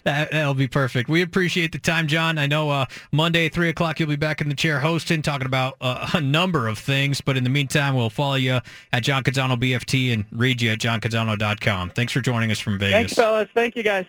[0.03, 1.09] that, that'll be perfect.
[1.09, 2.37] We appreciate the time, John.
[2.37, 5.75] I know uh, Monday, 3 o'clock, you'll be back in the chair hosting, talking about
[5.81, 7.21] uh, a number of things.
[7.21, 8.59] But in the meantime, we'll follow you
[8.91, 11.89] at John Canzano BFT and read you at johncanzano.com.
[11.91, 12.93] Thanks for joining us from Vegas.
[12.93, 13.49] Thanks, fellas.
[13.55, 14.05] Thank you, guys.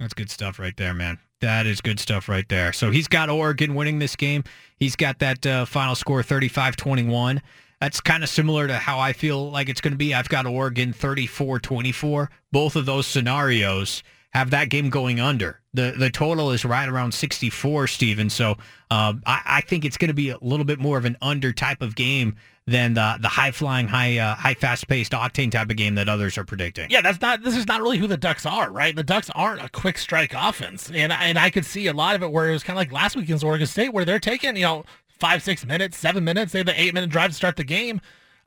[0.00, 1.18] That's good stuff right there, man.
[1.42, 2.72] That is good stuff right there.
[2.72, 4.44] So he's got Oregon winning this game.
[4.78, 7.42] He's got that uh, final score 35-21.
[7.82, 10.14] That's kind of similar to how I feel like it's going to be.
[10.14, 12.28] I've got Oregon 34-24.
[12.52, 15.60] Both of those scenarios have that game going under.
[15.74, 18.30] The the total is right around 64, Stephen.
[18.30, 18.52] So
[18.92, 21.52] um, I, I think it's going to be a little bit more of an under
[21.52, 22.36] type of game
[22.66, 26.08] than the the high flying, high uh, high fast paced octane type of game that
[26.08, 26.88] others are predicting.
[26.90, 27.42] Yeah, that's not.
[27.42, 28.94] This is not really who the Ducks are, right?
[28.94, 32.22] The Ducks aren't a quick strike offense, and and I could see a lot of
[32.22, 34.56] it where it was kind of like last week against Oregon State, where they're taking
[34.56, 34.84] you know
[35.22, 36.50] five, six minutes, seven minutes.
[36.50, 38.00] They have the eight minute drive to start the game.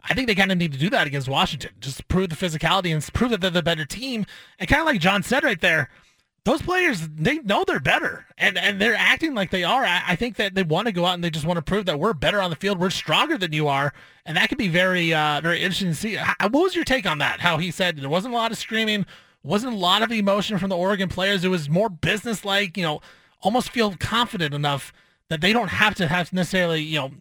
[0.03, 2.93] I think they kind of need to do that against Washington, just prove the physicality
[2.93, 4.25] and prove that they're the better team.
[4.59, 5.89] And kind of like John said right there,
[6.43, 9.85] those players they know they're better, and and they're acting like they are.
[9.85, 11.85] I, I think that they want to go out and they just want to prove
[11.85, 13.93] that we're better on the field, we're stronger than you are,
[14.25, 16.15] and that could be very uh, very interesting to see.
[16.15, 17.39] How, what was your take on that?
[17.39, 19.05] How he said there wasn't a lot of screaming,
[19.43, 21.45] wasn't a lot of emotion from the Oregon players.
[21.45, 22.99] It was more business like, you know,
[23.41, 24.91] almost feel confident enough
[25.29, 27.11] that they don't have to have necessarily, you know,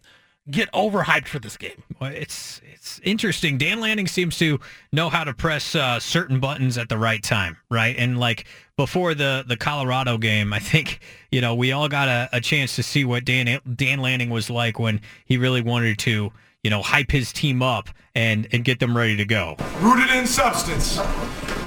[0.49, 1.83] get overhyped for this game.
[1.99, 3.57] Well, it's it's interesting.
[3.57, 4.59] Dan Lanning seems to
[4.91, 7.95] know how to press uh, certain buttons at the right time, right?
[7.97, 8.45] And like
[8.77, 10.99] before the the Colorado game, I think
[11.31, 14.49] you know we all got a, a chance to see what Dan Dan Lanning was
[14.49, 16.31] like when he really wanted to
[16.63, 19.55] you know hype his team up and and get them ready to go.
[19.79, 20.97] Rooted in substance,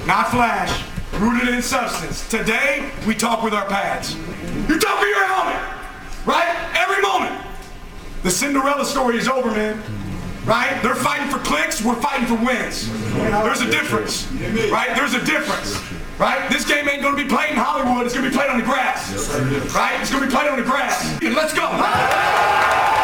[0.07, 0.85] not flash.
[1.15, 2.29] Rooted in substance.
[2.29, 4.15] Today, we talk with our pads.
[4.69, 5.78] You talk with your helmet,
[6.29, 6.77] right?
[6.77, 7.35] Every moment.
[8.23, 9.83] The Cinderella story is over, man.
[10.45, 10.81] Right?
[10.83, 12.89] They're fighting for clicks, we're fighting for wins.
[13.15, 14.31] There's a difference.
[14.71, 14.95] Right?
[14.95, 15.81] There's a difference.
[16.19, 16.51] Right?
[16.51, 19.11] This game ain't gonna be played in Hollywood, it's gonna be played on the grass.
[19.75, 20.01] Right?
[20.01, 21.21] It's gonna be played on the grass.
[21.23, 22.98] Let's go.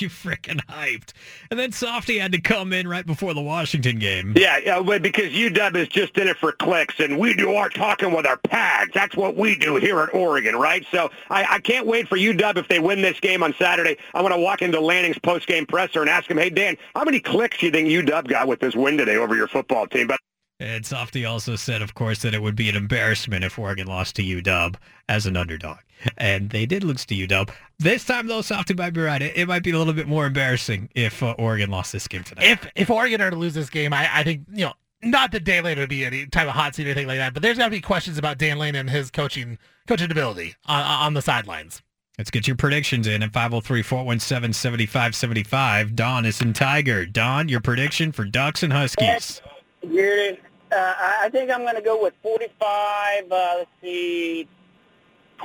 [0.00, 1.12] You freaking hyped.
[1.50, 4.34] And then Softy had to come in right before the Washington game.
[4.36, 8.12] Yeah, yeah, because UW is just in it for clicks, and we do our talking
[8.12, 8.90] with our pads.
[8.92, 10.84] That's what we do here at Oregon, right?
[10.90, 13.96] So I, I can't wait for UW if they win this game on Saturday.
[14.12, 17.20] I'm going to walk into Lanning's post-game presser and ask him, hey, Dan, how many
[17.20, 20.08] clicks do you think UW got with this win today over your football team?
[20.08, 20.18] But
[20.58, 24.16] And Softy also said, of course, that it would be an embarrassment if Oregon lost
[24.16, 24.74] to UW
[25.08, 25.78] as an underdog.
[26.16, 27.50] And they did lose to UW.
[27.78, 29.20] This time, though, Softy might be right.
[29.20, 32.24] It, it might be a little bit more embarrassing if uh, Oregon lost this game
[32.24, 32.46] tonight.
[32.46, 34.72] If if Oregon are to lose this game, I, I think you know
[35.02, 37.34] not that Dan Lane would be any type of hot seat or anything like that,
[37.34, 40.82] but there's got to be questions about Dan Lane and his coaching coaching ability on,
[40.82, 41.82] on the sidelines.
[42.18, 45.94] Let's get your predictions in at 503-417-7575.
[45.94, 47.12] Don is in Tigard.
[47.12, 49.42] Don, your prediction for Ducks and Huskies.
[49.86, 50.38] Bearden,
[50.72, 54.48] uh, I think I'm going to go with 45, uh, let's see,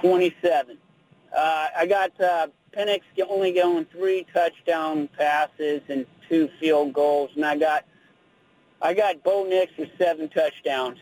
[0.02, 0.78] 27.
[1.36, 7.46] Uh, I got uh, Penix only going three touchdown passes and two field goals, and
[7.46, 7.86] I got
[8.82, 10.98] I got Bo Nix with seven touchdowns.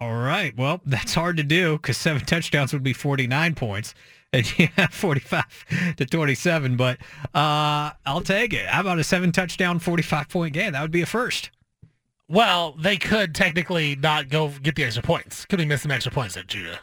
[0.00, 0.56] All right.
[0.56, 3.94] Well, that's hard to do because seven touchdowns would be 49 points.
[4.32, 6.76] And have 45 to 27.
[6.76, 6.98] But
[7.34, 8.66] uh, I'll take it.
[8.66, 10.72] How about a seven touchdown, 45 point game?
[10.72, 11.50] That would be a first.
[12.28, 15.46] Well, they could technically not go get the extra points.
[15.46, 16.80] Could be miss some extra points at Judah.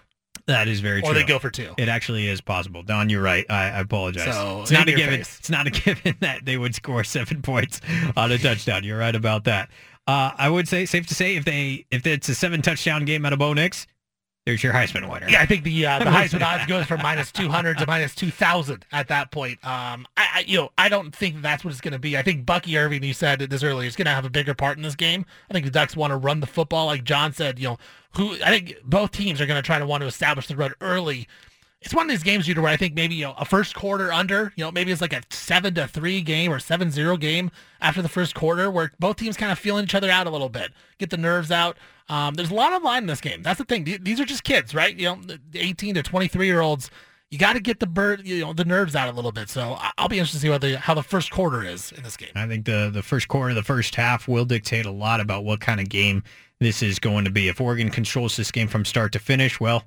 [0.47, 1.11] That is very true.
[1.11, 1.73] Or they go for two.
[1.77, 2.83] It actually is possible.
[2.83, 3.45] Don, you're right.
[3.49, 4.33] I, I apologize.
[4.33, 5.17] So, it's not a given.
[5.17, 5.39] face.
[5.39, 7.81] It's not a given that they would score seven points
[8.15, 8.83] on a touchdown.
[8.83, 9.69] You're right about that.
[10.07, 13.25] Uh, I would say safe to say if they if it's a seven touchdown game
[13.25, 13.87] out of Bo Nix,
[14.45, 15.27] there's your Heisman winner.
[15.27, 18.13] Yeah, I think the uh, the Heisman odds goes from minus two hundred to minus
[18.13, 19.57] two thousand at that point.
[19.65, 22.15] Um, I, I you know I don't think that's what it's going to be.
[22.15, 24.77] I think Bucky Irving, you said this earlier, is going to have a bigger part
[24.77, 25.25] in this game.
[25.49, 27.57] I think the Ducks want to run the football, like John said.
[27.57, 27.77] You know,
[28.11, 30.73] who I think both teams are going to try to want to establish the run
[30.79, 31.27] early.
[31.81, 34.11] It's one of these games, Judah, where I think maybe you know a first quarter
[34.11, 37.49] under, you know, maybe it's like a seven to three game or seven zero game
[37.81, 40.49] after the first quarter, where both teams kind of feeling each other out a little
[40.49, 41.77] bit, get the nerves out.
[42.07, 43.41] Um, there's a lot on line in this game.
[43.41, 43.83] That's the thing.
[44.01, 44.95] These are just kids, right?
[44.95, 45.21] You know,
[45.53, 46.91] 18 to 23 year olds.
[47.31, 49.49] You got to get the bird, you know, the nerves out a little bit.
[49.49, 52.15] So I'll be interested to see what the, how the first quarter is in this
[52.15, 52.29] game.
[52.35, 55.59] I think the the first quarter, the first half will dictate a lot about what
[55.59, 56.23] kind of game
[56.59, 57.47] this is going to be.
[57.47, 59.83] If Oregon controls this game from start to finish, well,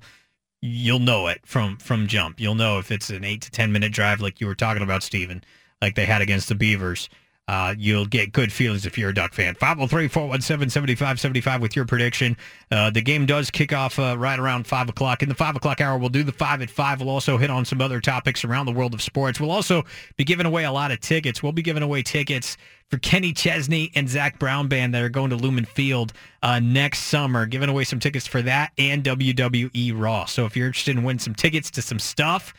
[0.61, 2.39] you'll know it from from jump.
[2.39, 5.01] You'll know if it's an eight to ten minute drive like you were talking about,
[5.01, 5.43] Stephen,
[5.81, 7.09] like they had against the Beavers.
[7.49, 9.55] Uh, you'll get good feelings if you're a Duck fan.
[9.55, 12.37] 503-417-7575 with your prediction.
[12.69, 15.23] Uh, the game does kick off uh, right around 5 o'clock.
[15.23, 16.99] In the 5 o'clock hour, we'll do the 5 at 5.
[16.99, 19.39] We'll also hit on some other topics around the world of sports.
[19.39, 19.83] We'll also
[20.15, 21.41] be giving away a lot of tickets.
[21.41, 22.55] We'll be giving away tickets
[22.87, 26.13] for Kenny Chesney and Zac Brown Band that are going to Lumen Field
[26.43, 30.25] uh, next summer, giving away some tickets for that and WWE Raw.
[30.25, 32.53] So if you're interested in winning some tickets to some stuff,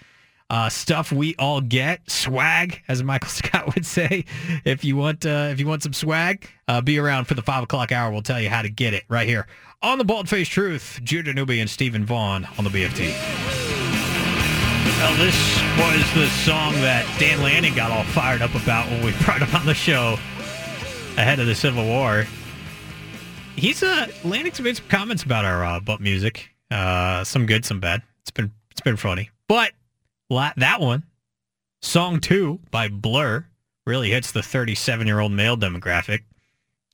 [0.51, 4.25] uh, stuff we all get, swag, as Michael Scott would say.
[4.65, 7.63] If you want, uh, if you want some swag, uh, be around for the five
[7.63, 8.11] o'clock hour.
[8.11, 9.47] We'll tell you how to get it right here
[9.81, 11.01] on the Bald Face Truth.
[11.05, 13.15] Judah Newby and Stephen Vaughn on the BFT.
[14.99, 19.13] Well, this was the song that Dan Lanning got all fired up about when we
[19.25, 20.19] brought him on the show
[21.17, 22.27] ahead of the Civil War.
[23.57, 26.51] He's uh Lanning's made some comments about our uh, butt music.
[26.71, 28.03] Uh, some good, some bad.
[28.23, 29.73] It's been it's been funny, but
[30.31, 31.05] that one,
[31.83, 33.47] song two by Blur,
[33.87, 36.21] really hits the 37 year old male demographic.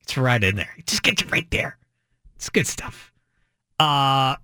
[0.01, 0.73] It's right in there.
[0.77, 1.77] It just gets right there.
[2.35, 3.11] It's good stuff.
[3.79, 4.35] Uh,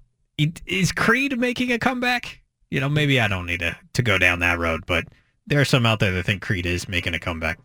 [0.65, 2.41] is Creed making a comeback?
[2.69, 5.05] You know, maybe I don't need to, to go down that road, but
[5.47, 7.59] there are some out there that think Creed is making a comeback.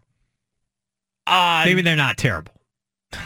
[1.26, 2.52] Uh, maybe they're not terrible.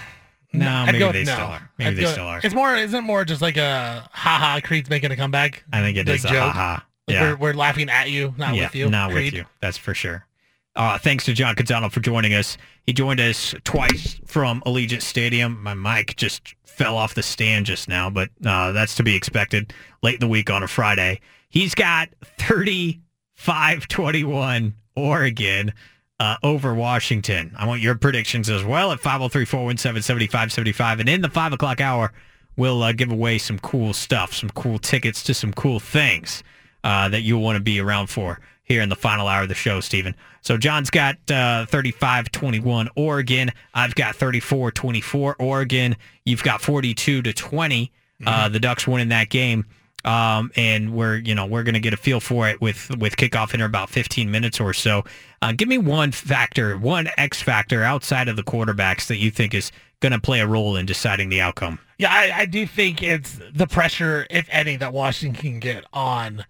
[0.55, 1.33] No, I'd maybe go- they no.
[1.33, 1.71] still are.
[1.79, 2.41] Maybe I'd they go- still are.
[2.45, 5.65] It's more, isn't it more just like a haha, Creed's making a comeback?
[5.73, 6.53] I think it Big is a joke?
[6.53, 6.81] haha.
[7.09, 7.31] Like Yeah.
[7.31, 8.91] we're, we're laughing at you, not yeah, with you.
[8.91, 9.33] Not Creed.
[9.33, 9.45] with you.
[9.61, 10.27] That's for sure.
[10.75, 12.57] Uh, thanks to John Canzano for joining us.
[12.87, 15.63] He joined us twice from Allegiant Stadium.
[15.63, 19.75] My mic just fell off the stand just now, but uh, that's to be expected
[20.03, 21.21] late in the week on a Friday.
[21.51, 22.09] He's got
[22.39, 25.73] 35-21 Oregon
[26.19, 27.55] uh, over Washington.
[27.59, 31.01] I want your predictions as well at 503-417-7575.
[31.01, 32.13] And in the 5 o'clock hour,
[32.57, 36.43] we'll uh, give away some cool stuff, some cool tickets to some cool things
[36.85, 39.55] uh, that you'll want to be around for here in the final hour of the
[39.55, 40.15] show, Stephen.
[40.41, 43.51] So John's got uh, 35-21 Oregon.
[43.75, 45.97] I've got 34-24 Oregon.
[46.25, 47.93] You've got 42 to 20.
[48.25, 49.67] Uh, the Ducks winning that game.
[50.05, 53.17] Um, and we're, you know, we're going to get a feel for it with, with
[53.17, 55.05] kickoff in about 15 minutes or so.
[55.41, 59.55] Uh, give me one factor, one X factor outside of the quarterbacks that you think
[59.55, 61.79] is going to play a role in deciding the outcome.
[61.99, 66.45] Yeah, I, I do think it's the pressure, if any, that Washington can get on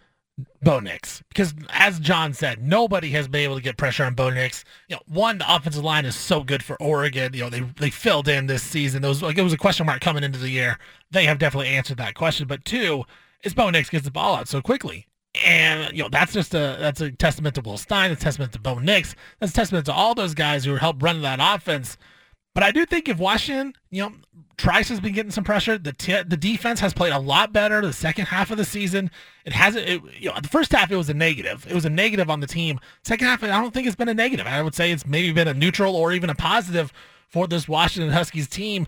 [0.63, 1.23] Bo Nix.
[1.29, 4.65] Because as John said, nobody has been able to get pressure on Bo Nix.
[4.89, 7.35] You know, one, the offensive line is so good for Oregon.
[7.35, 9.03] You know, they they filled in this season.
[9.03, 10.79] Was like it was a question mark coming into the year.
[11.11, 12.47] They have definitely answered that question.
[12.47, 13.05] But two,
[13.43, 15.07] is Bo Nix gets the ball out so quickly.
[15.45, 18.61] And you know that's just a that's a testament to Will Stein, a testament to
[18.61, 21.97] Bo Nix, that's a testament to all those guys who helped run that offense.
[22.55, 24.13] But I do think if Washington, you know,
[24.59, 25.79] Trice has been getting some pressure.
[25.79, 29.11] The t- the defense has played a lot better the second half of the season.
[29.45, 31.67] It hasn't, it, you know, the first half it was a negative.
[31.69, 32.79] It was a negative on the team.
[33.05, 34.47] Second half, I don't think it's been a negative.
[34.47, 36.93] I would say it's maybe been a neutral or even a positive
[37.29, 38.87] for this Washington Huskies team.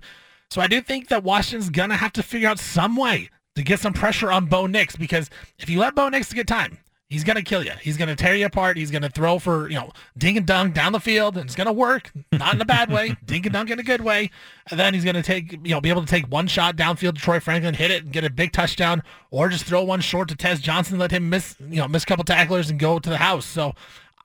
[0.50, 3.80] So I do think that Washington's gonna have to figure out some way to get
[3.80, 6.78] some pressure on Bo Nix because if you let Bo Nix get time,
[7.08, 7.72] he's gonna kill you.
[7.80, 8.76] He's gonna tear you apart.
[8.76, 11.72] He's gonna throw for you know ding and dunk down the field, and it's gonna
[11.72, 12.12] work.
[12.32, 14.30] Not in a bad way, ding and dunk in a good way.
[14.70, 17.20] And then he's gonna take you know be able to take one shot downfield to
[17.20, 20.36] Troy Franklin, hit it, and get a big touchdown, or just throw one short to
[20.36, 23.18] Tez Johnson, let him miss you know miss a couple tacklers and go to the
[23.18, 23.46] house.
[23.46, 23.74] So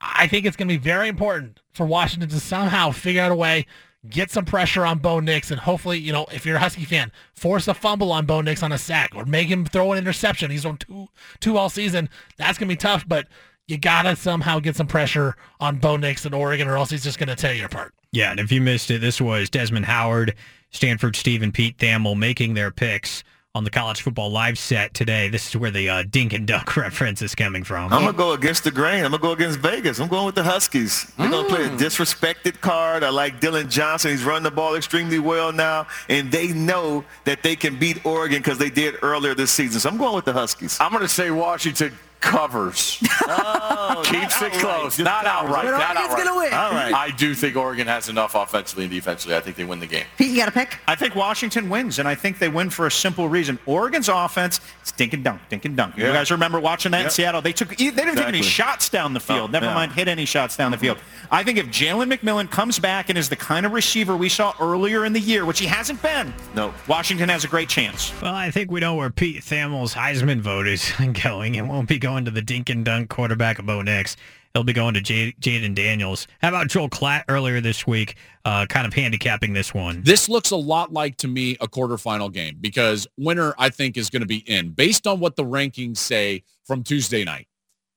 [0.00, 3.66] I think it's gonna be very important for Washington to somehow figure out a way
[4.08, 7.12] get some pressure on Bo Nix, and hopefully, you know, if you're a Husky fan,
[7.34, 10.50] force a fumble on Bo Nix on a sack, or make him throw an interception.
[10.50, 11.08] He's on two
[11.40, 12.08] two all season.
[12.36, 13.26] That's gonna be tough, but
[13.66, 17.18] you gotta somehow get some pressure on Bo Nix in Oregon, or else he's just
[17.18, 17.92] gonna tear you apart.
[18.12, 20.34] Yeah, and if you missed it, this was Desmond Howard,
[20.70, 23.22] Stanford Steve, and Pete Thamel making their picks
[23.52, 25.28] on the college football live set today.
[25.28, 27.92] This is where the uh, dink and dunk reference is coming from.
[27.92, 29.04] I'm gonna go against the grain.
[29.04, 29.98] I'm gonna go against Vegas.
[29.98, 31.10] I'm going with the Huskies.
[31.18, 33.02] They're gonna play a disrespected card.
[33.02, 34.12] I like Dillon Johnson.
[34.12, 38.38] He's running the ball extremely well now, and they know that they can beat Oregon
[38.38, 39.80] because they did earlier this season.
[39.80, 40.78] So I'm going with the Huskies.
[40.80, 43.02] I'm going to say Washington covers.
[43.32, 44.96] Oh, Keeps it close.
[44.96, 45.50] Just Not covers.
[45.50, 45.64] outright.
[45.66, 46.24] But Not Oregon's outright.
[46.24, 46.52] gonna win.
[46.52, 46.92] All right.
[46.92, 49.36] I do think Oregon has enough offensively and defensively.
[49.36, 50.04] I think they win the game.
[50.16, 50.78] Pete, you got a pick?
[50.88, 53.58] I think Washington wins, and I think they win for a simple reason.
[53.66, 55.96] Oregon's offense is dink and dunk, dink and dunk.
[55.96, 57.40] You guys remember watching that in Seattle?
[57.40, 59.50] They took they didn't take any shots down the field.
[59.50, 59.74] Oh, Never yeah.
[59.74, 60.86] mind hit any shots down the mm-hmm.
[60.86, 60.98] field.
[61.30, 64.54] I think if Jalen McMillan comes back and is the kind of receiver we saw
[64.60, 68.12] earlier in the year, which he hasn't been, no, Washington has a great chance.
[68.20, 70.90] Well, I think we know where Pete Thamel's Heisman vote is
[71.22, 71.54] going.
[71.54, 74.16] It won't be going to the dink and dunk quarterback of Bo Nix.
[74.54, 76.26] It'll be going to Jayden Daniels.
[76.42, 80.02] How about Joel Klatt earlier this week, uh, kind of handicapping this one?
[80.02, 84.10] This looks a lot like to me a quarterfinal game because winner I think is
[84.10, 87.46] going to be in based on what the rankings say from Tuesday night.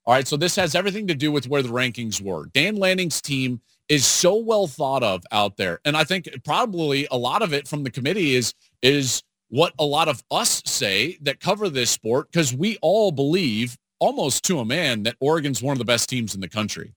[0.05, 2.47] All right, so this has everything to do with where the rankings were.
[2.47, 7.17] Dan Lanning's team is so well thought of out there, and I think probably a
[7.17, 11.39] lot of it from the committee is is what a lot of us say that
[11.39, 15.77] cover this sport because we all believe almost to a man that Oregon's one of
[15.77, 16.93] the best teams in the country.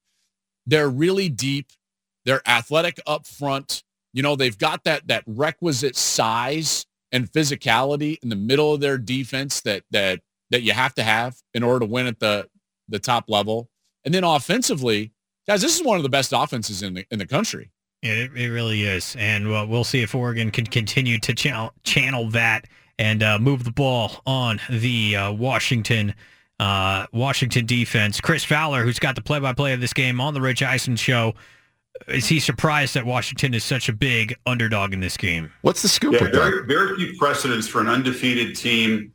[0.67, 1.69] They're really deep.
[2.25, 3.85] They're athletic up front.
[4.13, 8.99] You know, they've got that that requisite size and physicality in the middle of their
[8.99, 10.21] defense that that
[10.51, 12.49] that you have to have in order to win at the
[12.89, 13.69] the top level.
[14.05, 15.13] And then offensively,
[15.47, 17.71] guys, this is one of the best offenses in the in the country.
[18.03, 22.29] It, it really is, and uh, we'll see if Oregon can continue to channel channel
[22.31, 22.67] that
[22.99, 26.15] and uh, move the ball on the uh, Washington
[26.61, 28.21] uh, Washington defense.
[28.21, 31.35] Chris Fowler, who's got the play-by-play of this game on the Rich Eisen show,
[32.09, 35.53] is he surprised that Washington is such a big underdog in this game?
[35.63, 36.15] What's the scoop?
[36.15, 36.39] Yeah, with that?
[36.39, 39.13] very, very few precedents for an undefeated team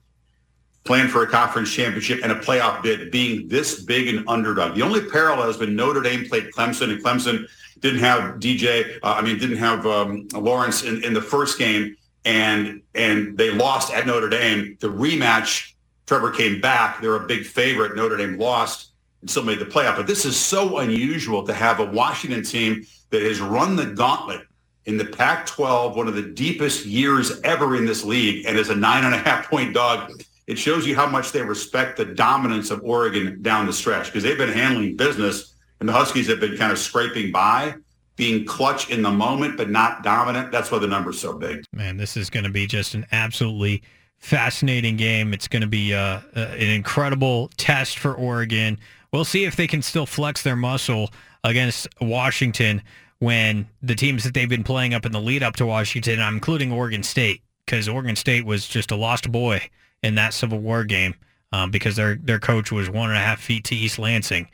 [0.84, 4.76] playing for a conference championship and a playoff bid being this big an underdog.
[4.76, 7.48] The only parallel has been Notre Dame played Clemson, and Clemson
[7.80, 8.98] didn't have DJ.
[9.04, 11.96] Uh, I mean, didn't have um, Lawrence in, in the first game,
[12.26, 14.78] and and they lost at Notre Dame.
[14.80, 15.71] The rematch,
[16.12, 17.00] Trevor came back.
[17.00, 17.96] They're a big favorite.
[17.96, 19.96] Notre Dame lost and still made the playoff.
[19.96, 24.42] But this is so unusual to have a Washington team that has run the gauntlet
[24.84, 28.76] in the Pac-12, one of the deepest years ever in this league, and is a
[28.76, 30.22] nine and a half point dog.
[30.48, 34.24] It shows you how much they respect the dominance of Oregon down the stretch because
[34.24, 37.74] they've been handling business, and the Huskies have been kind of scraping by,
[38.18, 40.52] being clutch in the moment but not dominant.
[40.52, 41.64] That's why the number's so big.
[41.72, 43.82] Man, this is going to be just an absolutely
[44.22, 45.34] fascinating game.
[45.34, 48.80] It's going to be uh, uh, an incredible test for Oregon.
[49.12, 51.12] We'll see if they can still flex their muscle
[51.44, 52.82] against Washington
[53.20, 56.36] when the teams that they've been playing up in the lead up to Washington, I'm
[56.36, 59.62] including Oregon State, because Oregon State was just a lost boy
[60.02, 61.14] in that Civil War game
[61.52, 64.50] um, because their their coach was one and a half feet to East Lansing.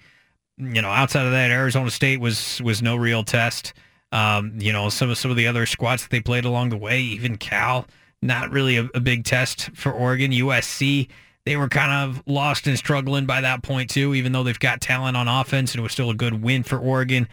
[0.58, 3.74] You know, outside of that, Arizona State was was no real test.
[4.12, 6.78] Um, you know, some of some of the other squads that they played along the
[6.78, 7.86] way, even Cal,
[8.22, 10.32] not really a, a big test for Oregon.
[10.32, 11.08] USC,
[11.46, 14.82] they were kind of lost and struggling by that point too, even though they've got
[14.82, 17.28] talent on offense, and it was still a good win for Oregon.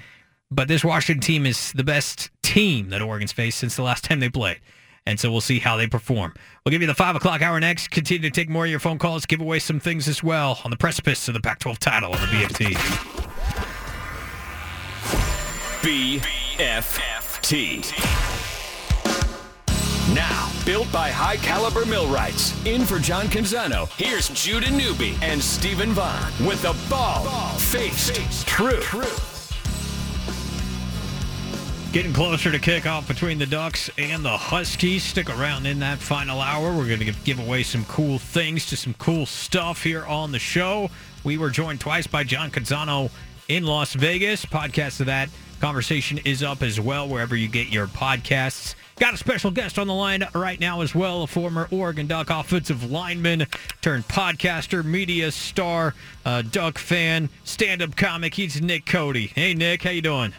[0.51, 4.21] But this Washington team is the best team that Oregon's faced since the last time
[4.21, 4.61] they played.
[5.07, 6.33] And so we'll see how they perform.
[6.65, 7.91] We'll give you the 5 o'clock hour next.
[7.91, 10.71] Continue to take more of your phone calls, give away some things as well on
[10.71, 12.75] the precipice of the Pac-12 title on the BFT.
[16.57, 18.34] BFFT.
[20.13, 22.53] Now, built by high caliber millwrights.
[22.67, 28.47] In for John Canzano, here's Judah Newby and Stephen Vaughn with the ball, ball faced,
[28.47, 29.31] truth.
[31.91, 35.03] Getting closer to kickoff between the Ducks and the Huskies.
[35.03, 36.77] Stick around in that final hour.
[36.77, 40.39] We're going to give away some cool things to some cool stuff here on the
[40.39, 40.91] show.
[41.23, 43.11] We were joined twice by John Canzano
[43.49, 44.45] in Las Vegas.
[44.45, 48.75] Podcast of that conversation is up as well wherever you get your podcasts.
[48.97, 52.31] Got a special guest on the line right now as well, a former Oregon Duck
[52.31, 53.47] offensive lineman
[53.81, 55.95] turned podcaster, media star,
[56.25, 58.35] uh, Duck fan, stand-up comic.
[58.35, 59.33] He's Nick Cody.
[59.35, 60.33] Hey, Nick, how you doing?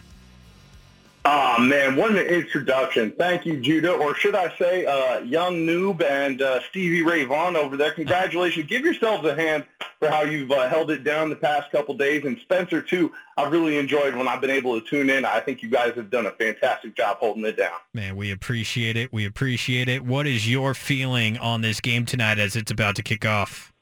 [1.28, 3.12] Oh, man, what an introduction.
[3.18, 7.56] Thank you, Judah, or should I say uh, Young Noob and uh, Stevie Ray Vaughan
[7.56, 7.94] over there.
[7.94, 8.68] Congratulations.
[8.68, 9.66] Give yourselves a hand
[9.98, 12.26] for how you've uh, held it down the past couple days.
[12.26, 15.26] And Spencer, too, I've really enjoyed when I've been able to tune in.
[15.26, 17.74] I think you guys have done a fantastic job holding it down.
[17.92, 19.12] Man, we appreciate it.
[19.12, 20.06] We appreciate it.
[20.06, 23.74] What is your feeling on this game tonight as it's about to kick off?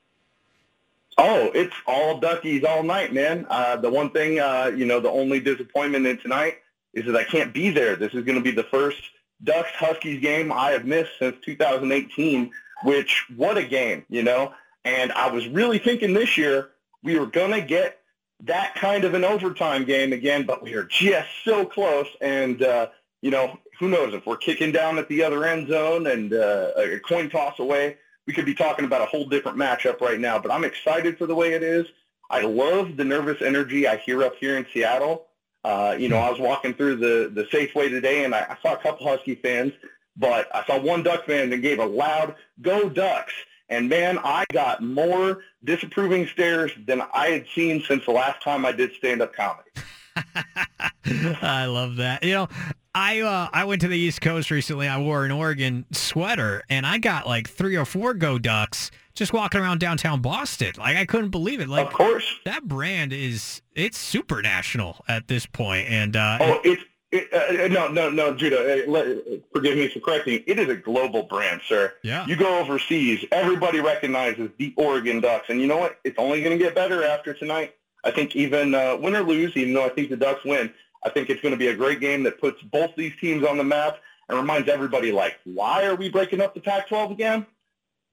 [1.17, 3.45] Oh, it's all Duckies all night, man.
[3.49, 6.59] Uh, the one thing, uh, you know, the only disappointment in tonight
[6.93, 7.95] is that I can't be there.
[7.95, 9.01] This is going to be the first
[9.43, 12.51] Ducks Huskies game I have missed since 2018,
[12.83, 14.53] which what a game, you know?
[14.85, 16.71] And I was really thinking this year
[17.03, 17.99] we were going to get
[18.41, 22.07] that kind of an overtime game again, but we are just so close.
[22.21, 22.87] And, uh,
[23.21, 26.71] you know, who knows if we're kicking down at the other end zone and uh,
[26.77, 27.97] a coin toss away,
[28.27, 30.39] we could be talking about a whole different matchup right now.
[30.39, 31.87] But I'm excited for the way it is.
[32.29, 35.27] I love the nervous energy I hear up here in Seattle.
[35.63, 38.73] Uh, you know, I was walking through the, the Safeway today, and I, I saw
[38.73, 39.71] a couple Husky fans,
[40.17, 43.33] but I saw one Duck fan that gave a loud "Go Ducks!"
[43.69, 48.65] And man, I got more disapproving stares than I had seen since the last time
[48.65, 49.69] I did stand-up comedy.
[51.41, 52.23] I love that.
[52.23, 52.49] You know,
[52.93, 54.87] I uh, I went to the East Coast recently.
[54.87, 59.33] I wore an Oregon sweater, and I got like three or four Go Ducks just
[59.33, 60.73] walking around downtown Boston.
[60.77, 61.69] Like I couldn't believe it.
[61.69, 65.87] Like of course, that brand is it's super national at this point.
[65.89, 68.83] and uh, oh, it's It, uh, no, no, no, Judah.
[68.83, 69.05] Uh, let,
[69.53, 70.43] forgive me for correcting.
[70.47, 71.93] It is a global brand, sir.
[72.01, 72.25] Yeah.
[72.25, 75.99] You go overseas, everybody recognizes the Oregon Ducks, and you know what?
[76.03, 77.75] It's only going to get better after tonight.
[78.03, 80.73] I think even uh, win or lose, even though I think the Ducks win,
[81.05, 83.57] I think it's going to be a great game that puts both these teams on
[83.59, 87.45] the map and reminds everybody, like, why are we breaking up the Pac-12 again?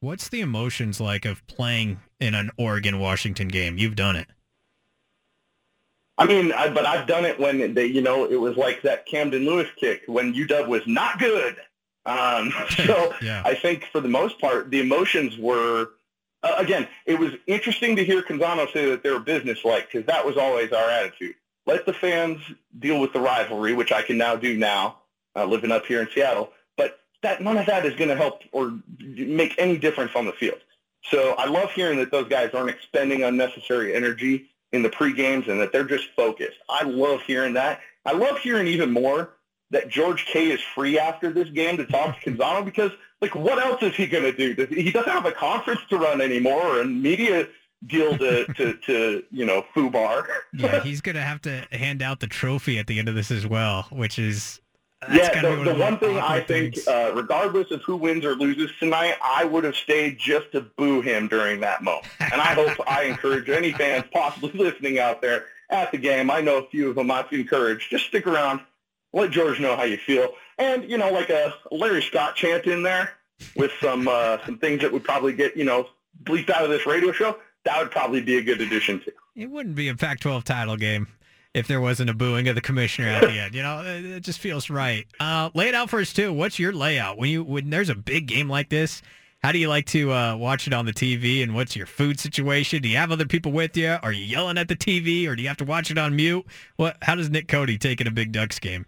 [0.03, 3.77] What's the emotions like of playing in an Oregon-Washington game?
[3.77, 4.29] You've done it.
[6.17, 9.05] I mean, I, but I've done it when they, you know, it was like that
[9.05, 11.57] Camden Lewis kick when UW was not good.
[12.07, 13.43] Um, so Yeah.
[13.45, 15.91] I think for the most part, the emotions were,
[16.43, 20.25] uh, again, it was interesting to hear Canzano say that they were business-like because that
[20.25, 21.35] was always our attitude.
[21.67, 22.41] Let the fans
[22.79, 24.97] deal with the rivalry, which I can now do now,
[25.37, 26.53] uh, living up here in Seattle.
[27.23, 30.59] That none of that is going to help or make any difference on the field.
[31.05, 35.61] So I love hearing that those guys aren't expending unnecessary energy in the pre-games and
[35.61, 36.59] that they're just focused.
[36.69, 37.81] I love hearing that.
[38.07, 39.31] I love hearing even more
[39.71, 43.59] that George K is free after this game to talk to Canzano because, like, what
[43.59, 44.67] else is he going to do?
[44.67, 47.49] He doesn't have a conference to run anymore or a media
[47.87, 50.27] deal to, to, to you know, FUBAR.
[50.53, 53.47] Yeah, he's gonna have to hand out the trophy at the end of this as
[53.47, 54.61] well, which is
[55.09, 59.15] yeah, the, the one thing I think, uh, regardless of who wins or loses tonight,
[59.23, 62.07] I would have stayed just to boo him during that moment.
[62.21, 66.31] And I hope I encourage any fans possibly listening out there at the game.
[66.31, 67.91] I know a few of them I've encouraged.
[67.91, 68.61] Just stick around.
[69.15, 70.35] Let George know how you feel.
[70.59, 73.13] And, you know, like a Larry Scott chant in there
[73.57, 75.89] with some uh, some things that would probably get, you know,
[76.25, 79.13] bleeped out of this radio show, that would probably be a good addition too.
[79.35, 81.09] It wouldn't be a Pac-12 title game
[81.55, 83.55] if there wasn't a booing of the commissioner at the end.
[83.55, 85.07] You know, it, it just feels right.
[85.19, 86.33] Uh, lay it out for us too.
[86.33, 89.03] What's your layout when you when there's a big game like this?
[89.43, 91.43] How do you like to uh, watch it on the TV?
[91.43, 92.83] And what's your food situation?
[92.83, 93.97] Do you have other people with you?
[94.03, 96.45] Are you yelling at the TV, or do you have to watch it on mute?
[96.77, 96.99] What?
[97.03, 98.87] How does Nick Cody take in a big Ducks game?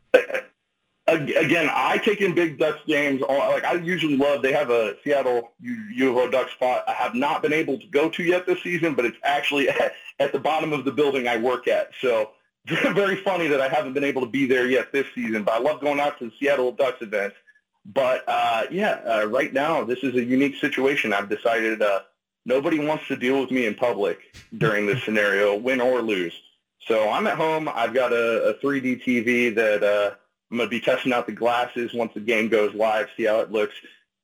[1.09, 3.23] Again, I take in big Ducks games.
[3.23, 4.43] Like I usually love.
[4.43, 6.85] They have a Seattle U of O Ducks spot.
[6.87, 9.69] I have not been able to go to yet this season, but it's actually
[10.21, 11.91] at the bottom of the building I work at.
[12.01, 12.31] So
[12.67, 15.43] very funny that I haven't been able to be there yet this season.
[15.43, 17.37] But I love going out to the Seattle Ducks events.
[17.85, 21.13] But uh, yeah, uh, right now this is a unique situation.
[21.13, 22.01] I've decided uh,
[22.45, 26.35] nobody wants to deal with me in public during this scenario, win or lose.
[26.87, 27.69] So I'm at home.
[27.69, 30.15] I've got a, a 3D TV that uh,
[30.51, 33.41] I'm going to be testing out the glasses once the game goes live, see how
[33.41, 33.75] it looks,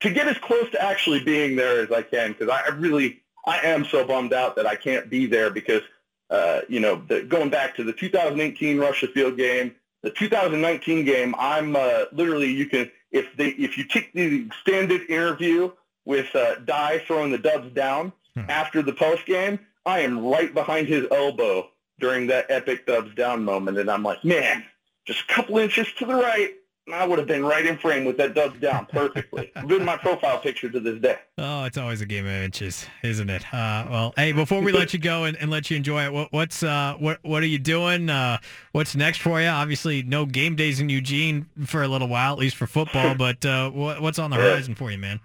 [0.00, 2.32] to get as close to actually being there as I can.
[2.32, 5.82] Because I I really, I am so bummed out that I can't be there because,
[6.30, 11.34] uh, you know, the, going back to the 2018 Russia Field game, the 2019 game,
[11.38, 15.70] I'm uh, literally you can if they if you take the extended interview
[16.04, 18.12] with uh, Dye throwing the Dubs down
[18.48, 23.44] after the post game, I am right behind his elbow during that epic Dubs down
[23.44, 24.64] moment, and I'm like, man,
[25.06, 26.50] just a couple inches to the right,
[26.92, 29.50] I would have been right in frame with that Dubs down perfectly.
[29.66, 31.18] Been my profile picture to this day.
[31.36, 33.42] Oh, it's always a game of inches, isn't it?
[33.52, 36.32] Uh, well, hey, before we let you go and, and let you enjoy it, what,
[36.32, 38.08] what's uh, what what are you doing?
[38.08, 38.38] Uh,
[38.72, 39.48] what's next for you?
[39.48, 43.14] Obviously, no game days in Eugene for a little while, at least for football.
[43.18, 45.20] But uh, what, what's on the horizon for you, man?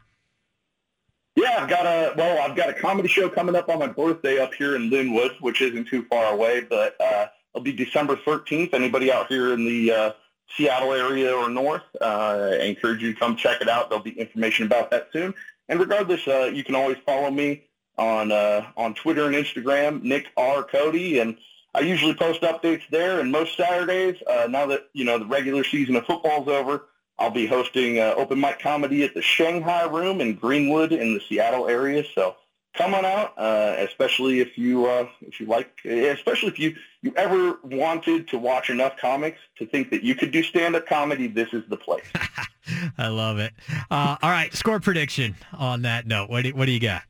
[1.36, 4.40] Yeah, I've got a well, I've got a comedy show coming up on my birthday
[4.40, 8.74] up here in Lynnwood, which isn't too far away, but uh, it'll be December 13th.
[8.74, 10.12] Anybody out here in the uh,
[10.56, 13.90] Seattle area or north, uh, I encourage you to come check it out.
[13.90, 15.34] There'll be information about that soon.
[15.70, 17.64] And regardless, uh, you can always follow me
[17.98, 21.38] on uh, on Twitter and Instagram, Nick R Cody, and
[21.74, 23.20] I usually post updates there.
[23.20, 26.86] And most Saturdays, uh, now that you know the regular season of football's over,
[27.20, 31.22] I'll be hosting uh, open mic comedy at the Shanghai Room in Greenwood in the
[31.22, 32.04] Seattle area.
[32.14, 32.36] So
[32.76, 34.88] come on out, uh, especially if you
[35.22, 39.92] if you like, especially if you you ever wanted to watch enough comics to think
[39.92, 41.28] that you could do stand up comedy.
[41.28, 42.06] This is the place.
[42.98, 43.54] I love it.
[43.92, 46.30] Uh, all right, score prediction on that note.
[46.30, 47.04] What do, what do you got?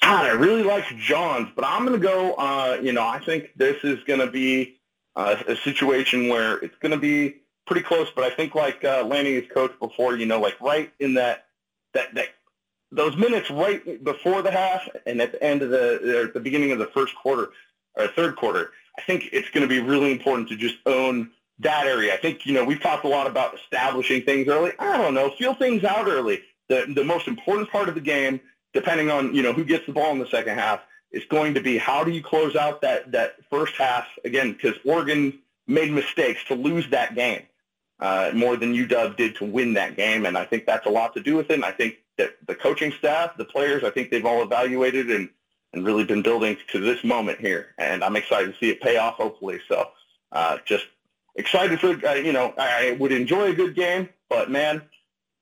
[0.00, 2.32] God, I really like John's, but I'm going to go.
[2.32, 4.80] Uh, you know, I think this is going to be
[5.16, 8.08] uh, a situation where it's going to be pretty close.
[8.16, 11.44] But I think, like uh, Lanning has coached before, you know, like right in that
[11.92, 12.28] that that
[12.90, 16.40] those minutes right before the half and at the end of the or at the
[16.40, 17.50] beginning of the first quarter
[17.94, 21.86] or third quarter, I think it's going to be really important to just own that
[21.86, 22.14] area.
[22.14, 24.72] I think you know we've talked a lot about establishing things early.
[24.78, 26.42] I don't know, feel things out early.
[26.68, 28.40] The the most important part of the game
[28.72, 31.60] depending on you know who gets the ball in the second half, is going to
[31.60, 34.52] be how do you close out that that first half again?
[34.52, 37.42] Because Oregon made mistakes to lose that game
[38.00, 41.14] uh, more than UW did to win that game, and I think that's a lot
[41.14, 41.54] to do with it.
[41.54, 45.28] And I think that the coaching staff, the players, I think they've all evaluated and
[45.72, 48.96] and really been building to this moment here, and I'm excited to see it pay
[48.98, 49.14] off.
[49.14, 49.88] Hopefully, so
[50.32, 50.86] uh, just
[51.36, 54.82] excited for uh, you know I would enjoy a good game, but man,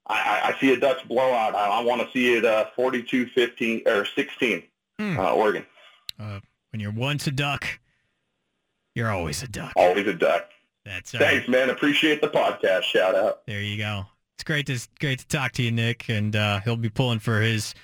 [0.07, 1.55] I, I see a Ducks blowout.
[1.55, 4.63] I, I want to see it uh, 42-15 or 16,
[4.99, 5.19] Hmm.
[5.19, 5.65] uh, Oregon.
[6.19, 6.39] Uh,
[6.71, 7.79] when you're once a duck,
[8.95, 9.73] you're always a duck.
[9.75, 10.49] Always a Duck.
[10.85, 11.69] That's Thanks, man.
[11.69, 12.83] Appreciate the podcast.
[12.83, 13.45] Shout out.
[13.45, 14.05] There you go.
[14.35, 17.39] It's great to great to talk to you, Nick, and uh, he'll be pulling for
[17.41, 17.75] his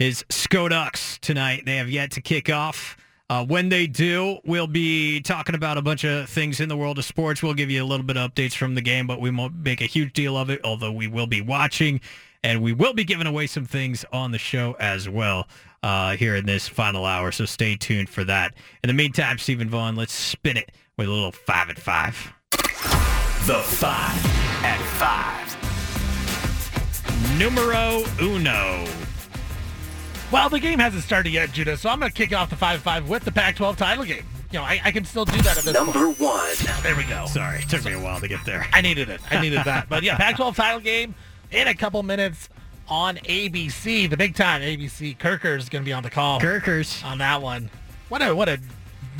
[0.00, 1.64] his Skodux tonight.
[1.66, 2.96] They have yet to kick off.
[3.28, 6.98] Uh, when they do, we'll be talking about a bunch of things in the world
[6.98, 7.42] of sports.
[7.42, 9.82] We'll give you a little bit of updates from the game, but we won't make
[9.82, 10.62] a huge deal of it.
[10.64, 12.00] Although we will be watching,
[12.42, 15.46] and we will be giving away some things on the show as well
[15.82, 17.30] uh, here in this final hour.
[17.30, 18.54] So stay tuned for that.
[18.82, 22.32] In the meantime, Stephen Vaughn, let's spin it with a little five at five.
[23.46, 24.26] The five
[24.64, 25.38] at five.
[27.38, 28.86] Numero uno.
[30.30, 33.08] Well, the game hasn't started yet, Judah, so I'm going to kick off the 5-5
[33.08, 34.24] with the Pac-12 title game.
[34.52, 36.20] You know, I, I can still do that at this Number point.
[36.20, 36.54] one.
[36.82, 37.26] There we go.
[37.26, 38.66] Sorry, it took me a while to get there.
[38.72, 39.20] I needed it.
[39.30, 39.88] I needed that.
[39.88, 41.14] But yeah, Pac-12 title game
[41.50, 42.48] in a couple minutes
[42.88, 45.18] on ABC, the big time ABC.
[45.18, 46.40] Kirker's going to be on the call.
[46.40, 47.70] Kirkers on that one.
[48.08, 48.58] What a what a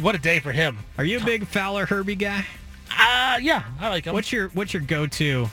[0.01, 0.79] what a day for him.
[0.99, 2.45] Are you a big Fowler Herbie guy?
[2.91, 4.15] Uh yeah, I like him.
[4.15, 5.49] What's your what's your go-to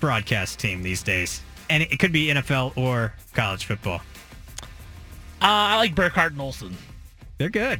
[0.00, 1.40] broadcast team these days?
[1.70, 4.02] And it could be NFL or college football.
[5.44, 6.74] Uh, I like Burkhardt and Olsen.
[7.36, 7.78] They're good.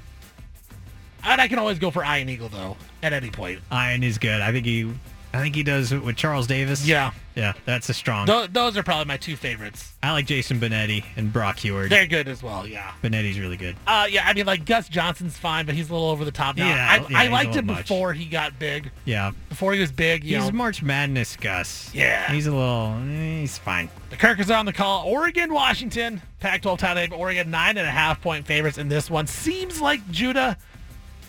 [1.25, 3.61] And I can always go for Ian Eagle though at any point.
[3.71, 4.43] Iron is good.
[4.43, 4.93] I think he
[5.35, 6.87] I think he does it with Charles Davis.
[6.87, 7.13] Yeah.
[7.35, 8.27] Yeah, that's a strong.
[8.27, 9.93] Tho- those are probably my two favorites.
[10.05, 11.91] I like Jason Benetti and Brock Huard.
[11.91, 12.65] They're good as well.
[12.65, 12.93] Yeah.
[13.03, 13.75] Benetti's really good.
[13.89, 16.57] Uh, yeah, I mean, like Gus Johnson's fine, but he's a little over the top
[16.57, 16.69] now.
[16.69, 17.89] Yeah, I, yeah, I liked him much.
[17.89, 18.93] before he got big.
[19.05, 19.33] Yeah.
[19.49, 20.53] Before he was big, He's know.
[20.53, 21.93] March Madness Gus.
[21.93, 22.31] Yeah.
[22.31, 23.89] He's a little eh, he's fine.
[24.11, 25.05] The Kirkers are on the call.
[25.09, 27.19] Oregon, Washington, Pac-12 title game.
[27.19, 29.27] Oregon nine and a half point favorites in this one.
[29.27, 30.57] Seems like Judah.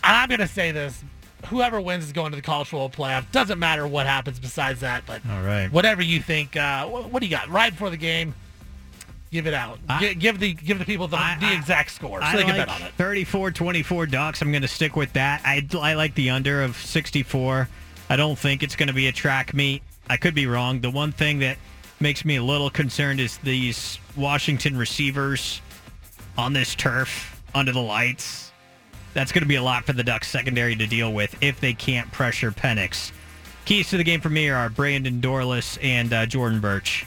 [0.03, 1.03] I'm gonna say this:
[1.46, 3.32] whoever wins is going to the college football playoff.
[3.32, 5.04] Doesn't matter what happens besides that.
[5.06, 5.72] But All right.
[5.72, 7.50] whatever you think, uh, what, what do you got?
[7.50, 8.34] Right before the game,
[9.32, 9.80] give it out.
[10.00, 12.70] Gi- give the give the people the, the exact score so I they can bet
[12.70, 12.98] on it.
[12.98, 14.42] 34-24 Ducks.
[14.42, 15.42] I'm going to stick with that.
[15.44, 17.68] I, I like the under of 64.
[18.10, 19.82] I don't think it's going to be a track meet.
[20.10, 20.82] I could be wrong.
[20.82, 21.58] The one thing that
[22.00, 25.62] makes me a little concerned is these Washington receivers
[26.38, 28.45] on this turf under the lights.
[29.16, 31.74] That's going to be a lot for the Ducks secondary to deal with if they
[31.74, 33.14] can't pressure Penix.
[33.64, 37.06] Keys to the game for me are Brandon Dorlus and uh, Jordan Burch.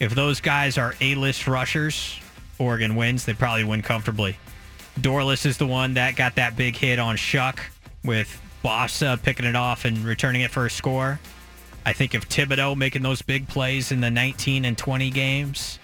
[0.00, 2.18] If those guys are A-list rushers,
[2.58, 3.26] Oregon wins.
[3.26, 4.38] They probably win comfortably.
[4.98, 7.60] Dorlus is the one that got that big hit on Shuck
[8.02, 11.20] with Bassa picking it off and returning it for a score.
[11.84, 15.78] I think if Thibodeaux making those big plays in the 19 and 20 games,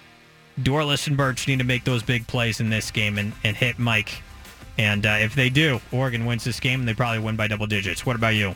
[0.59, 3.77] Dorlus and Burch need to make those big plays in this game and, and hit
[3.77, 4.23] Mike.
[4.77, 7.67] And uh, if they do, Oregon wins this game and they probably win by double
[7.67, 8.05] digits.
[8.05, 8.55] What about you?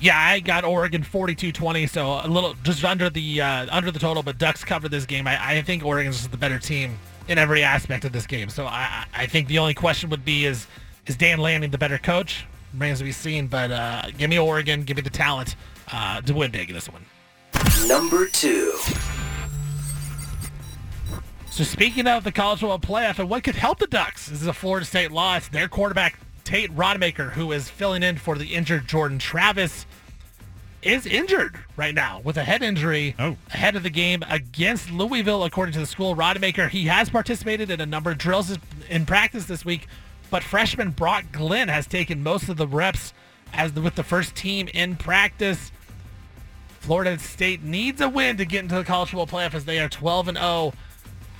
[0.00, 4.22] Yeah, I got Oregon 42-20, so a little just under the uh, under the total,
[4.22, 5.26] but Ducks covered this game.
[5.26, 6.98] I, I think Oregon's just the better team
[7.28, 8.48] in every aspect of this game.
[8.48, 10.66] So I, I think the only question would be is
[11.06, 12.44] is Dan Lanning the better coach?
[12.72, 15.54] Remains to be seen, but uh, give me Oregon, give me the talent
[15.92, 17.04] uh, to win big in this one.
[17.86, 18.72] Number two.
[21.54, 24.48] So speaking of the college football playoff and what could help the Ducks, this is
[24.48, 25.46] a Florida State loss.
[25.46, 29.86] Their quarterback Tate Rodemaker, who is filling in for the injured Jordan Travis,
[30.82, 33.36] is injured right now with a head injury oh.
[33.52, 35.44] ahead of the game against Louisville.
[35.44, 38.58] According to the school, Rodemaker he has participated in a number of drills
[38.90, 39.86] in practice this week,
[40.32, 43.12] but freshman Brock Glenn has taken most of the reps
[43.52, 45.70] as the, with the first team in practice.
[46.80, 49.88] Florida State needs a win to get into the college football playoff as they are
[49.88, 50.72] 12 and 0.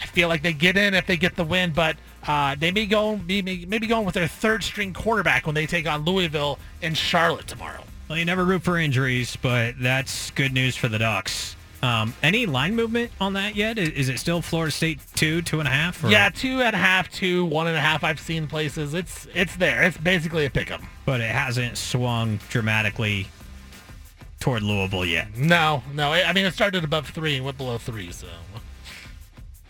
[0.02, 1.96] I feel like they get in if they get the win, but
[2.26, 5.86] uh, they may go maybe, maybe going with their third string quarterback when they take
[5.86, 7.82] on Louisville and Charlotte tomorrow.
[8.08, 11.56] Well, you never root for injuries, but that's good news for the Ducks.
[11.82, 13.78] Um, any line movement on that yet?
[13.78, 16.02] Is, is it still Florida State two, two and a half?
[16.02, 18.02] or- Yeah, two and a half, two, one and a half.
[18.04, 18.94] I've seen places.
[18.94, 19.82] It's it's there.
[19.82, 20.86] It's basically a pick 'em.
[21.04, 23.26] but it hasn't swung dramatically
[24.40, 25.36] toward Louisville yet.
[25.36, 26.12] No, no.
[26.12, 28.28] I I mean, it started above three and went below three, so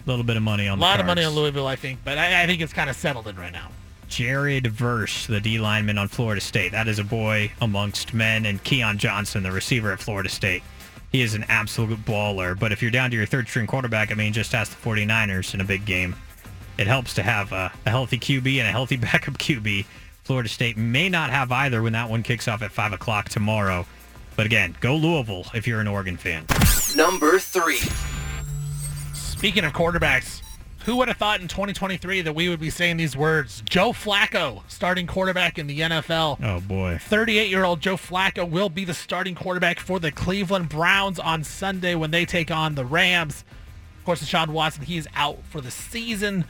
[0.07, 1.33] A little bit of money on a on lot the of money on.
[1.35, 2.01] Louisville, I think.
[2.05, 3.69] But I, I think it's kind of settled in right now.
[4.09, 6.73] Jared Verse, the D lineman on Florida State.
[6.73, 10.63] That is a boy amongst men, and Keon Johnson, the receiver at Florida State.
[11.11, 12.59] He is an absolute baller.
[12.59, 15.55] But if you're down to your third string quarterback, I mean, just ask the 49ers
[15.55, 16.17] in a big game.
[16.77, 19.87] It helps to have a, a healthy QB and a healthy backup QB.
[20.25, 23.87] Florida State may not have either when that one kicks off at 5 o'clock tomorrow.
[24.37, 26.47] But again, go Louisville if you're an Oregon fan.
[26.97, 27.79] Number three.
[29.37, 30.43] Speaking of quarterbacks,
[30.85, 33.63] Who would have thought in 2023 that we would be saying these words?
[33.69, 36.39] Joe Flacco, starting quarterback in the NFL.
[36.43, 36.99] Oh boy.
[37.09, 42.11] 38-year-old Joe Flacco will be the starting quarterback for the Cleveland Browns on Sunday when
[42.11, 43.45] they take on the Rams.
[43.99, 46.45] Of course, Deshaun Watson, he is out for the season.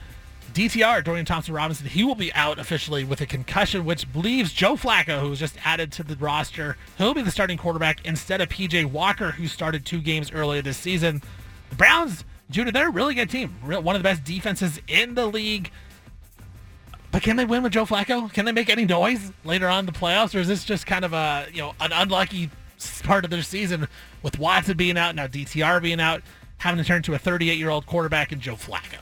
[0.53, 4.77] DTR, Dorian Thompson Robinson, he will be out officially with a concussion, which leaves Joe
[4.77, 6.77] Flacco, who was just added to the roster.
[6.99, 10.77] He'll be the starting quarterback instead of PJ Walker, who started two games earlier this
[10.77, 11.23] season.
[11.71, 13.51] The Browns, Judah, they're a really good team.
[13.65, 15.71] One of the best defenses in the league.
[17.11, 18.33] But can they win with Joe Flacco?
[18.33, 21.05] Can they make any noise later on in the playoffs, or is this just kind
[21.05, 22.51] of a you know an unlucky
[23.05, 23.87] part of their season
[24.23, 26.23] with Watson being out now, DTR being out,
[26.59, 28.99] having to turn to a 38 year old quarterback in Joe Flacco?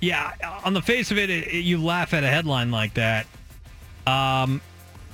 [0.00, 0.32] Yeah,
[0.64, 3.26] on the face of it, it, it- you laugh at a headline like that,
[4.06, 4.62] um,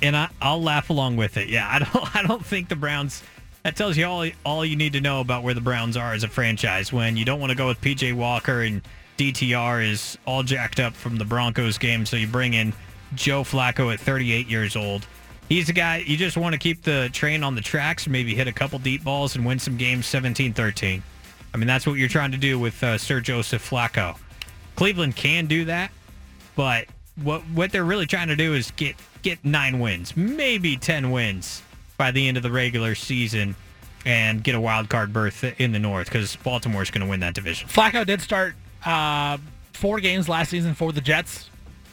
[0.01, 1.49] and I, I'll laugh along with it.
[1.49, 3.21] Yeah, I don't, I don't think the Browns.
[3.67, 6.23] That tells you all, all you need to know about where the Browns are as
[6.23, 6.93] a franchise.
[6.93, 8.81] When you don't want to go with PJ Walker and
[9.17, 12.71] DTR is all jacked up from the Broncos game, so you bring in
[13.13, 15.05] Joe Flacco at 38 years old.
[15.49, 18.47] He's a guy you just want to keep the train on the tracks, maybe hit
[18.47, 21.01] a couple deep balls and win some games 17-13.
[21.53, 24.17] I mean, that's what you're trying to do with uh, Sir Joseph Flacco.
[24.77, 25.91] Cleveland can do that,
[26.55, 26.85] but
[27.21, 31.63] what what they're really trying to do is get get nine wins, maybe ten wins
[31.97, 33.55] by the end of the regular season,
[34.05, 37.33] and get a wild card berth in the North because Baltimore's going to win that
[37.33, 37.67] division.
[37.67, 38.55] Flacco did start
[38.85, 39.37] uh,
[39.73, 41.49] four games last season for the Jets.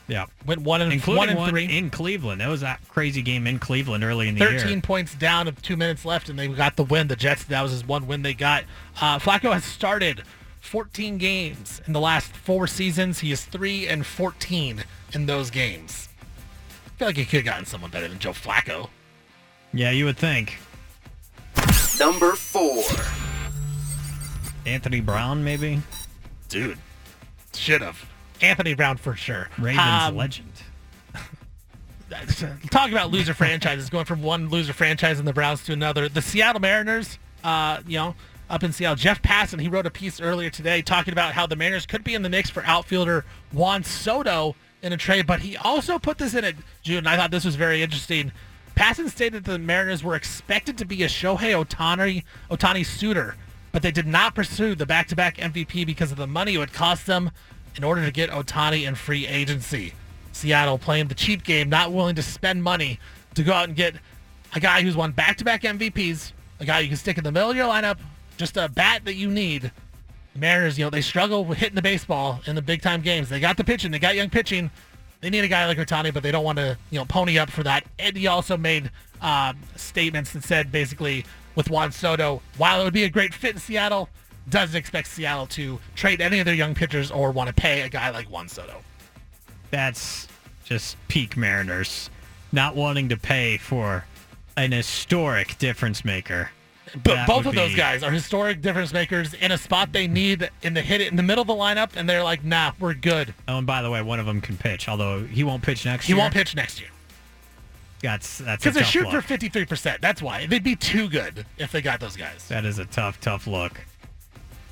[0.07, 1.65] Yeah, went one and including one and one three.
[1.65, 2.43] in Cleveland.
[2.43, 4.81] That was that crazy game in Cleveland early in the 13 year.
[4.83, 7.09] points down of two minutes left, and they got the win.
[7.09, 8.65] The Jets, that was his one win they got.
[9.01, 10.23] Uh, Flacco has started
[10.61, 13.21] 14 games in the last four seasons.
[13.21, 16.11] He is 3 and 14 in those games.
[16.87, 18.91] I feel like he could have gotten someone better than Joe Flacco.
[19.75, 20.59] Yeah, you would think.
[21.99, 22.85] Number four.
[24.67, 25.83] Anthony Brown, maybe.
[26.49, 26.79] Dude,
[27.53, 28.09] should have.
[28.41, 29.49] Anthony Brown for sure.
[29.59, 30.53] Ravens Um, legend.
[32.71, 36.09] talk about loser franchises going from one loser franchise in the Browns to another.
[36.09, 38.15] The Seattle Mariners, uh, you know,
[38.49, 38.97] up in Seattle.
[38.97, 42.15] Jeff Passan, he wrote a piece earlier today talking about how the Mariners could be
[42.15, 46.35] in the mix for outfielder Juan Soto in a trade, but he also put this
[46.35, 48.31] in it, June, and I thought this was very interesting.
[48.77, 53.37] Passan stated that the Mariners were expected to be a Shohei Ohtani, Ohtani suitor,
[53.71, 57.07] but they did not pursue the back-to-back MVP because of the money it would cost
[57.07, 57.31] them
[57.77, 59.95] in order to get Ohtani in free agency.
[60.33, 62.99] Seattle playing the cheap game, not willing to spend money
[63.35, 63.95] to go out and get
[64.55, 67.57] a guy who's won back-to-back MVPs, a guy you can stick in the middle of
[67.57, 67.99] your lineup,
[68.37, 69.71] just a bat that you need.
[70.33, 73.29] The Mariners, you know, they struggle with hitting the baseball in the big-time games.
[73.29, 74.71] They got the pitching, they got young pitching.
[75.25, 77.49] They need a guy like Ohtani, but they don't want to, you know, pony up
[77.49, 77.87] for that.
[77.99, 78.91] And he also made
[79.23, 81.25] uh, statements that said basically
[81.55, 84.11] with Juan Soto, while it would be a great fit in Seattle,
[84.51, 87.89] doesn't expect Seattle to trade any of their young pitchers or want to pay a
[87.89, 88.83] guy like Juan Soto.
[89.71, 90.29] That's
[90.63, 92.11] just peak Mariners
[92.53, 94.05] not wanting to pay for
[94.59, 96.51] an historic difference maker.
[97.03, 100.49] But both of those be- guys are historic difference makers in a spot they need
[100.63, 102.95] in the hit it in the middle of the lineup, and they're like, nah, we're
[102.95, 103.35] good.
[103.49, 106.07] Oh, and by the way, one of them can pitch, although he won't pitch next
[106.07, 106.17] He year.
[106.17, 106.91] He won't pitch next year
[108.03, 109.25] That's that's a because tough shooting look.
[109.25, 110.01] for 53%.
[110.01, 112.47] That's why they'd be too good if they got those guys.
[112.49, 113.81] That is a tough, tough look.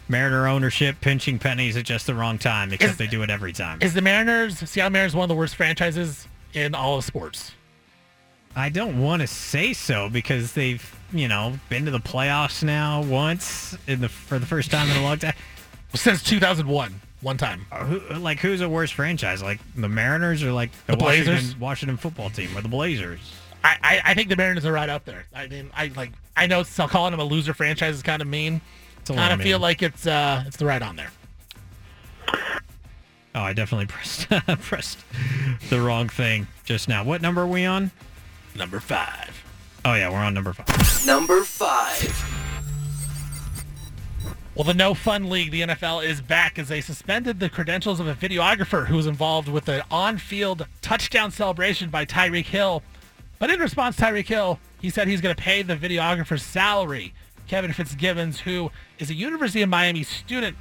[0.08, 3.52] Mariner ownership pinching pennies at just the wrong time, except Is- they do it every
[3.52, 3.78] time.
[3.80, 7.52] Is the Mariners, Seattle Mariners, one of the worst franchises in all of sports?
[8.54, 13.02] I don't want to say so because they've, you know, been to the playoffs now
[13.02, 15.34] once in the for the first time in a long time.
[15.94, 17.66] Since 2001, one time.
[17.72, 19.42] Who, like who's a worse franchise?
[19.42, 21.28] Like the Mariners or like the, The Blazers?
[21.28, 23.20] Washington, Washington football team or the Blazers?
[23.64, 25.26] I, I, I think the Mariners are right up there.
[25.34, 28.28] I mean, I like I know so calling them a loser franchise is kind of
[28.28, 28.60] mean.
[29.06, 31.10] Kind of feel like it's uh it's the right on there.
[33.34, 34.28] Oh, I definitely pressed
[34.60, 34.98] pressed
[35.70, 37.02] the wrong thing just now.
[37.04, 37.90] What number are we on?
[38.54, 39.44] Number five.
[39.84, 41.06] Oh yeah, we're on number five.
[41.06, 42.42] Number five.
[44.54, 48.06] Well, the No Fun League, the NFL, is back as they suspended the credentials of
[48.06, 52.82] a videographer who was involved with an on-field touchdown celebration by Tyreek Hill.
[53.38, 57.14] But in response, Tyreek Hill, he said he's going to pay the videographer's salary.
[57.48, 60.56] Kevin Fitzgibbons, who is a University of Miami student,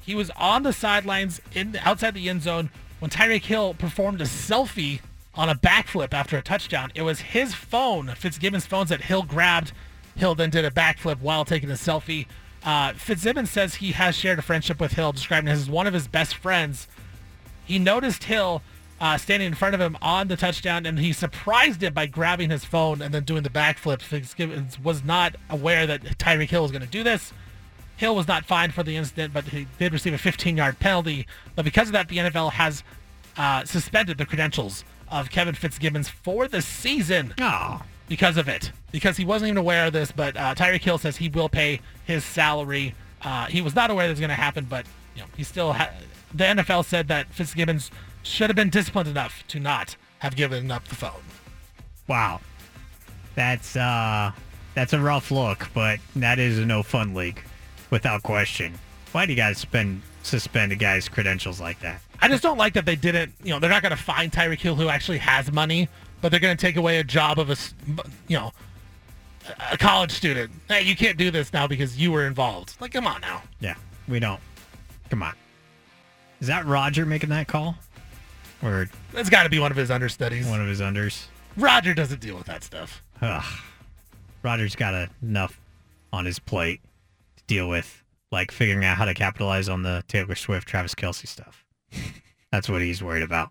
[0.00, 4.24] he was on the sidelines in outside the end zone when Tyreek Hill performed a
[4.24, 5.00] selfie
[5.36, 6.92] on a backflip after a touchdown.
[6.94, 9.72] It was his phone, Fitzgibbons' phone, that Hill grabbed.
[10.16, 12.26] Hill then did a backflip while taking a selfie.
[12.62, 15.94] Uh, Fitzgibbons says he has shared a friendship with Hill, describing him as one of
[15.94, 16.86] his best friends.
[17.64, 18.62] He noticed Hill
[19.00, 22.50] uh, standing in front of him on the touchdown, and he surprised him by grabbing
[22.50, 24.00] his phone and then doing the backflip.
[24.00, 27.32] Fitzgibbons was not aware that Tyreek Hill was going to do this.
[27.96, 31.26] Hill was not fined for the incident, but he did receive a 15-yard penalty.
[31.54, 32.82] But because of that, the NFL has
[33.36, 37.34] uh, suspended the credentials of Kevin Fitzgibbons for the season.
[37.40, 37.82] Oh.
[38.08, 38.72] Because of it.
[38.90, 41.80] Because he wasn't even aware of this, but uh, Tyreek Hill says he will pay
[42.04, 42.94] his salary.
[43.22, 44.84] Uh, he was not aware this was going to happen, but
[45.14, 45.72] you know he still.
[45.72, 45.90] Ha-
[46.34, 47.90] the NFL said that Fitzgibbons
[48.24, 51.22] should have been disciplined enough to not have given up the phone.
[52.08, 52.40] Wow.
[53.36, 54.32] That's uh
[54.74, 57.40] that's a rough look, but that is a no fun league
[57.90, 58.74] without question.
[59.12, 62.00] Why do you guys spend suspend a guy's credentials like that?
[62.24, 63.34] I just don't like that they didn't.
[63.42, 65.90] You know, they're not going to find Tyreek Hill who actually has money,
[66.22, 67.56] but they're going to take away a job of a,
[68.28, 68.50] you know,
[69.70, 70.50] a college student.
[70.66, 72.76] Hey, you can't do this now because you were involved.
[72.80, 73.42] Like, come on now.
[73.60, 73.74] Yeah,
[74.08, 74.40] we don't.
[75.10, 75.34] Come on.
[76.40, 77.76] Is that Roger making that call?
[78.62, 80.46] Or That's got to be one of his understudies.
[80.46, 81.26] one of his unders?
[81.58, 83.02] Roger doesn't deal with that stuff.
[83.20, 83.44] Ugh.
[84.42, 85.60] Roger's got enough
[86.10, 86.80] on his plate
[87.36, 88.02] to deal with,
[88.32, 91.63] like figuring out how to capitalize on the Taylor Swift, Travis Kelce stuff.
[92.52, 93.50] That's what he's worried about.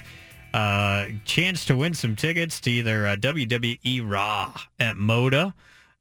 [0.54, 5.52] Uh, chance to win some tickets to either uh, WWE Raw at Moda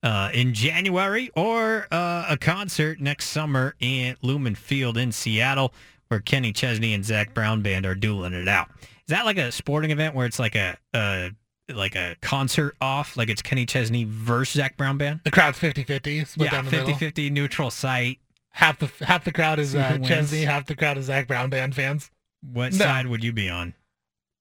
[0.03, 5.73] uh, in January or uh, a concert next summer in Lumen Field in Seattle
[6.09, 8.69] where Kenny Chesney and Zac Brown Band are dueling it out.
[8.81, 11.31] Is that like a sporting event where it's like a, a
[11.69, 15.21] like a concert off, like it's Kenny Chesney versus Zac Brown Band?
[15.23, 16.27] The crowd's 50-50.
[16.27, 16.93] Split Yeah, down the middle.
[16.93, 18.19] 50-50 neutral site.
[18.51, 19.97] Half the half the crowd is uh.
[19.99, 22.09] Chesney, half the crowd is Zac Brown band fans.
[22.41, 22.79] What No.
[22.85, 23.73] side would you be on?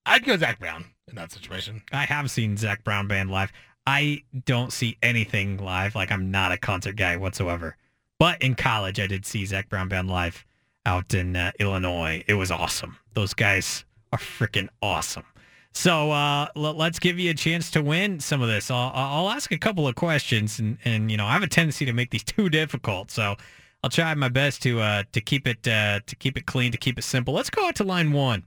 [0.07, 1.83] I'd go Zac Brown in that situation.
[1.93, 3.53] I have seen Zac Brown Band live.
[3.87, 5.95] I don't see anything live.
[5.95, 7.77] Like I'm not a concert guy whatsoever.
[8.19, 10.47] But in college, I did see Zac Brown Band live
[10.87, 12.25] out in uh, Illinois.
[12.27, 12.97] It was awesome.
[13.15, 15.25] Those guys are freaking awesome.
[15.73, 18.71] So uh, l- let's give you a chance to win some of this.
[18.71, 21.85] I'll, I'll ask a couple of questions, and, and you know I have a tendency
[21.85, 23.11] to make these too difficult.
[23.11, 23.37] So
[23.85, 26.79] I'll try my best to uh, to keep it uh, to keep it clean, to
[26.79, 27.35] keep it simple.
[27.35, 28.45] Let's go out to line one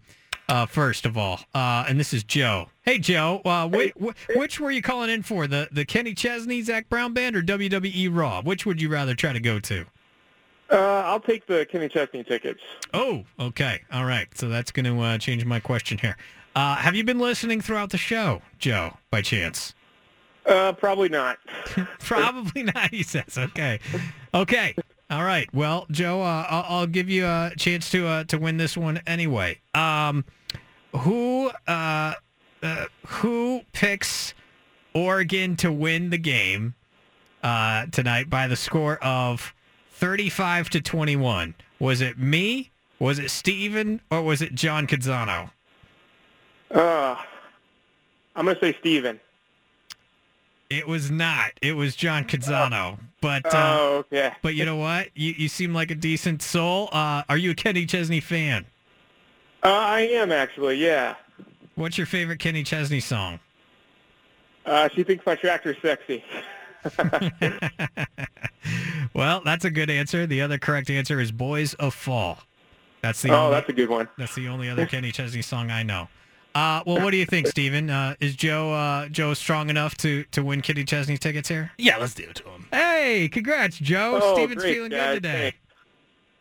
[0.47, 2.69] uh, first of all, uh, and this is Joe.
[2.81, 5.45] Hey Joe, uh, whi- wh- which were you calling in for?
[5.45, 8.41] The the Kenny Chesney, Zac Brown band, or WWE Raw?
[8.41, 9.85] Which would you rather try to go to?
[10.71, 12.61] Uh, I'll take the Kenny Chesney tickets.
[12.93, 14.27] Oh, okay, all right.
[14.37, 16.15] So that's going to uh, change my question here.
[16.55, 19.73] Uh, have you been listening throughout the show, Joe, by chance?
[20.45, 21.37] Uh, probably not.
[21.99, 23.37] Probably not, he says.
[23.37, 23.79] Okay.
[24.33, 24.75] Okay.
[25.11, 25.47] All right.
[25.53, 29.01] Well, Joe, uh, I'll, I'll give you a chance to uh, to win this one
[29.05, 29.59] anyway.
[29.75, 30.25] Um,
[30.95, 32.13] who uh,
[32.63, 34.33] uh, who picks
[34.93, 36.73] Oregon to win the game
[37.43, 39.53] uh, tonight by the score of
[39.99, 41.55] 35 to 21?
[41.77, 42.71] Was it me?
[42.99, 43.99] Was it Steven?
[44.09, 45.51] Or was it John Canzano?
[46.71, 47.17] Uh,
[48.33, 49.19] I'm going to say Steven.
[50.69, 51.51] It was not.
[51.61, 52.97] It was John Canzano.
[53.19, 54.31] But uh, Oh, okay.
[54.41, 55.09] But you know what?
[55.15, 56.87] You you seem like a decent soul.
[56.93, 58.65] Uh, are you a Kenny Chesney fan?
[59.61, 61.15] Uh, I am actually, yeah.
[61.75, 63.41] What's your favorite Kenny Chesney song?
[64.65, 66.23] Uh, she thinks my tractor's sexy.
[69.13, 70.25] Well, that's a good answer.
[70.27, 72.39] The other correct answer is "Boys of Fall."
[73.01, 74.09] That's the Oh, only, that's a good one.
[74.17, 76.09] That's the only other Kenny Chesney song I know.
[76.55, 77.89] Uh, well, what do you think, Steven?
[77.89, 81.71] Uh, is Joe uh, Joe strong enough to to win Kenny Chesney tickets here?
[81.77, 82.67] Yeah, let's do it to him.
[82.71, 84.19] Hey, congrats, Joe.
[84.21, 85.15] Oh, Steven's great, feeling guys.
[85.15, 85.53] good today.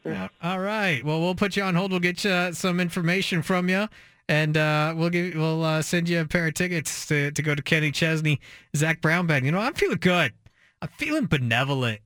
[0.04, 0.28] Yeah.
[0.42, 1.04] All right.
[1.04, 1.90] Well, we'll put you on hold.
[1.90, 3.88] We'll get you some information from you,
[4.28, 7.54] and uh, we'll give we'll uh, send you a pair of tickets to, to go
[7.54, 8.40] to Kenny Chesney,
[8.74, 9.44] Zac Brown band.
[9.44, 10.32] You know, I'm feeling good.
[10.80, 12.00] I'm feeling benevolent.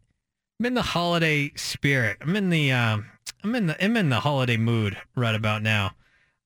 [0.59, 2.19] I'm in the holiday spirit.
[2.21, 3.07] I'm in the um,
[3.43, 5.93] I'm in the I'm in the holiday mood right about now.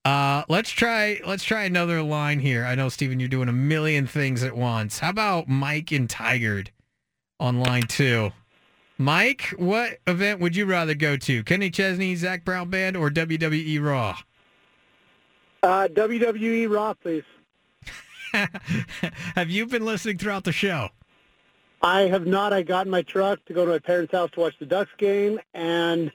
[0.05, 2.65] Uh, let's try let's try another line here.
[2.65, 5.01] I know Steven, you're doing a million things at once.
[5.01, 6.69] How about Mike and Tigard
[7.41, 8.33] on line two?
[8.99, 11.43] Mike, what event would you rather go to?
[11.43, 14.19] Kenny Chesney, Zac Brown Band, or WWE Raw?
[15.63, 17.25] Uh, WWE Raw, please.
[19.35, 20.89] Have you been listening throughout the show?
[21.87, 22.53] I have not.
[22.53, 24.91] I got in my truck to go to my parents' house to watch the Ducks
[24.99, 26.11] game, and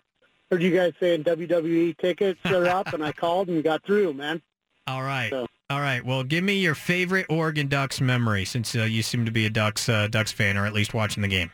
[0.51, 4.41] heard you guys saying WWE tickets are up, and I called and got through, man.
[4.85, 5.31] All right.
[5.31, 6.03] All right.
[6.05, 9.49] Well, give me your favorite Oregon Ducks memory, since uh, you seem to be a
[9.49, 11.51] Ducks uh, Ducks fan, or at least watching the game.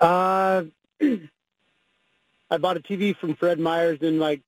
[0.00, 0.62] Uh,
[2.50, 4.40] I bought a TV from Fred Meyers in like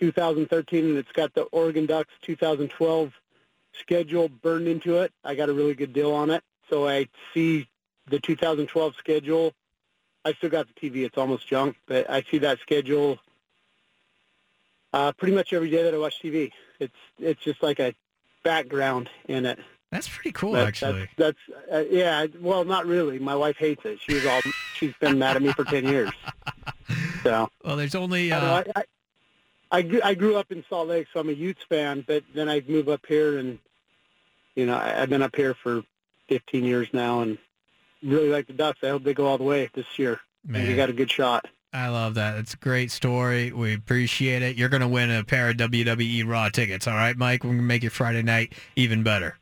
[0.00, 3.10] 2013, and it's got the Oregon Ducks 2012
[3.72, 5.12] schedule burned into it.
[5.24, 7.68] I got a really good deal on it, so I see
[8.08, 9.54] the 2012 schedule.
[10.24, 13.18] I still got the TV; it's almost junk, but I see that schedule
[14.92, 16.52] uh, pretty much every day that I watch TV.
[16.78, 17.94] It's it's just like a
[18.42, 19.58] background in it.
[19.90, 21.08] That's pretty cool, That- actually.
[21.16, 22.26] That's, that's uh, yeah.
[22.40, 23.18] Well, not really.
[23.18, 24.00] My wife hates it.
[24.00, 24.40] She's all
[24.76, 26.10] she's been mad at me for ten years.
[27.22, 28.32] So Well, there's only.
[28.32, 28.84] Uh, I, I,
[29.70, 32.02] I grew, I grew up in Salt Lake, so I'm a Utes fan.
[32.04, 33.60] But then I move up here, and
[34.56, 35.84] you know I, I've been up here for
[36.28, 37.38] 15 years now, and
[38.02, 38.78] really like the Ducks.
[38.82, 40.20] I hope they go all the way this year.
[40.50, 41.46] Think they got a good shot.
[41.72, 42.36] I love that.
[42.36, 43.50] It's a great story.
[43.50, 44.56] We appreciate it.
[44.56, 46.86] You're going to win a pair of WWE Raw tickets.
[46.86, 47.44] All right, Mike.
[47.44, 49.36] We're going to make your Friday night even better.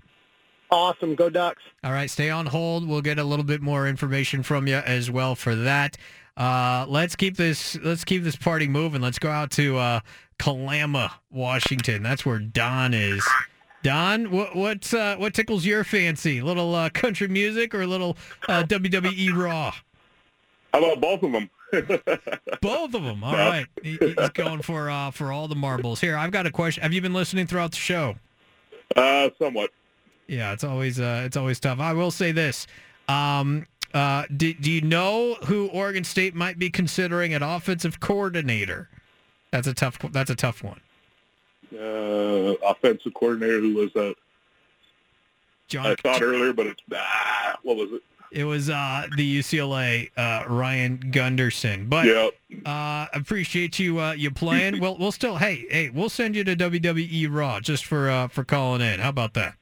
[0.71, 1.63] Awesome, go Ducks.
[1.83, 2.87] All right, stay on hold.
[2.87, 5.97] We'll get a little bit more information from you as well for that.
[6.37, 9.03] Uh, let's keep this let's keep this party moving.
[9.03, 10.01] Let's go out to uh,
[10.39, 12.05] Kalama, Washington.
[12.05, 13.27] That's where Don is.
[13.83, 16.39] Don, what what uh, what tickles your fancy?
[16.39, 18.17] A little uh, country music or a little
[18.49, 19.73] uh, WWE Raw?
[20.73, 21.51] How about both of them?
[22.61, 23.23] Both of them.
[23.23, 23.65] All right.
[23.81, 26.01] He- He's going for uh, for all the marbles.
[26.01, 26.83] Here, I've got a question.
[26.83, 28.17] Have you been listening throughout the show?
[28.97, 29.71] Uh, somewhat.
[30.27, 31.79] Yeah, it's always uh, it's always tough.
[31.79, 32.67] I will say this.
[33.09, 38.89] Um, uh, do, do you know who Oregon State might be considering an offensive coordinator?
[39.53, 39.97] That's a tough.
[40.11, 40.81] That's a tough one.
[41.73, 44.13] Uh, offensive coordinator who was uh,
[45.69, 45.87] John.
[45.87, 48.03] I thought earlier, but it's ah, what was it?
[48.33, 51.89] It was uh, the UCLA uh, Ryan Gunderson.
[51.89, 52.33] But Yep.
[52.65, 54.81] uh, appreciate you uh, you playing.
[54.81, 58.45] we'll we'll still hey hey we'll send you to WWE Raw just for uh, for
[58.45, 59.01] calling in.
[59.01, 59.55] How about that?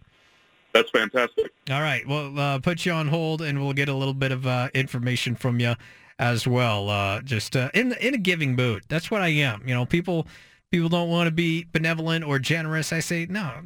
[0.74, 1.50] That's fantastic.
[1.70, 2.06] All right.
[2.06, 5.34] Well, uh, put you on hold, and we'll get a little bit of uh, information
[5.34, 5.74] from you
[6.18, 6.90] as well.
[6.90, 8.84] Uh, just uh, in in a giving mood.
[8.88, 9.62] That's what I am.
[9.66, 10.26] You know, people
[10.70, 12.92] people don't want to be benevolent or generous.
[12.92, 13.60] I say no,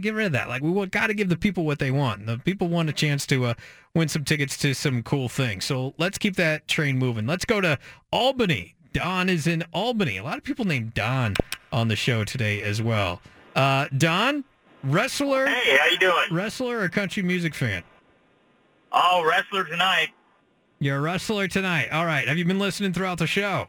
[0.00, 0.48] get rid of that.
[0.48, 2.26] Like we got to give the people what they want.
[2.26, 3.54] The people want a chance to uh,
[3.94, 5.64] win some tickets to some cool things.
[5.64, 7.26] So let's keep that train moving.
[7.26, 7.78] Let's go to
[8.12, 8.74] Albany.
[8.92, 10.18] Don is in Albany.
[10.18, 11.34] A lot of people named Don
[11.72, 13.20] on the show today as well.
[13.56, 14.44] Uh, Don,
[14.84, 15.46] wrestler.
[15.46, 16.26] Hey, how you doing?
[16.30, 17.82] Wrestler or country music fan?
[18.92, 20.10] Oh, wrestler tonight.
[20.78, 21.88] You're a wrestler tonight.
[21.90, 22.28] All right.
[22.28, 23.66] Have you been listening throughout the show?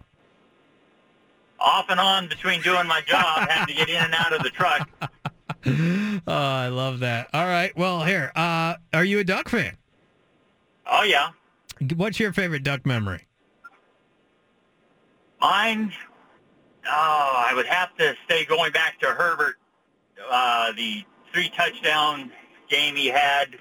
[1.66, 4.52] Off and on between doing my job, having to get in and out of the
[4.52, 4.88] truck.
[5.66, 7.28] oh, I love that.
[7.34, 7.76] All right.
[7.76, 8.32] Well, here.
[8.36, 9.76] Uh, are you a Duck fan?
[10.86, 11.30] Oh yeah,
[11.96, 13.26] What's your favorite Duck memory?
[15.42, 15.92] mine.
[16.88, 19.56] Oh, I would have to stay going back to Herbert,
[20.30, 22.32] uh, the three touchdown
[22.70, 23.58] game he had.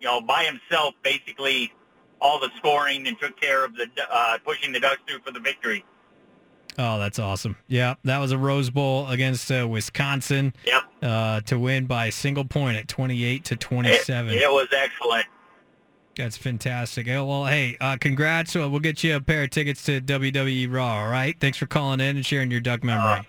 [0.00, 1.72] You know, by himself, basically
[2.20, 5.40] all the scoring and took care of the uh, pushing the Ducks through for the
[5.40, 5.84] victory.
[6.78, 7.56] Oh, that's awesome.
[7.68, 10.54] Yeah, that was a Rose Bowl against uh, Wisconsin.
[10.64, 10.82] Yep.
[11.02, 14.32] Uh, to win by a single point at 28 to 27.
[14.34, 15.26] it was excellent.
[16.16, 17.06] That's fantastic.
[17.06, 18.56] Well, hey, uh, congrats.
[18.56, 21.02] Uh, we'll get you a pair of tickets to WWE Raw.
[21.04, 21.38] All right.
[21.38, 23.26] Thanks for calling in and sharing your Duck memory.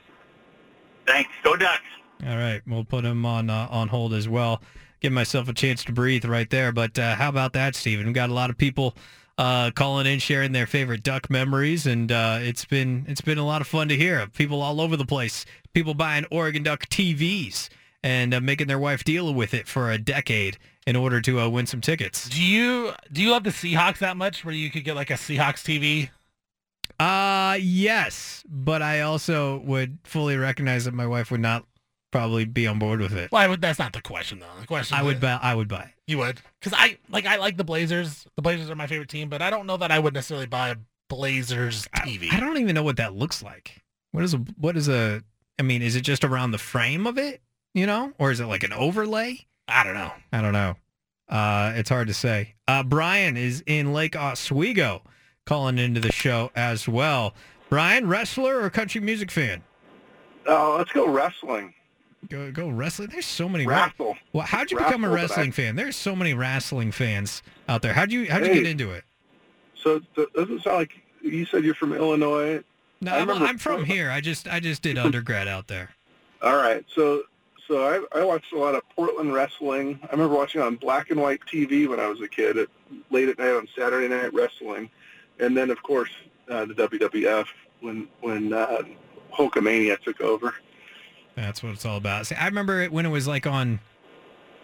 [1.06, 1.30] Thanks.
[1.44, 1.82] Go Ducks.
[2.26, 4.62] All right, we'll put him on uh, on hold as well.
[5.02, 6.72] Give myself a chance to breathe right there.
[6.72, 8.08] But uh, how about that, Steven?
[8.08, 8.96] We've got a lot of people
[9.38, 13.46] uh, calling in, sharing their favorite duck memories, and uh, it's been it's been a
[13.46, 14.26] lot of fun to hear.
[14.28, 15.46] People all over the place.
[15.74, 17.70] People buying Oregon Duck TVs
[18.04, 21.50] and uh, making their wife deal with it for a decade in order to uh,
[21.50, 22.30] win some tickets.
[22.30, 25.16] Do you do you love the Seahawks that much where you could get like a
[25.16, 26.10] Seahawks TV?
[27.00, 31.66] Uh yes, but I also would fully recognize that my wife would not
[32.12, 33.32] probably be on board with it.
[33.32, 34.46] Well, I would, that's not the question though.
[34.62, 35.40] The question I would is- buy.
[35.42, 35.82] I would buy.
[35.84, 35.90] it.
[36.08, 38.26] You would, because I like I like the Blazers.
[38.36, 40.70] The Blazers are my favorite team, but I don't know that I would necessarily buy
[40.70, 40.76] a
[41.10, 42.32] Blazers TV.
[42.34, 43.82] I don't even know what that looks like.
[44.12, 45.22] What is a what is a?
[45.60, 47.42] I mean, is it just around the frame of it?
[47.74, 49.46] You know, or is it like an overlay?
[49.68, 50.12] I don't know.
[50.32, 50.76] I don't know.
[51.30, 52.56] Uh, it's hard to say.
[52.70, 55.02] Uh, Brian is in Lake Oswego,
[55.46, 57.34] calling into the show as well.
[57.70, 59.62] Brian, wrestler or country music fan?
[60.46, 61.74] Oh, let's go wrestling.
[62.30, 63.10] Go, go wrestling.
[63.12, 63.66] There's so many.
[63.66, 64.18] Wrestle.
[64.34, 65.76] Well, how'd you become a wrestling fan?
[65.76, 67.94] There's so many wrestling fans out there.
[67.94, 68.56] How'd you how'd you Hey.
[68.62, 69.04] get into it?
[69.82, 70.92] So it doesn't sound like
[71.22, 72.64] you said you're from Illinois.
[73.00, 74.10] No, I I'm, remember- I'm from here.
[74.12, 75.92] I just I just did undergrad out there.
[76.42, 76.84] All right.
[76.94, 77.24] So
[77.68, 80.00] so I, I watched a lot of Portland wrestling.
[80.04, 82.68] I remember watching on black and white TV when I was a kid, at,
[83.12, 84.90] late at night on Saturday Night Wrestling,
[85.40, 86.10] and then of course
[86.50, 87.46] uh, the WWF
[87.82, 88.82] when when uh,
[89.34, 90.56] Hulkamania took over.
[91.38, 92.26] That's what it's all about.
[92.28, 93.80] See, I remember it when it was like on.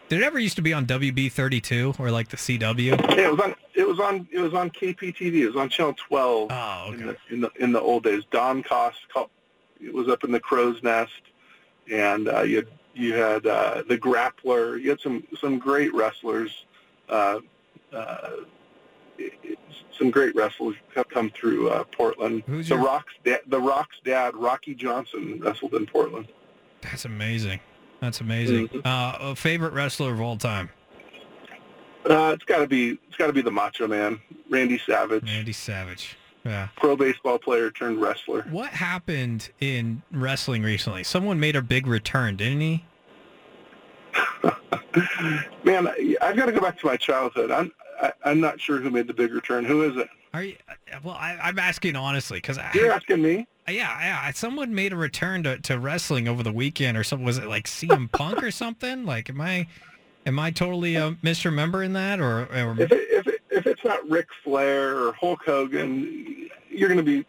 [0.09, 2.85] Did it ever used to be on WB32 or like the CW?
[3.15, 3.55] Yeah, it was on.
[3.75, 4.27] It was on.
[4.31, 5.35] It was on KPTV.
[5.35, 6.51] It was on Channel 12.
[6.51, 6.99] Oh, okay.
[7.01, 8.95] In the in the, in the old days, Don Coss.
[9.13, 9.29] called-
[9.79, 11.11] It was up in the Crow's Nest,
[11.91, 14.81] and uh, you had, you had uh, the Grappler.
[14.81, 16.65] You had some some great wrestlers.
[17.07, 17.39] Uh,
[17.93, 18.29] uh,
[19.97, 22.43] some great wrestlers have come through uh, Portland.
[22.47, 26.27] Who's the your- Rock's dad, the Rock's dad, Rocky Johnson, wrestled in Portland.
[26.83, 27.59] That's amazing.
[27.99, 28.67] That's amazing.
[28.69, 28.79] Mm-hmm.
[28.85, 30.69] Uh, a favorite wrestler of all time?
[32.09, 34.19] Uh, it's got to be it's got to be the Macho Man,
[34.49, 35.23] Randy Savage.
[35.23, 36.17] Randy Savage.
[36.43, 36.67] Yeah.
[36.75, 38.41] Pro baseball player turned wrestler.
[38.49, 41.05] What happened in wrestling recently?
[41.05, 42.85] Someone made a big return, didn't he?
[45.63, 47.49] Man, I- I've got to go back to my childhood.
[47.51, 49.63] I'm I, I'm not sure who made the big return.
[49.63, 50.09] Who is it?
[50.33, 50.55] Are you?
[51.03, 53.47] Well, I, I'm asking honestly because You're asking me.
[53.67, 54.31] Yeah, yeah.
[54.31, 57.25] Someone made a return to, to wrestling over the weekend or something.
[57.25, 59.05] Was it like CM Punk or something?
[59.05, 59.67] Like, am I,
[60.25, 62.41] am I totally uh, misremembering that or?
[62.45, 67.03] or If it, if it, if it's not Ric Flair or Hulk Hogan, you're going
[67.05, 67.25] to be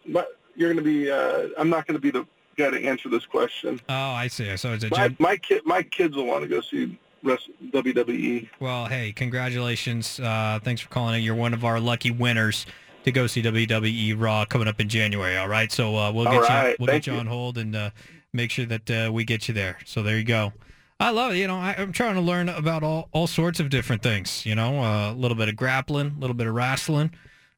[0.55, 1.11] you're going to be.
[1.11, 2.25] Uh, I'm not going to be the
[2.57, 3.79] guy to answer this question.
[3.87, 4.57] oh, I see.
[4.57, 6.97] So it's a My my kid my kids will want to go see.
[7.25, 8.47] WWE.
[8.59, 10.19] Well, hey, congratulations.
[10.19, 11.23] Uh, thanks for calling in.
[11.23, 12.67] You're one of our lucky winners
[13.05, 15.37] to go see WWE Raw coming up in January.
[15.37, 17.19] All right, so uh, we'll All get you we'll thank get you, you.
[17.19, 17.89] on hold and uh,
[18.33, 19.77] make sure that uh, we get you there.
[19.85, 20.53] So there you go.
[20.99, 21.37] I love it.
[21.37, 24.45] You know, I, I'm trying to learn about all, all sorts of different things.
[24.45, 27.11] You know, uh, a little bit of grappling, a little bit of wrestling.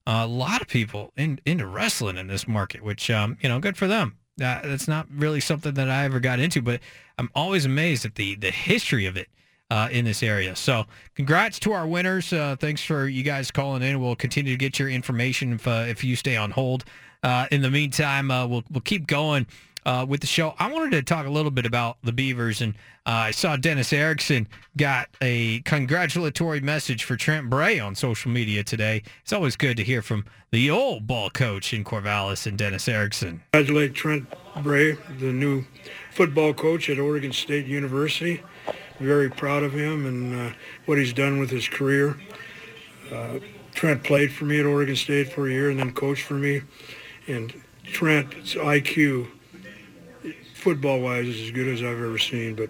[0.05, 3.59] Uh, a lot of people in, into wrestling in this market, which um, you know,
[3.59, 4.17] good for them.
[4.39, 6.81] Uh, that's not really something that I ever got into, but
[7.17, 9.29] I'm always amazed at the the history of it
[9.69, 10.55] uh, in this area.
[10.55, 10.85] So,
[11.15, 12.31] congrats to our winners.
[12.31, 14.01] Uh, thanks for you guys calling in.
[14.01, 16.85] We'll continue to get your information if uh, if you stay on hold.
[17.23, 19.47] Uh, in the meantime, uh, we'll we'll keep going.
[19.85, 22.73] Uh, with the show, I wanted to talk a little bit about the Beavers, and
[23.05, 29.03] I saw Dennis Erickson got a congratulatory message for Trent Bray on social media today.
[29.21, 33.43] It's always good to hear from the old ball coach in Corvallis and Dennis Erickson.
[33.53, 35.63] Congratulate Trent Bray, the new
[36.11, 38.43] football coach at Oregon State University.
[38.99, 40.53] Very proud of him and uh,
[40.85, 42.17] what he's done with his career.
[43.11, 43.39] Uh,
[43.73, 46.61] Trent played for me at Oregon State for a year and then coached for me.
[47.27, 47.53] And
[47.83, 49.29] Trent's IQ,
[50.55, 52.55] football-wise, is as good as I've ever seen.
[52.55, 52.69] But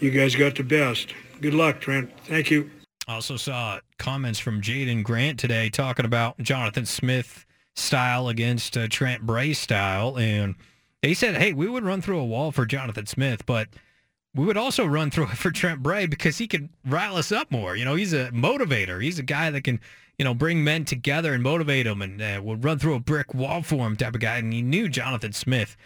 [0.00, 1.14] you guys got the best.
[1.40, 2.10] Good luck, Trent.
[2.24, 2.70] Thank you.
[3.06, 8.88] I also saw comments from Jaydon Grant today talking about Jonathan Smith style against uh,
[8.88, 10.54] Trent Bray style, and
[11.02, 13.68] they said, "Hey, we would run through a wall for Jonathan Smith, but
[14.34, 17.50] we would also run through it for Trent Bray because he could rile us up
[17.50, 17.76] more.
[17.76, 19.02] You know, he's a motivator.
[19.02, 19.80] He's a guy that can."
[20.18, 23.32] You know, bring men together and motivate them, and uh, would run through a brick
[23.32, 24.36] wall for him, type of guy.
[24.36, 25.78] And he knew Jonathan Smith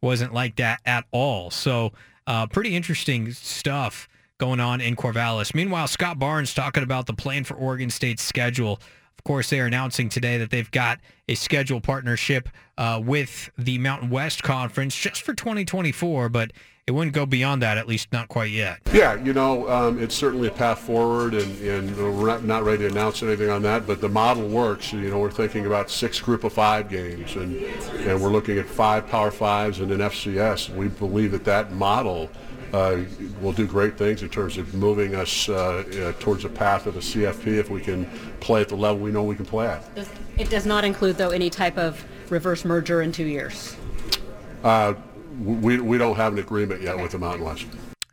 [0.00, 1.50] wasn't like that at all.
[1.50, 1.92] So,
[2.26, 4.08] uh, pretty interesting stuff
[4.38, 5.54] going on in Corvallis.
[5.54, 8.80] Meanwhile, Scott Barnes talking about the plan for Oregon State's schedule.
[9.18, 10.98] Of course, they are announcing today that they've got
[11.28, 16.50] a schedule partnership uh, with the Mountain West Conference just for 2024, but
[16.84, 18.80] it wouldn't go beyond that, at least not quite yet.
[18.92, 22.78] Yeah, you know, um, it's certainly a path forward, and, and we're not, not ready
[22.78, 24.92] to announce anything on that, but the model works.
[24.92, 28.66] You know, we're thinking about six group of five games, and, and we're looking at
[28.66, 30.74] five Power Fives and an FCS.
[30.74, 32.28] We believe that that model
[32.72, 36.96] will do great things in terms of moving us uh, uh, towards the path of
[36.96, 38.06] a CFP if we can
[38.40, 39.84] play at the level we know we can play at.
[40.38, 43.76] It does not include, though, any type of reverse merger in two years.
[44.64, 44.94] Uh,
[45.40, 47.66] we, we don't have an agreement yet with the Mountain West.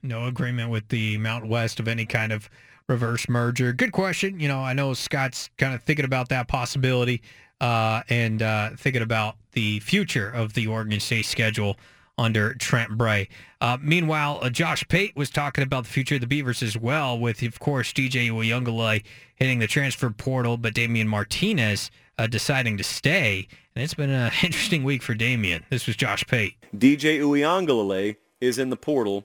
[0.04, 2.50] No agreement with the Mountain West of any kind of
[2.88, 3.72] reverse merger.
[3.72, 4.40] Good question.
[4.40, 7.22] You know, I know Scott's kind of thinking about that possibility
[7.62, 11.78] uh, and uh, thinking about the future of the Oregon State schedule
[12.20, 13.30] under Trent Bray.
[13.62, 17.18] Uh, meanwhile, uh, Josh Pate was talking about the future of the Beavers as well,
[17.18, 19.04] with, of course, DJ Uiagalelei
[19.36, 23.48] hitting the transfer portal, but Damien Martinez uh, deciding to stay.
[23.74, 25.64] And it's been an interesting week for Damien.
[25.70, 26.56] This was Josh Pate.
[26.76, 29.24] DJ Uiagalelei is in the portal.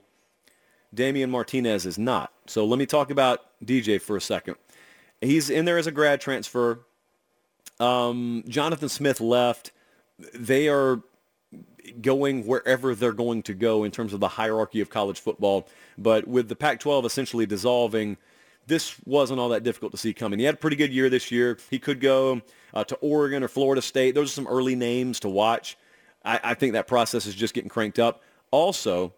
[0.93, 2.31] Damien Martinez is not.
[2.47, 4.55] So let me talk about DJ for a second.
[5.19, 6.85] He's in there as a grad transfer.
[7.79, 9.71] Um, Jonathan Smith left.
[10.33, 11.01] They are
[12.01, 15.67] going wherever they're going to go in terms of the hierarchy of college football.
[15.97, 18.17] But with the Pac-12 essentially dissolving,
[18.67, 20.39] this wasn't all that difficult to see coming.
[20.39, 21.57] He had a pretty good year this year.
[21.69, 22.41] He could go
[22.73, 24.15] uh, to Oregon or Florida State.
[24.15, 25.77] Those are some early names to watch.
[26.23, 28.23] I, I think that process is just getting cranked up.
[28.51, 29.13] Also,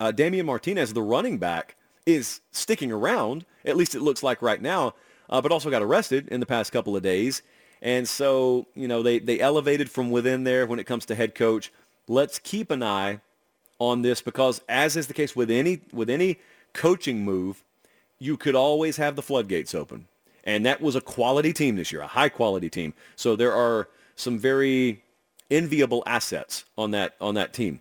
[0.00, 1.76] uh, Damien Martinez, the running back,
[2.06, 3.44] is sticking around.
[3.64, 4.94] At least it looks like right now.
[5.28, 7.42] Uh, but also got arrested in the past couple of days.
[7.86, 11.36] And so, you know, they, they elevated from within there when it comes to head
[11.36, 11.72] coach.
[12.08, 13.20] Let's keep an eye
[13.78, 16.40] on this because as is the case with any with any
[16.72, 17.62] coaching move,
[18.18, 20.08] you could always have the floodgates open.
[20.42, 22.92] And that was a quality team this year, a high quality team.
[23.14, 25.04] So there are some very
[25.48, 27.80] enviable assets on that on that team.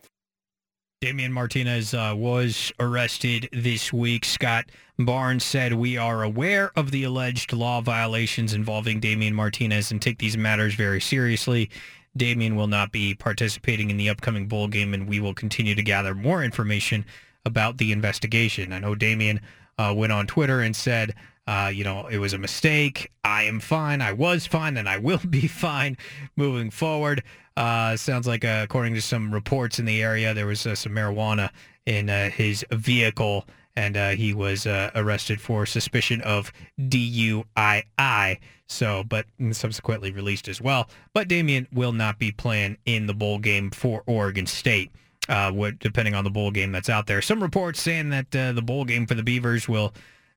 [1.02, 4.24] Damien Martinez uh, was arrested this week.
[4.24, 4.66] Scott
[4.98, 10.20] Barnes said, We are aware of the alleged law violations involving Damien Martinez and take
[10.20, 11.70] these matters very seriously.
[12.16, 15.84] Damien will not be participating in the upcoming bowl game, and we will continue to
[15.84, 17.06] gather more information
[17.46, 18.72] about the investigation.
[18.72, 19.42] I know Damien
[19.78, 21.14] uh, went on Twitter and said,
[21.46, 23.12] uh, you know, it was a mistake.
[23.24, 24.02] I am fine.
[24.02, 25.98] I was fine, and I will be fine
[26.36, 27.22] moving forward.
[27.58, 30.92] Uh, sounds like, uh, according to some reports in the area, there was uh, some
[30.92, 31.50] marijuana
[31.86, 33.46] in uh, his vehicle,
[33.76, 38.40] and uh, he was uh, arrested for suspicion of DUII.
[38.68, 40.90] So, but subsequently released as well.
[41.14, 44.92] But Damien will not be playing in the bowl game for Oregon State.
[45.28, 47.22] What, depending on the bowl game that's out there.
[47.22, 49.94] Some reports saying that the bowl game for the Beavers will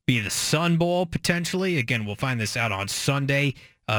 [0.07, 1.79] be the Sun Bowl potentially.
[1.79, 3.55] Again, we'll find this out on Sunday,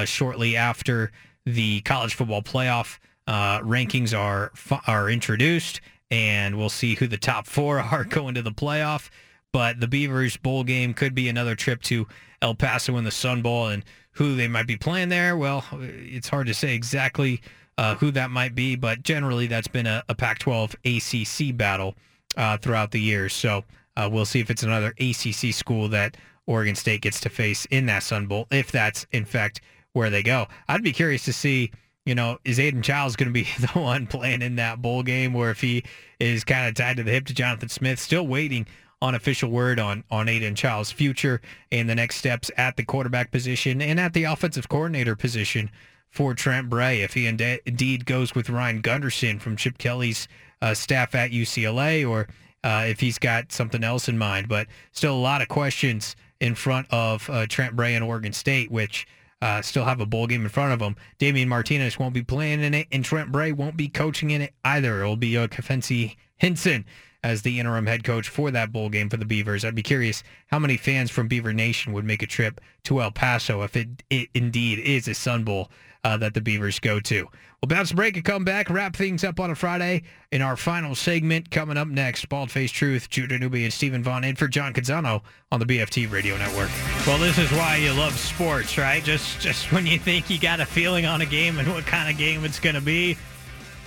[0.05, 1.11] shortly after
[1.45, 2.97] the college football playoff
[3.29, 4.51] uh, rankings are
[4.87, 9.09] are introduced, and we'll see who the top four are going to the playoff.
[9.53, 12.07] But the Beavers bowl game could be another trip to
[12.41, 15.37] El Paso in the Sun Bowl, and who they might be playing there.
[15.37, 17.41] Well, it's hard to say exactly
[17.77, 21.95] uh, who that might be, but generally that's been a, a Pac-12 ACC battle
[22.35, 23.33] uh, throughout the years.
[23.33, 23.63] So
[23.95, 27.85] uh, we'll see if it's another ACC school that Oregon State gets to face in
[27.85, 29.61] that Sun Bowl, if that's in fact
[29.93, 30.47] where they go.
[30.67, 31.71] I'd be curious to see,
[32.09, 35.35] you know, is Aidan Chiles going to be the one playing in that bowl game,
[35.35, 35.83] or if he
[36.19, 38.65] is kind of tied to the hip to Jonathan Smith, still waiting
[38.99, 41.39] on official word on on Aidan Chiles' future
[41.71, 45.69] and the next steps at the quarterback position and at the offensive coordinator position
[46.09, 50.27] for Trent Bray if he indeed goes with Ryan Gunderson from Chip Kelly's
[50.63, 52.27] uh, staff at UCLA or
[52.63, 54.49] uh, if he's got something else in mind.
[54.49, 58.71] But still a lot of questions in front of uh, Trent Bray and Oregon State,
[58.71, 59.05] which
[59.41, 60.95] uh, still have a bowl game in front of them.
[61.17, 64.53] Damien Martinez won't be playing in it, and Trent Bray won't be coaching in it
[64.63, 65.01] either.
[65.01, 66.85] It will be uh, Kefense Hynson
[67.23, 69.65] as the interim head coach for that bowl game for the Beavers.
[69.65, 73.11] I'd be curious how many fans from Beaver Nation would make a trip to El
[73.11, 75.69] Paso if it, it indeed is a Sun Bowl
[76.03, 77.27] uh, that the Beavers go to.
[77.61, 80.55] We'll bounce a break and come back, wrap things up on a Friday in our
[80.55, 81.51] final segment.
[81.51, 85.21] Coming up next, Bald Face Truth, Judah Newby and Stephen Vaughn in for John Canzano
[85.51, 86.69] on the BFT Radio Network.
[87.05, 89.03] Well, this is why you love sports, right?
[89.03, 92.09] Just just when you think you got a feeling on a game and what kind
[92.09, 93.17] of game it's going to be,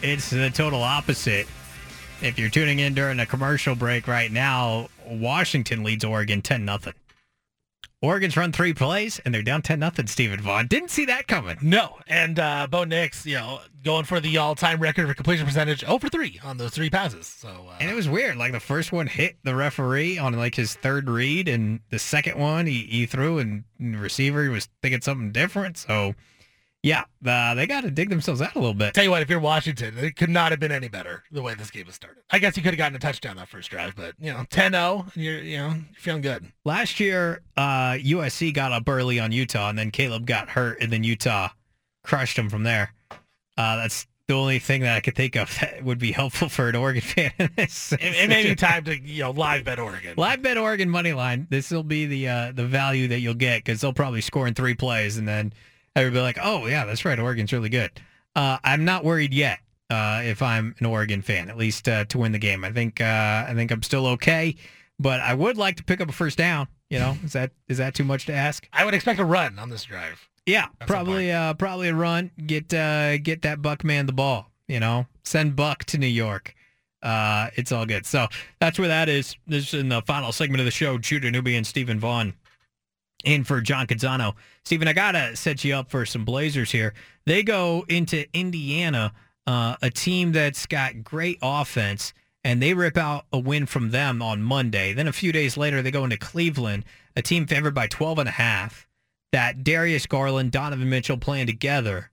[0.02, 1.46] it's the total opposite.
[2.20, 6.92] If you're tuning in during a commercial break right now, Washington leads Oregon 10 nothing.
[8.02, 10.08] Oregon's run three plays and they're down 10 nothing.
[10.08, 11.56] Stephen Vaughn didn't see that coming.
[11.62, 15.80] No, and uh, Bo Nix, you know, going for the all-time record for completion percentage,
[15.80, 17.28] 0 for three on those three passes.
[17.28, 18.36] So, uh, and it was weird.
[18.36, 22.38] Like the first one hit the referee on like his third read, and the second
[22.38, 25.78] one he, he threw, and the receiver was thinking something different.
[25.78, 26.14] So,
[26.82, 28.92] yeah, uh, they got to dig themselves out a little bit.
[28.92, 31.54] Tell you what, if you're Washington, it could not have been any better the way
[31.54, 32.22] this game has started.
[32.30, 35.12] I guess you could have gotten a touchdown that first drive, but you know, 10-0,
[35.14, 36.50] you're you know you're feeling good.
[36.64, 40.92] Last year, uh, USC got up early on Utah, and then Caleb got hurt, and
[40.92, 41.50] then Utah
[42.02, 42.92] crushed them from there.
[43.56, 46.68] Uh, that's the only thing that I could think of that would be helpful for
[46.68, 47.32] an Oregon fan.
[47.38, 47.58] it,
[47.92, 50.14] it may be time to you know live bet Oregon.
[50.16, 51.46] Live bet Oregon money line.
[51.48, 54.54] This will be the uh, the value that you'll get because they'll probably score in
[54.54, 55.52] three plays, and then
[55.96, 57.90] everybody like, oh yeah, that's right, Oregon's really good.
[58.34, 59.60] Uh, I'm not worried yet.
[59.90, 63.00] Uh, if I'm an Oregon fan, at least uh, to win the game, I think
[63.00, 64.56] uh, I think I'm still okay.
[64.98, 66.68] But I would like to pick up a first down.
[66.88, 68.66] You know, is that is that too much to ask?
[68.72, 70.28] I would expect a run on this drive.
[70.46, 72.30] Yeah, probably uh, probably a run.
[72.46, 74.50] Get uh, get that Buck man the ball.
[74.68, 76.54] You know, send Buck to New York.
[77.02, 78.06] Uh, it's all good.
[78.06, 78.28] So
[78.60, 79.36] that's where that is.
[79.46, 80.98] This is in the final segment of the show.
[80.98, 82.34] Judah Newby and Stephen Vaughn
[83.24, 84.34] in for John Canzano.
[84.64, 86.94] Stephen, I gotta set you up for some Blazers here.
[87.26, 89.12] They go into Indiana,
[89.46, 92.12] uh, a team that's got great offense,
[92.44, 94.92] and they rip out a win from them on Monday.
[94.92, 96.84] Then a few days later, they go into Cleveland,
[97.16, 98.88] a team favored by 12 and a half.
[99.32, 102.10] That Darius Garland, Donovan Mitchell playing together,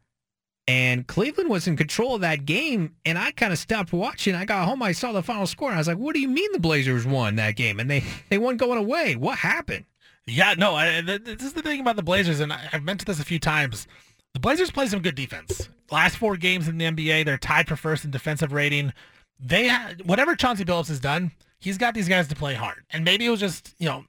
[0.68, 4.36] And Cleveland was in control of that game, and I kind of stopped watching.
[4.36, 6.27] I got home, I saw the final score, and I was like, "What do you
[6.30, 9.15] mean the Blazers won that game?" And they they won going away.
[9.15, 9.86] What happened?
[10.30, 13.20] Yeah, no, I, this is the thing about the Blazers, and I- I've mentioned this
[13.20, 13.88] a few times.
[14.34, 15.70] The Blazers play some good defense.
[15.92, 18.94] Last four games in the NBA, they're tied for first in defensive rating.
[19.40, 22.84] They ha- whatever Chauncey Billups has done, he's got these guys to play hard.
[22.92, 24.06] And maybe it was just you know,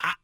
[0.00, 0.14] I,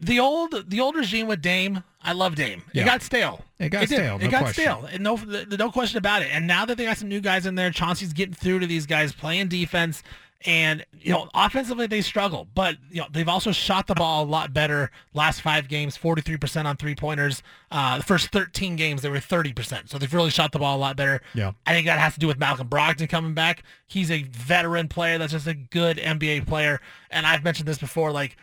[0.00, 1.84] the old the old regime with Dame.
[2.02, 2.62] I love Dame.
[2.72, 2.82] Yeah.
[2.82, 3.44] It got stale.
[3.60, 3.90] It got did.
[3.90, 4.64] stale, It no got question.
[4.64, 4.88] stale.
[4.92, 5.14] And no,
[5.56, 6.28] no question about it.
[6.32, 8.86] And now that they got some new guys in there, Chauncey's getting through to these
[8.86, 10.02] guys playing defense.
[10.44, 14.26] And you know, offensively they struggle, but you know they've also shot the ball a
[14.26, 14.90] lot better.
[15.14, 17.42] Last five games, forty-three percent on three pointers.
[17.70, 20.76] Uh, the first thirteen games they were thirty percent, so they've really shot the ball
[20.76, 21.20] a lot better.
[21.34, 21.52] Yeah.
[21.66, 23.62] I think that has to do with Malcolm Brogdon coming back.
[23.86, 28.10] He's a veteran player that's just a good NBA player, and I've mentioned this before.
[28.10, 28.36] Like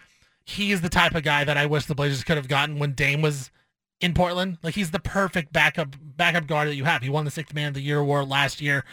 [0.45, 2.93] he is the type of guy that I wish the Blazers could have gotten when
[2.93, 3.51] Dame was
[4.01, 4.57] in Portland.
[4.63, 7.01] Like he's the perfect backup backup guard that you have.
[7.01, 8.85] He won the Sixth Man of the Year award last year.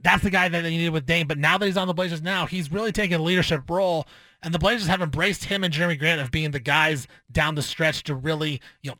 [0.00, 1.26] That's the guy that they needed with Dame.
[1.26, 4.06] But now that he's on the Blazers now, he's really taken a leadership role.
[4.42, 7.62] And the Blazers have embraced him and Jerami Grant of being the guys down the
[7.62, 8.98] stretch to really, you know,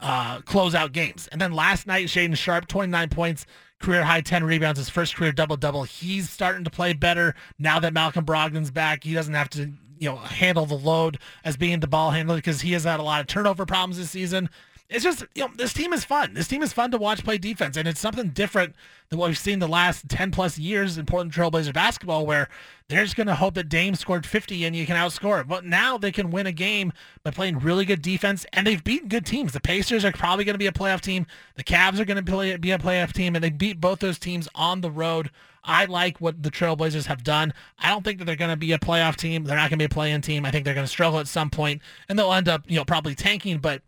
[0.00, 1.28] uh, close out games.
[1.32, 3.46] And then last night, Shaedon Sharpe, 29 points,
[3.80, 5.84] career high 10 rebounds, his first career double-double.
[5.84, 9.04] He's starting to play better now that Malcolm Brogdon's back.
[9.04, 12.60] He doesn't have to, you know, handle the load as being the ball handler because
[12.60, 14.50] he has had a lot of turnover problems this season.
[14.90, 16.34] It's just, you know, this team is fun.
[16.34, 18.74] This team is fun to watch play defense, and it's something different
[19.08, 22.48] than what we've seen the last 10 plus years in Portland Trailblazer basketball where
[22.88, 25.48] they're just going to hope that Dame scored 50 and you can outscore it.
[25.48, 26.92] But now they can win a game
[27.22, 29.52] by playing really good defense, and they've beaten good teams.
[29.52, 31.26] The Pacers are probably going to be a playoff team.
[31.54, 34.48] The Cavs are going to be a playoff team, and they beat both those teams
[34.54, 35.30] on the road.
[35.64, 37.54] I like what the Trailblazers have done.
[37.78, 39.44] I don't think that they're going to be a playoff team.
[39.44, 40.44] They're not going to be a play-in team.
[40.44, 41.80] I think they're going to struggle at some point,
[42.10, 43.58] and they'll end up, you know, probably tanking.
[43.58, 43.80] But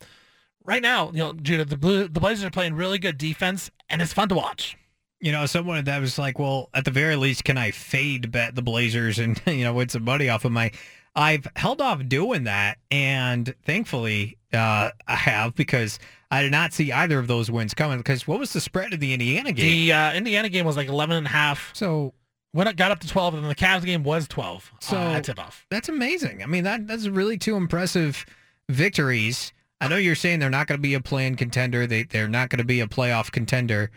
[0.66, 4.02] right now, you know, Judah, the Blue, the Blazers are playing really good defense, and
[4.02, 4.76] it's fun to watch.
[5.20, 8.54] You know, someone that was like, well, at the very least, can I fade bet
[8.54, 10.70] the Blazers and, you know, win some money off of my.
[11.14, 15.98] I've held off doing that, and thankfully uh, I have because
[16.30, 17.98] I did not see either of those wins coming.
[17.98, 19.64] Because what was the spread of the Indiana game?
[19.64, 21.70] The uh, Indiana game was like 11 and a half.
[21.74, 22.12] So
[22.52, 25.14] when it got up to 12, and then the Cavs game was 12 So uh,
[25.14, 25.66] at tip-off.
[25.70, 26.42] That's amazing.
[26.42, 28.26] I mean, that that's really two impressive
[28.68, 29.52] victories.
[29.80, 31.86] I know you're saying they're not going to be a play-in contender.
[31.86, 33.90] They they're not going to be a playoff contender.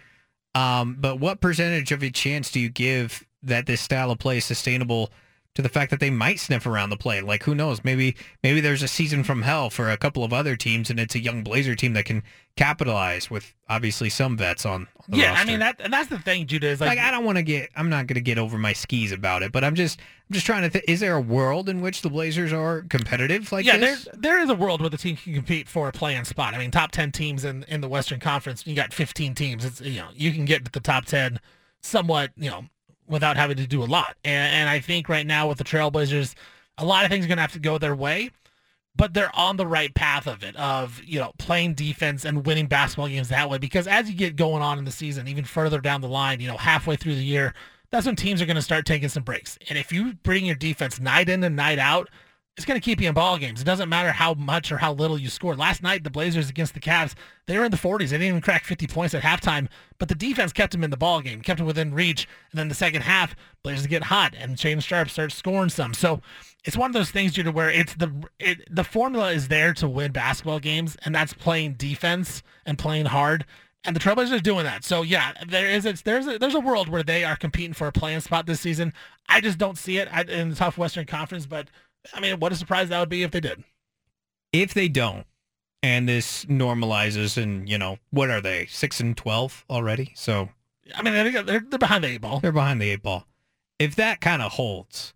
[0.55, 4.37] Um, but what percentage of a chance do you give that this style of play
[4.37, 5.11] is sustainable
[5.55, 7.21] to the fact that they might sniff around the play?
[7.21, 7.83] Like who knows?
[7.83, 11.15] Maybe maybe there's a season from hell for a couple of other teams, and it's
[11.15, 12.23] a young Blazer team that can
[12.55, 14.87] capitalize with obviously some vets on.
[15.11, 16.67] on Yeah, I mean that, and that's the thing, Judah.
[16.67, 18.73] Is like, like, I don't want to get I'm not going to get over my
[18.73, 19.99] skis about it, but I'm just
[20.29, 23.51] I'm just trying to th- is there a world in which the Blazers are competitive
[23.51, 24.05] like yeah, this?
[24.05, 26.53] there there is a world where the team can compete for a play-in spot.
[26.53, 28.65] I mean, top ten teams in, in the Western Conference.
[28.67, 29.65] You got 15 teams.
[29.65, 31.39] It's you know you can get to the top 10
[31.81, 32.65] somewhat you know
[33.09, 34.15] without having to do a lot.
[34.23, 36.35] And, and I think right now with the Trailblazers,
[36.77, 38.31] a lot of things are going to have to go their way.
[38.95, 42.65] But they're on the right path of it, of you know playing defense and winning
[42.65, 43.57] basketball games that way.
[43.57, 46.47] Because as you get going on in the season, even further down the line, you
[46.47, 47.53] know halfway through the year,
[47.91, 49.57] that's when teams are going to start taking some breaks.
[49.69, 52.09] And if you bring your defense night in and night out,
[52.57, 53.61] it's going to keep you in ball games.
[53.61, 55.55] It doesn't matter how much or how little you score.
[55.55, 57.15] Last night, the Blazers against the Cavs,
[57.47, 58.09] they were in the 40s.
[58.09, 60.97] They didn't even crack 50 points at halftime, but the defense kept them in the
[60.97, 62.27] ball game, kept them within reach.
[62.51, 65.93] And then the second half, Blazers get hot, and Shaedon Sharpe starts scoring some.
[65.93, 66.21] So
[66.65, 69.87] it's one of those things, Judah, where it's the it, the formula is there to
[69.87, 73.45] win basketball games, and that's playing defense and playing hard.
[73.85, 74.83] And the Trailblazers are doing that.
[74.83, 77.87] So yeah, there is it's, there's a, there's a world where they are competing for
[77.87, 78.93] a playing spot this season.
[79.29, 81.69] I just don't see it in the tough Western Conference, but
[82.13, 83.63] I mean, what a surprise that would be if they did.
[84.53, 85.25] if they don't,
[85.83, 90.11] and this normalizes, and you know what are they six and twelve already?
[90.15, 90.49] So
[90.95, 92.39] I mean, they're, they're, they're behind the eight ball.
[92.39, 93.25] they're behind the eight ball.
[93.77, 95.13] If that kind of holds,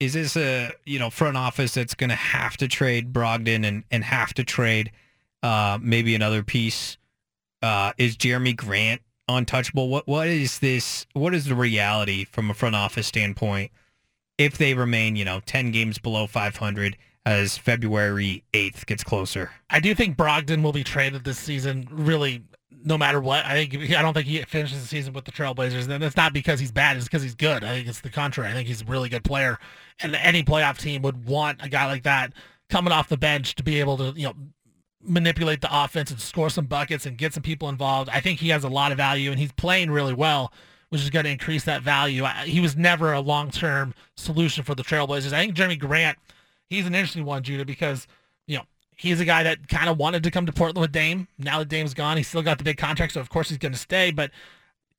[0.00, 3.84] is this a you know front office that's going to have to trade Brogdon and
[3.90, 4.90] and have to trade
[5.42, 6.98] uh, maybe another piece?
[7.62, 9.88] Uh, is Jerami Grant untouchable?
[9.88, 11.06] What what is this?
[11.14, 13.70] What is the reality from a front office standpoint?
[14.38, 19.50] If they remain, you know, ten games below five hundred as February eighth gets closer.
[19.70, 21.88] I do think Brogdon will be traded this season.
[21.90, 22.44] Really,
[22.84, 23.44] no matter what.
[23.44, 25.88] I think I don't think he finishes the season with the Trailblazers.
[25.88, 27.64] And it's not because he's bad; it's because he's good.
[27.64, 28.50] I think it's the contrary.
[28.50, 29.58] I think he's a really good player,
[30.00, 32.32] and any playoff team would want a guy like that
[32.68, 34.34] coming off the bench to be able to, you know,
[35.02, 38.10] manipulate the offense and score some buckets and get some people involved.
[38.10, 40.52] I think he has a lot of value, and he's playing really well.
[40.90, 42.24] Which is going to increase that value.
[42.24, 45.32] I, he was never a long-term solution for the Trailblazers.
[45.32, 46.16] I think Jerami Grant,
[46.68, 48.06] he's an interesting one, Judah, because
[48.46, 48.64] you know
[48.96, 51.28] He's a guy that kind of wanted to come to Portland with Dame.
[51.38, 53.72] Now that Dame's gone, he's still got the big contract, so of course he's going
[53.72, 54.10] to stay.
[54.10, 54.30] But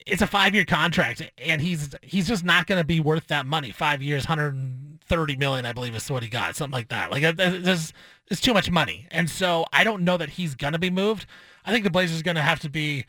[0.06, 3.72] it's a five-year contract, and he's he's just not going to be worth that money.
[3.72, 7.12] Five years, 130 million, I believe, is what he got, something like that.
[7.12, 7.92] Like there's
[8.30, 11.26] it's too much money, and so I don't know that he's going to be moved.
[11.66, 13.06] I think the Blazers are going to have to be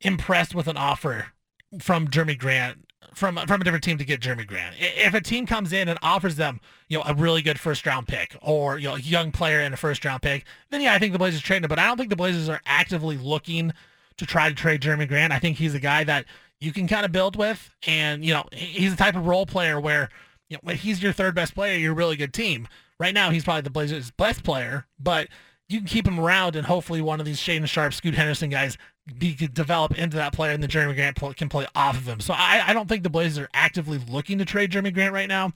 [0.00, 1.32] impressed with an offer
[1.80, 4.76] from Jerami Grant from from a different team to get Jerami Grant.
[4.78, 8.06] If a team comes in and offers them, you know, a really good first round
[8.06, 10.98] pick or you know a young player and a first round pick, then yeah, I
[10.98, 11.68] think the Blazers trade him.
[11.68, 13.72] But I don't think the Blazers are actively looking
[14.16, 15.32] to try to trade Jerami Grant.
[15.32, 16.26] I think he's a guy that
[16.60, 19.80] you can kind of build with, and you know, he's the type of role player
[19.80, 20.08] where
[20.48, 22.68] you know when he's your third best player, you're a really good team.
[23.00, 25.28] Right now, he's probably the Blazers' best player, but
[25.68, 28.76] you can keep him around, and hopefully one of these Shaedon Sharpe, Scoot Henderson guys
[29.18, 32.20] be develop into that player, and then Jerami Grant can play off of him.
[32.20, 35.28] So I, I don't think the Blazers are actively looking to trade Jerami Grant right
[35.28, 35.52] now.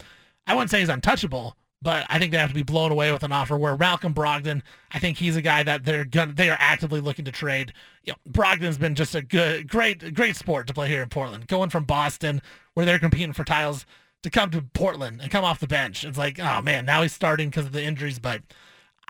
[0.46, 3.22] I wouldn't say he's untouchable, but I think they have to be blown away with
[3.22, 3.56] an offer.
[3.56, 4.62] Where Malcolm Brogdon,
[4.92, 7.72] I think he's a guy that they're gonna, they are actively looking to trade.
[8.04, 11.46] You know, Brogdon's been just a good, great, great sport to play here in Portland.
[11.46, 12.42] Going from Boston,
[12.74, 13.86] where they're competing for titles,
[14.22, 16.04] to come to Portland and come off the bench.
[16.04, 18.40] It's like, oh man, now he's starting because of the injuries, but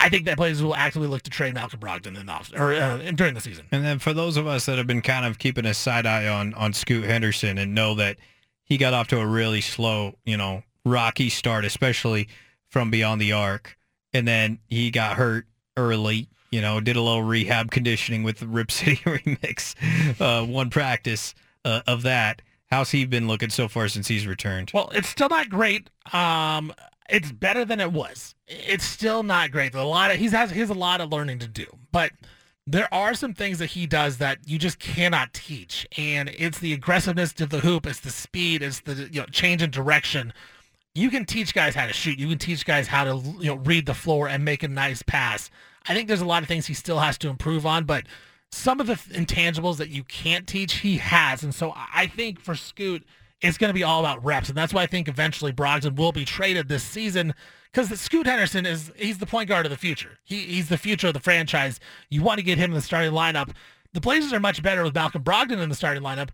[0.02, 2.74] I think that players will actively look to trade Malcolm Brogdon in the off or
[2.74, 3.66] uh, during the season.
[3.70, 6.26] And then for those of us that have been kind of keeping a side eye
[6.26, 8.16] on on Scoot Henderson and know that
[8.64, 12.28] he got off to a really slow, you know, rocky start, especially
[12.68, 13.78] from beyond the arc,
[14.12, 15.46] and then he got hurt
[15.76, 16.28] early.
[16.50, 19.74] You know, did a little rehab conditioning with the Rip City remix,
[20.20, 21.34] uh, one practice
[21.64, 22.42] uh, of that.
[22.66, 24.72] How's he been looking so far since he's returned?
[24.74, 25.90] Well, it's still not great.
[26.12, 26.72] Um,
[27.08, 28.34] it's better than it was.
[28.66, 29.74] It's still not great.
[29.74, 32.12] A lot of he's has he has a lot of learning to do, but
[32.66, 36.72] there are some things that he does that you just cannot teach, and it's the
[36.72, 40.32] aggressiveness to the hoop, it's the speed, it's the you know change in direction.
[40.94, 42.18] You can teach guys how to shoot.
[42.18, 45.02] You can teach guys how to you know read the floor and make a nice
[45.02, 45.50] pass.
[45.88, 48.04] I think there's a lot of things he still has to improve on, but
[48.52, 51.42] some of the intangibles that you can't teach, he has.
[51.42, 53.04] And so I think for Scoot,
[53.42, 54.48] it's going to be all about reps.
[54.48, 57.34] And that's why I think eventually Brogdon will be traded this season
[57.72, 60.18] because Scoot Henderson is he's the point guard of the future.
[60.22, 61.80] He, he's the future of the franchise.
[62.08, 63.50] You want to get him in the starting lineup.
[63.92, 66.30] The Blazers are much better with Malcolm Brogdon in the starting lineup,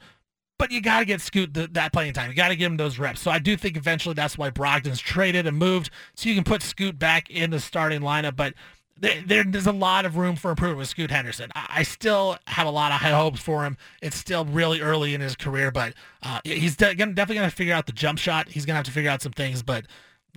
[0.58, 2.30] but you got to get Scoot the, that playing time.
[2.30, 3.20] You got to give him those reps.
[3.20, 6.62] So I do think eventually that's why Brogdon's traded and moved so you can put
[6.62, 8.36] Scoot back in the starting lineup.
[8.36, 8.54] But
[9.00, 11.50] there, there's a lot of room for improvement with Scoot Henderson.
[11.54, 13.76] I, I, still have a lot of high hopes for him.
[14.02, 17.74] It's still really early in his career, but uh, he's de- definitely going to figure
[17.74, 18.48] out the jump shot.
[18.48, 19.84] He's going to have to figure out some things, but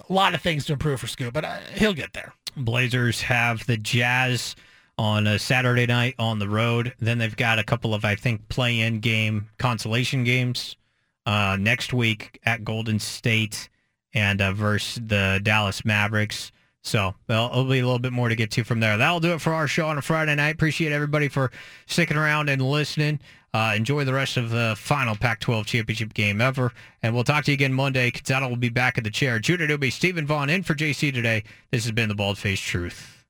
[0.09, 2.33] a lot of things to improve for Scoot, but uh, he'll get there.
[2.55, 4.55] Blazers have the Jazz
[4.97, 6.93] on a Saturday night on the road.
[6.99, 10.75] Then they've got a couple of, I think, play-in game consolation games
[11.25, 13.69] uh, next week at Golden State
[14.13, 16.51] and uh, versus the Dallas Mavericks.
[16.83, 18.97] So it'll be a little bit more to get to from there.
[18.97, 20.55] That'll do it for our show on a Friday night.
[20.55, 21.51] Appreciate everybody for
[21.85, 23.19] sticking around and listening.
[23.53, 26.71] Uh, enjoy the rest of the final Pac-12 championship game ever.
[27.03, 28.09] And we'll talk to you again Monday.
[28.09, 29.39] Quetzalcoatl will be back in the chair.
[29.39, 31.43] Judah Newby, Stephen Vaughn in for JC today.
[31.69, 33.20] This has been the Bald Faced Truth.